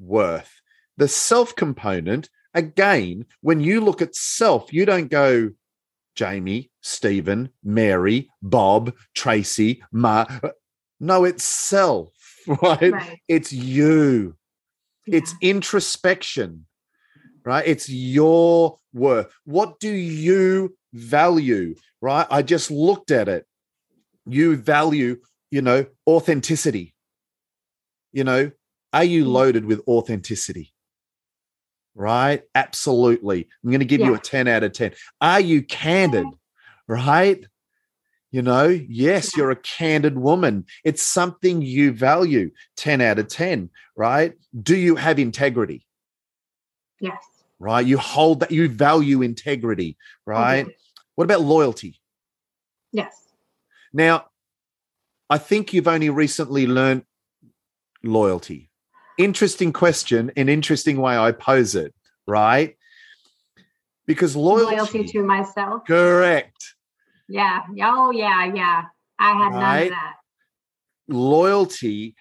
worth. 0.01 0.51
The 0.97 1.07
self 1.07 1.55
component 1.55 2.29
again, 2.55 3.27
when 3.43 3.61
you 3.61 3.81
look 3.81 4.03
at 4.03 4.17
self, 4.17 4.73
you 4.73 4.85
don't 4.85 5.09
go 5.11 5.51
Jamie, 6.21 6.71
Stephen, 6.83 7.49
Mary, 7.65 8.29
Bob, 8.43 8.93
Tracy, 9.15 9.83
Ma. 9.91 10.27
No, 11.01 11.25
it's 11.25 11.45
self, 11.45 12.13
right? 12.63 12.93
Right. 12.93 13.21
It's 13.27 13.55
you. 13.55 14.37
yeah. 15.07 15.17
it's 15.17 15.35
introspection, 15.41 16.67
right? 17.43 17.67
It's 17.67 17.89
your 17.89 18.81
worth. 18.93 19.33
What 19.47 19.81
do 19.81 19.89
you 19.89 20.77
value, 20.93 21.75
right? 22.03 22.27
I 22.31 22.43
just 22.43 22.71
looked 22.71 23.11
at 23.11 23.31
it. 23.31 23.47
You 24.27 24.57
value, 24.57 25.23
you 25.51 25.63
know, 25.63 25.87
authenticity. 26.07 26.95
You 28.13 28.25
know, 28.25 28.51
are 28.93 29.05
you 29.05 29.25
mm. 29.25 29.29
loaded 29.29 29.65
with 29.65 29.81
authenticity? 29.89 30.75
Right? 31.95 32.43
Absolutely. 32.55 33.49
I'm 33.63 33.71
going 33.71 33.81
to 33.81 33.87
give 33.87 34.01
yeah. 34.01 34.07
you 34.07 34.15
a 34.15 34.19
10 34.19 34.49
out 34.49 34.63
of 34.63 34.73
10. 34.73 34.93
Are 35.21 35.41
you 35.41 35.63
candid? 35.63 36.27
Right? 36.87 37.45
You 38.33 38.43
know, 38.43 38.69
yes, 38.69 39.37
you're 39.37 39.51
a 39.51 39.57
candid 39.57 40.17
woman. 40.17 40.67
It's 40.85 41.03
something 41.03 41.63
you 41.63 41.93
value 41.93 42.53
10 42.77 43.01
out 43.01 43.19
of 43.19 43.27
10, 43.27 43.71
right? 43.97 44.35
Do 44.63 44.77
you 44.77 44.95
have 44.95 45.19
integrity? 45.19 45.85
Yes. 47.01 47.17
Right? 47.59 47.85
You 47.85 47.99
hold 47.99 48.41
that, 48.41 48.53
you 48.53 48.69
value 48.69 49.23
integrity, 49.23 49.97
right? 50.27 50.67
What 51.17 51.25
about 51.25 51.41
loyalty? 51.41 52.01
Yes. 52.93 53.15
Now, 53.93 54.27
I 55.29 55.39
think 55.39 55.73
you've 55.73 55.89
only 55.89 56.11
recently 56.11 56.67
learned 56.67 57.05
loyalty. 58.03 58.70
Interesting 59.19 59.73
question, 59.73 60.33
an 60.37 60.49
interesting 60.49 61.01
way 61.01 61.17
I 61.17 61.33
pose 61.33 61.75
it, 61.75 61.95
right? 62.27 62.77
Because 64.07 64.35
loyalty, 64.35 64.77
loyalty 64.77 65.05
to 65.05 65.23
myself. 65.23 65.83
Correct. 65.87 66.75
Yeah. 67.29 67.61
Oh, 67.83 68.11
yeah. 68.11 68.53
Yeah. 68.53 68.85
I 69.19 69.33
had 69.33 69.53
right? 69.53 69.61
none 69.61 69.83
of 69.83 69.89
that. 69.91 70.15
Loyalty 71.09 72.15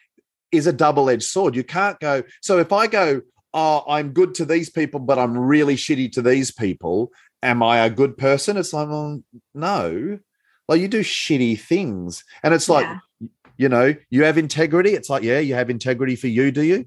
is 0.52 0.68
a 0.68 0.74
double 0.74 1.10
edged 1.10 1.24
sword. 1.24 1.56
You 1.56 1.64
can't 1.64 2.00
go. 2.00 2.24
So 2.42 2.60
if 2.60 2.72
I 2.74 2.88
go, 2.88 3.22
oh, 3.54 3.84
I'm 3.88 4.12
good 4.12 4.36
to 4.36 4.46
these 4.46 4.70
people, 4.70 5.00
but 5.00 5.18
I'm 5.18 5.38
really 5.38 5.76
shitty 5.76 6.12
to 6.14 6.22
these 6.22 6.52
people, 6.52 7.12
am 7.42 7.64
I 7.64 7.80
a 7.80 7.90
good 7.90 8.18
person? 8.18 8.58
It's 8.58 8.74
like, 8.74 8.88
well, 8.88 9.24
no. 9.54 10.20
Like 10.68 10.82
you 10.82 10.88
do 10.88 11.00
shitty 11.00 11.60
things. 11.60 12.24
And 12.44 12.54
it's 12.54 12.70
like, 12.70 12.86
yeah. 12.86 13.28
You 13.60 13.68
know, 13.68 13.94
you 14.10 14.24
have 14.24 14.38
integrity. 14.38 14.92
It's 14.92 15.10
like, 15.10 15.22
yeah, 15.22 15.40
you 15.40 15.54
have 15.54 15.70
integrity 15.70 16.16
for 16.16 16.28
you, 16.28 16.50
do 16.50 16.64
you? 16.64 16.86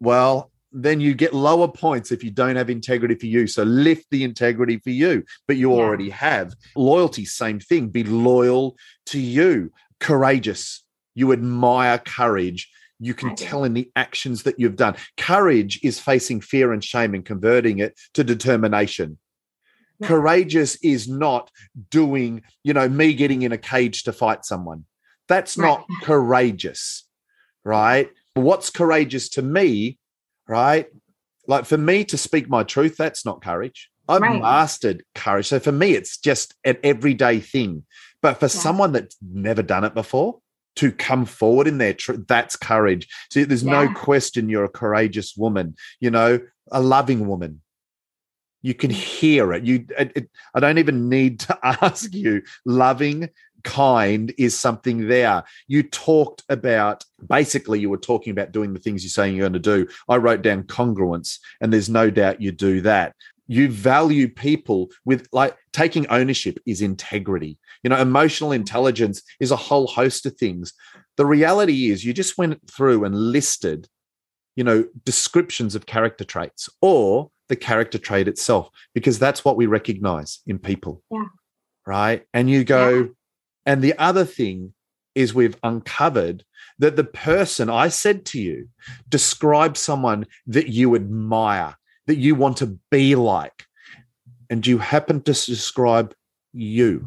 Well, 0.00 0.50
then 0.72 0.98
you 0.98 1.14
get 1.14 1.34
lower 1.34 1.68
points 1.68 2.10
if 2.10 2.24
you 2.24 2.30
don't 2.30 2.56
have 2.56 2.70
integrity 2.70 3.14
for 3.16 3.26
you. 3.26 3.46
So 3.46 3.64
lift 3.64 4.06
the 4.10 4.24
integrity 4.24 4.78
for 4.78 4.88
you, 4.88 5.24
but 5.46 5.58
you 5.58 5.70
yeah. 5.70 5.76
already 5.76 6.08
have. 6.08 6.54
Loyalty, 6.74 7.26
same 7.26 7.60
thing. 7.60 7.88
Be 7.88 8.02
loyal 8.02 8.76
to 9.06 9.20
you. 9.20 9.70
Courageous. 10.00 10.82
You 11.14 11.32
admire 11.32 11.98
courage. 11.98 12.70
You 12.98 13.12
can 13.12 13.36
tell 13.36 13.64
in 13.64 13.74
the 13.74 13.90
actions 13.94 14.44
that 14.44 14.58
you've 14.58 14.76
done. 14.76 14.96
Courage 15.18 15.80
is 15.82 16.00
facing 16.00 16.40
fear 16.40 16.72
and 16.72 16.82
shame 16.82 17.14
and 17.14 17.24
converting 17.24 17.78
it 17.78 17.94
to 18.14 18.24
determination. 18.24 19.18
Yeah. 19.98 20.08
Courageous 20.08 20.76
is 20.82 21.08
not 21.08 21.50
doing, 21.90 22.42
you 22.64 22.72
know, 22.72 22.88
me 22.88 23.12
getting 23.12 23.42
in 23.42 23.52
a 23.52 23.58
cage 23.58 24.04
to 24.04 24.14
fight 24.14 24.46
someone. 24.46 24.86
That's 25.28 25.56
right. 25.56 25.66
not 25.66 25.86
courageous, 26.02 27.06
right? 27.64 28.10
What's 28.34 28.70
courageous 28.70 29.28
to 29.30 29.42
me 29.42 29.98
right? 30.48 30.86
Like 31.46 31.66
for 31.66 31.78
me 31.78 32.04
to 32.06 32.18
speak 32.18 32.48
my 32.48 32.64
truth, 32.64 32.96
that's 32.96 33.24
not 33.24 33.42
courage. 33.42 33.90
I've 34.08 34.22
right. 34.22 34.40
mastered 34.40 35.04
courage. 35.14 35.46
So 35.46 35.60
for 35.60 35.72
me, 35.72 35.92
it's 35.92 36.16
just 36.16 36.54
an 36.64 36.78
everyday 36.82 37.40
thing. 37.40 37.84
But 38.22 38.40
for 38.40 38.46
yeah. 38.46 38.60
someone 38.60 38.92
that's 38.92 39.16
never 39.22 39.62
done 39.62 39.84
it 39.84 39.94
before, 39.94 40.40
to 40.76 40.92
come 40.92 41.24
forward 41.24 41.66
in 41.66 41.78
their 41.78 41.92
truth, 41.92 42.26
that's 42.28 42.56
courage. 42.56 43.08
See, 43.32 43.44
there's 43.44 43.64
yeah. 43.64 43.84
no 43.84 43.94
question 43.94 44.48
you're 44.48 44.64
a 44.64 44.68
courageous 44.68 45.36
woman, 45.36 45.76
you 46.00 46.10
know, 46.10 46.40
a 46.70 46.80
loving 46.80 47.26
woman. 47.26 47.60
You 48.62 48.74
can 48.74 48.90
hear 48.90 49.52
it. 49.52 49.64
You, 49.64 49.86
it, 49.98 50.12
it, 50.14 50.30
I 50.54 50.60
don't 50.60 50.78
even 50.78 51.08
need 51.08 51.40
to 51.40 51.58
ask 51.62 52.14
you. 52.14 52.42
Loving, 52.64 53.28
kind 53.68 54.32
is 54.38 54.58
something 54.58 55.08
there. 55.08 55.44
You 55.66 55.82
talked 55.82 56.42
about 56.48 57.04
basically, 57.28 57.78
you 57.78 57.90
were 57.90 57.98
talking 57.98 58.30
about 58.30 58.50
doing 58.50 58.72
the 58.72 58.80
things 58.80 59.04
you're 59.04 59.10
saying 59.10 59.36
you're 59.36 59.48
going 59.48 59.62
to 59.62 59.76
do. 59.76 59.86
I 60.08 60.16
wrote 60.16 60.40
down 60.40 60.62
congruence, 60.62 61.38
and 61.60 61.70
there's 61.70 61.90
no 61.90 62.08
doubt 62.08 62.40
you 62.40 62.50
do 62.50 62.80
that. 62.80 63.14
You 63.46 63.70
value 63.70 64.26
people 64.28 64.88
with 65.04 65.28
like 65.32 65.54
taking 65.72 66.06
ownership 66.08 66.58
is 66.64 66.80
integrity. 66.80 67.58
You 67.82 67.90
know, 67.90 68.00
emotional 68.00 68.52
intelligence 68.52 69.22
is 69.38 69.50
a 69.50 69.56
whole 69.56 69.86
host 69.86 70.24
of 70.24 70.36
things. 70.36 70.72
The 71.18 71.26
reality 71.26 71.90
is, 71.90 72.06
you 72.06 72.14
just 72.14 72.38
went 72.38 72.58
through 72.70 73.04
and 73.04 73.14
listed, 73.14 73.86
you 74.56 74.64
know, 74.64 74.86
descriptions 75.04 75.74
of 75.74 75.84
character 75.84 76.24
traits 76.24 76.70
or 76.80 77.30
the 77.50 77.56
character 77.56 77.98
trait 77.98 78.28
itself, 78.28 78.70
because 78.94 79.18
that's 79.18 79.44
what 79.44 79.56
we 79.56 79.66
recognize 79.66 80.40
in 80.46 80.58
people. 80.58 81.02
Yeah. 81.10 81.24
Right. 81.86 82.24
And 82.32 82.48
you 82.50 82.64
go, 82.64 82.98
yeah 82.98 83.06
and 83.68 83.82
the 83.82 83.92
other 83.98 84.24
thing 84.24 84.72
is 85.14 85.34
we've 85.34 85.58
uncovered 85.62 86.42
that 86.78 86.96
the 86.96 87.04
person 87.04 87.68
I 87.68 87.88
said 87.88 88.24
to 88.26 88.40
you 88.40 88.70
describe 89.10 89.76
someone 89.76 90.24
that 90.46 90.68
you 90.68 90.94
admire, 90.94 91.76
that 92.06 92.16
you 92.16 92.34
want 92.34 92.56
to 92.58 92.78
be 92.90 93.14
like, 93.14 93.66
and 94.48 94.66
you 94.66 94.78
happen 94.78 95.20
to 95.20 95.32
describe 95.34 96.14
you 96.54 97.06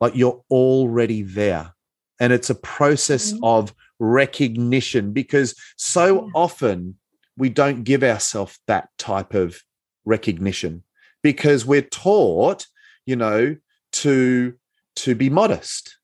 like 0.00 0.16
you're 0.16 0.42
already 0.50 1.22
there. 1.22 1.72
And 2.18 2.32
it's 2.32 2.50
a 2.50 2.56
process 2.56 3.32
mm-hmm. 3.32 3.44
of 3.44 3.72
recognition 4.00 5.12
because 5.12 5.54
so 5.76 6.30
often 6.34 6.96
we 7.36 7.48
don't 7.48 7.84
give 7.84 8.02
ourselves 8.02 8.58
that 8.66 8.88
type 8.98 9.34
of 9.34 9.62
recognition 10.04 10.82
because 11.22 11.64
we're 11.64 11.82
taught, 11.82 12.66
you 13.06 13.14
know, 13.14 13.56
to 13.92 14.54
to 14.96 15.14
be 15.14 15.30
modest. 15.30 15.98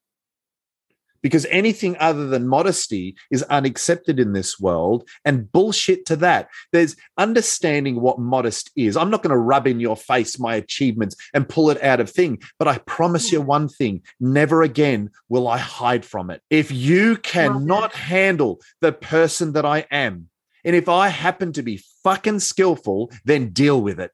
Because 1.22 1.44
anything 1.50 1.98
other 1.98 2.28
than 2.28 2.48
modesty 2.48 3.14
is 3.30 3.42
unaccepted 3.42 4.18
in 4.18 4.32
this 4.32 4.58
world 4.58 5.06
and 5.22 5.52
bullshit 5.52 6.06
to 6.06 6.16
that. 6.16 6.48
There's 6.72 6.96
understanding 7.18 8.00
what 8.00 8.18
modest 8.18 8.70
is. 8.74 8.96
I'm 8.96 9.10
not 9.10 9.22
going 9.22 9.32
to 9.32 9.36
rub 9.36 9.66
in 9.66 9.80
your 9.80 9.96
face 9.96 10.38
my 10.38 10.54
achievements 10.54 11.16
and 11.34 11.46
pull 11.46 11.68
it 11.68 11.82
out 11.82 12.00
of 12.00 12.08
thing, 12.08 12.40
but 12.58 12.68
I 12.68 12.78
promise 12.78 13.30
you 13.30 13.40
hmm. 13.42 13.46
one 13.46 13.68
thing 13.68 14.00
never 14.18 14.62
again 14.62 15.10
will 15.28 15.46
I 15.46 15.58
hide 15.58 16.06
from 16.06 16.30
it. 16.30 16.40
If 16.48 16.72
you 16.72 17.18
cannot 17.18 17.92
handle 17.92 18.60
the 18.80 18.92
person 18.92 19.52
that 19.52 19.66
I 19.66 19.86
am, 19.90 20.30
and 20.64 20.74
if 20.74 20.88
I 20.88 21.08
happen 21.08 21.52
to 21.52 21.62
be 21.62 21.82
fucking 22.02 22.40
skillful, 22.40 23.12
then 23.26 23.50
deal 23.50 23.80
with 23.80 24.00
it. 24.00 24.10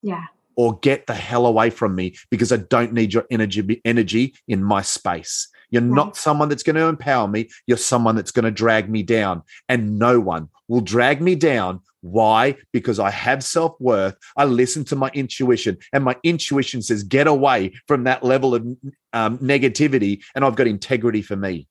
Yeah 0.00 0.24
or 0.58 0.76
get 0.80 1.06
the 1.06 1.14
hell 1.14 1.46
away 1.46 1.70
from 1.70 1.94
me 1.94 2.16
because 2.30 2.50
I 2.50 2.56
don't 2.56 2.92
need 2.92 3.14
your 3.14 3.24
energy 3.30 3.80
energy 3.84 4.34
in 4.48 4.62
my 4.62 4.82
space. 4.82 5.48
You're 5.70 5.82
not 5.82 6.16
someone 6.16 6.48
that's 6.48 6.64
going 6.64 6.76
to 6.76 6.86
empower 6.86 7.28
me. 7.28 7.48
You're 7.66 7.78
someone 7.78 8.16
that's 8.16 8.32
going 8.32 8.44
to 8.44 8.50
drag 8.50 8.90
me 8.90 9.04
down. 9.04 9.42
And 9.68 9.98
no 10.00 10.18
one 10.18 10.48
will 10.66 10.80
drag 10.80 11.22
me 11.22 11.36
down. 11.36 11.80
Why? 12.00 12.56
Because 12.72 12.98
I 12.98 13.10
have 13.10 13.44
self 13.44 13.76
worth. 13.78 14.16
I 14.36 14.46
listen 14.46 14.84
to 14.86 14.96
my 14.96 15.10
intuition, 15.14 15.78
and 15.92 16.04
my 16.04 16.16
intuition 16.24 16.82
says, 16.82 17.02
get 17.04 17.26
away 17.26 17.74
from 17.86 18.04
that 18.04 18.24
level 18.24 18.54
of 18.54 18.66
um, 19.12 19.38
negativity. 19.38 20.22
And 20.34 20.44
I've 20.44 20.56
got 20.56 20.66
integrity 20.66 21.22
for 21.22 21.36
me. 21.36 21.68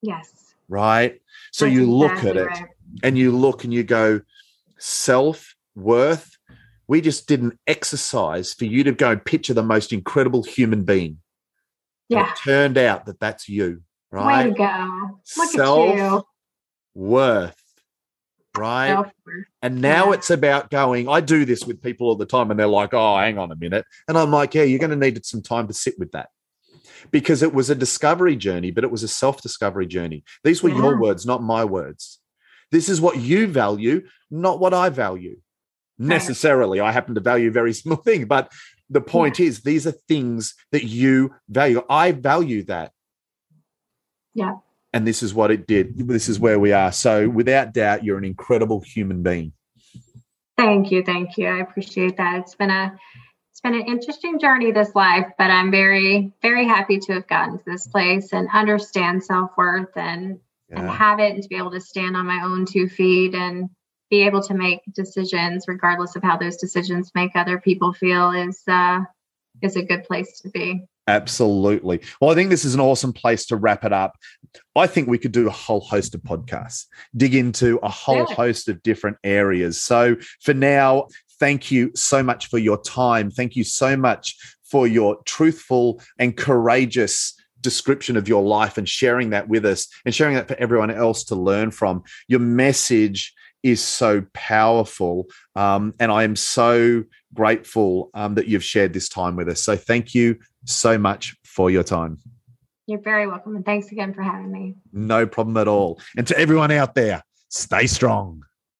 Yes. 0.00 0.54
Right. 0.68 1.20
So 1.52 1.66
that's 1.66 1.74
you 1.74 1.90
look 1.90 2.12
exactly 2.12 2.30
at 2.30 2.36
it 2.36 2.46
right. 2.46 2.66
and 3.02 3.18
you 3.18 3.36
look 3.36 3.64
and 3.64 3.74
you 3.74 3.82
go, 3.82 4.22
self 4.78 5.54
worth 5.74 6.31
we 6.92 7.00
just 7.00 7.26
did 7.26 7.40
an 7.40 7.58
exercise 7.66 8.52
for 8.52 8.66
you 8.66 8.84
to 8.84 8.92
go 8.92 9.12
and 9.12 9.24
picture 9.24 9.54
the 9.54 9.62
most 9.62 9.94
incredible 9.94 10.42
human 10.42 10.84
being. 10.84 11.16
Yeah. 12.10 12.28
it 12.28 12.36
turned 12.44 12.76
out 12.76 13.06
that 13.06 13.18
that's 13.18 13.48
you, 13.48 13.80
right? 14.10 14.44
Way 14.44 14.50
to 14.50 14.58
go. 14.58 15.20
Look 15.38 15.50
Self 15.52 16.24
worth, 16.94 17.62
right? 18.54 18.88
Self-worth. 18.88 19.46
And 19.62 19.80
now 19.80 20.08
yeah. 20.08 20.12
it's 20.12 20.28
about 20.28 20.70
going. 20.70 21.08
I 21.08 21.22
do 21.22 21.46
this 21.46 21.64
with 21.64 21.80
people 21.80 22.08
all 22.08 22.14
the 22.14 22.26
time, 22.26 22.50
and 22.50 22.60
they're 22.60 22.66
like, 22.66 22.92
oh, 22.92 23.16
hang 23.16 23.38
on 23.38 23.50
a 23.50 23.56
minute. 23.56 23.86
And 24.06 24.18
I'm 24.18 24.30
like, 24.30 24.54
yeah, 24.54 24.64
you're 24.64 24.78
going 24.78 24.90
to 24.90 24.96
need 24.96 25.24
some 25.24 25.40
time 25.40 25.68
to 25.68 25.72
sit 25.72 25.98
with 25.98 26.12
that 26.12 26.28
because 27.10 27.42
it 27.42 27.54
was 27.54 27.70
a 27.70 27.74
discovery 27.74 28.36
journey, 28.36 28.70
but 28.70 28.84
it 28.84 28.90
was 28.90 29.02
a 29.02 29.08
self 29.08 29.40
discovery 29.40 29.86
journey. 29.86 30.24
These 30.44 30.62
were 30.62 30.68
yeah. 30.68 30.76
your 30.76 31.00
words, 31.00 31.24
not 31.24 31.42
my 31.42 31.64
words. 31.64 32.20
This 32.70 32.90
is 32.90 33.00
what 33.00 33.16
you 33.16 33.46
value, 33.46 34.06
not 34.30 34.60
what 34.60 34.74
I 34.74 34.90
value 34.90 35.38
necessarily. 35.98 36.80
I 36.80 36.92
happen 36.92 37.14
to 37.14 37.20
value 37.20 37.50
very 37.50 37.72
small 37.72 37.96
thing, 37.96 38.26
but 38.26 38.50
the 38.90 39.00
point 39.00 39.38
yeah. 39.38 39.46
is 39.46 39.60
these 39.60 39.86
are 39.86 39.92
things 39.92 40.54
that 40.70 40.84
you 40.84 41.34
value. 41.48 41.82
I 41.88 42.12
value 42.12 42.64
that. 42.64 42.92
Yeah. 44.34 44.56
And 44.92 45.06
this 45.06 45.22
is 45.22 45.32
what 45.32 45.50
it 45.50 45.66
did. 45.66 45.96
This 46.08 46.28
is 46.28 46.38
where 46.38 46.58
we 46.58 46.72
are. 46.72 46.92
So 46.92 47.28
without 47.28 47.72
doubt, 47.72 48.04
you're 48.04 48.18
an 48.18 48.24
incredible 48.24 48.80
human 48.80 49.22
being. 49.22 49.52
Thank 50.58 50.90
you. 50.90 51.02
Thank 51.02 51.38
you. 51.38 51.48
I 51.48 51.60
appreciate 51.60 52.18
that. 52.18 52.40
It's 52.40 52.54
been 52.54 52.70
a 52.70 52.98
it's 53.50 53.60
been 53.60 53.74
an 53.74 53.86
interesting 53.86 54.38
journey 54.38 54.70
this 54.70 54.94
life, 54.94 55.26
but 55.38 55.50
I'm 55.50 55.70
very, 55.70 56.32
very 56.42 56.66
happy 56.66 56.98
to 56.98 57.14
have 57.14 57.26
gotten 57.26 57.58
to 57.58 57.64
this 57.66 57.86
place 57.86 58.32
and 58.32 58.48
understand 58.52 59.24
self-worth 59.24 59.96
and 59.96 60.38
yeah. 60.68 60.80
and 60.80 60.90
have 60.90 61.20
it 61.20 61.34
and 61.34 61.42
to 61.42 61.48
be 61.48 61.56
able 61.56 61.70
to 61.72 61.80
stand 61.80 62.16
on 62.16 62.26
my 62.26 62.42
own 62.44 62.66
two 62.66 62.88
feet 62.88 63.34
and 63.34 63.70
be 64.12 64.22
able 64.22 64.42
to 64.42 64.52
make 64.52 64.80
decisions 64.92 65.64
regardless 65.66 66.14
of 66.16 66.22
how 66.22 66.36
those 66.36 66.58
decisions 66.58 67.10
make 67.14 67.34
other 67.34 67.58
people 67.58 67.94
feel 67.94 68.30
is 68.30 68.62
uh, 68.68 69.00
is 69.62 69.74
a 69.74 69.82
good 69.82 70.04
place 70.04 70.38
to 70.42 70.50
be. 70.50 70.84
Absolutely. 71.08 72.00
Well, 72.20 72.30
I 72.30 72.34
think 72.34 72.50
this 72.50 72.66
is 72.66 72.74
an 72.74 72.80
awesome 72.80 73.14
place 73.14 73.46
to 73.46 73.56
wrap 73.56 73.84
it 73.84 73.92
up. 73.92 74.16
I 74.76 74.86
think 74.86 75.08
we 75.08 75.16
could 75.16 75.32
do 75.32 75.48
a 75.48 75.50
whole 75.50 75.80
host 75.80 76.14
of 76.14 76.20
podcasts, 76.20 76.84
dig 77.16 77.34
into 77.34 77.78
a 77.82 77.88
whole 77.88 78.26
yeah. 78.28 78.34
host 78.34 78.68
of 78.68 78.82
different 78.82 79.16
areas. 79.24 79.80
So 79.80 80.16
for 80.42 80.52
now, 80.52 81.08
thank 81.40 81.70
you 81.70 81.90
so 81.94 82.22
much 82.22 82.48
for 82.48 82.58
your 82.58 82.80
time. 82.82 83.30
Thank 83.30 83.56
you 83.56 83.64
so 83.64 83.96
much 83.96 84.36
for 84.62 84.86
your 84.86 85.22
truthful 85.24 86.02
and 86.18 86.36
courageous 86.36 87.34
description 87.62 88.18
of 88.18 88.28
your 88.28 88.42
life 88.42 88.76
and 88.76 88.88
sharing 88.88 89.30
that 89.30 89.48
with 89.48 89.64
us 89.64 89.88
and 90.04 90.14
sharing 90.14 90.34
that 90.34 90.48
for 90.48 90.56
everyone 90.58 90.90
else 90.90 91.24
to 91.24 91.34
learn 91.34 91.70
from. 91.70 92.02
Your 92.28 92.40
message 92.40 93.32
is 93.62 93.82
so 93.82 94.24
powerful. 94.32 95.26
Um, 95.56 95.94
and 96.00 96.10
I 96.10 96.24
am 96.24 96.36
so 96.36 97.04
grateful 97.34 98.10
um, 98.14 98.34
that 98.34 98.48
you've 98.48 98.64
shared 98.64 98.92
this 98.92 99.08
time 99.08 99.36
with 99.36 99.48
us. 99.48 99.62
So 99.62 99.76
thank 99.76 100.14
you 100.14 100.38
so 100.64 100.98
much 100.98 101.36
for 101.44 101.70
your 101.70 101.82
time. 101.82 102.18
You're 102.86 103.00
very 103.00 103.26
welcome. 103.26 103.56
And 103.56 103.64
thanks 103.64 103.90
again 103.92 104.12
for 104.12 104.22
having 104.22 104.50
me. 104.50 104.74
No 104.92 105.26
problem 105.26 105.56
at 105.56 105.68
all. 105.68 106.00
And 106.16 106.26
to 106.26 106.38
everyone 106.38 106.72
out 106.72 106.94
there, 106.94 107.22
stay 107.48 107.86
strong. 107.86 108.42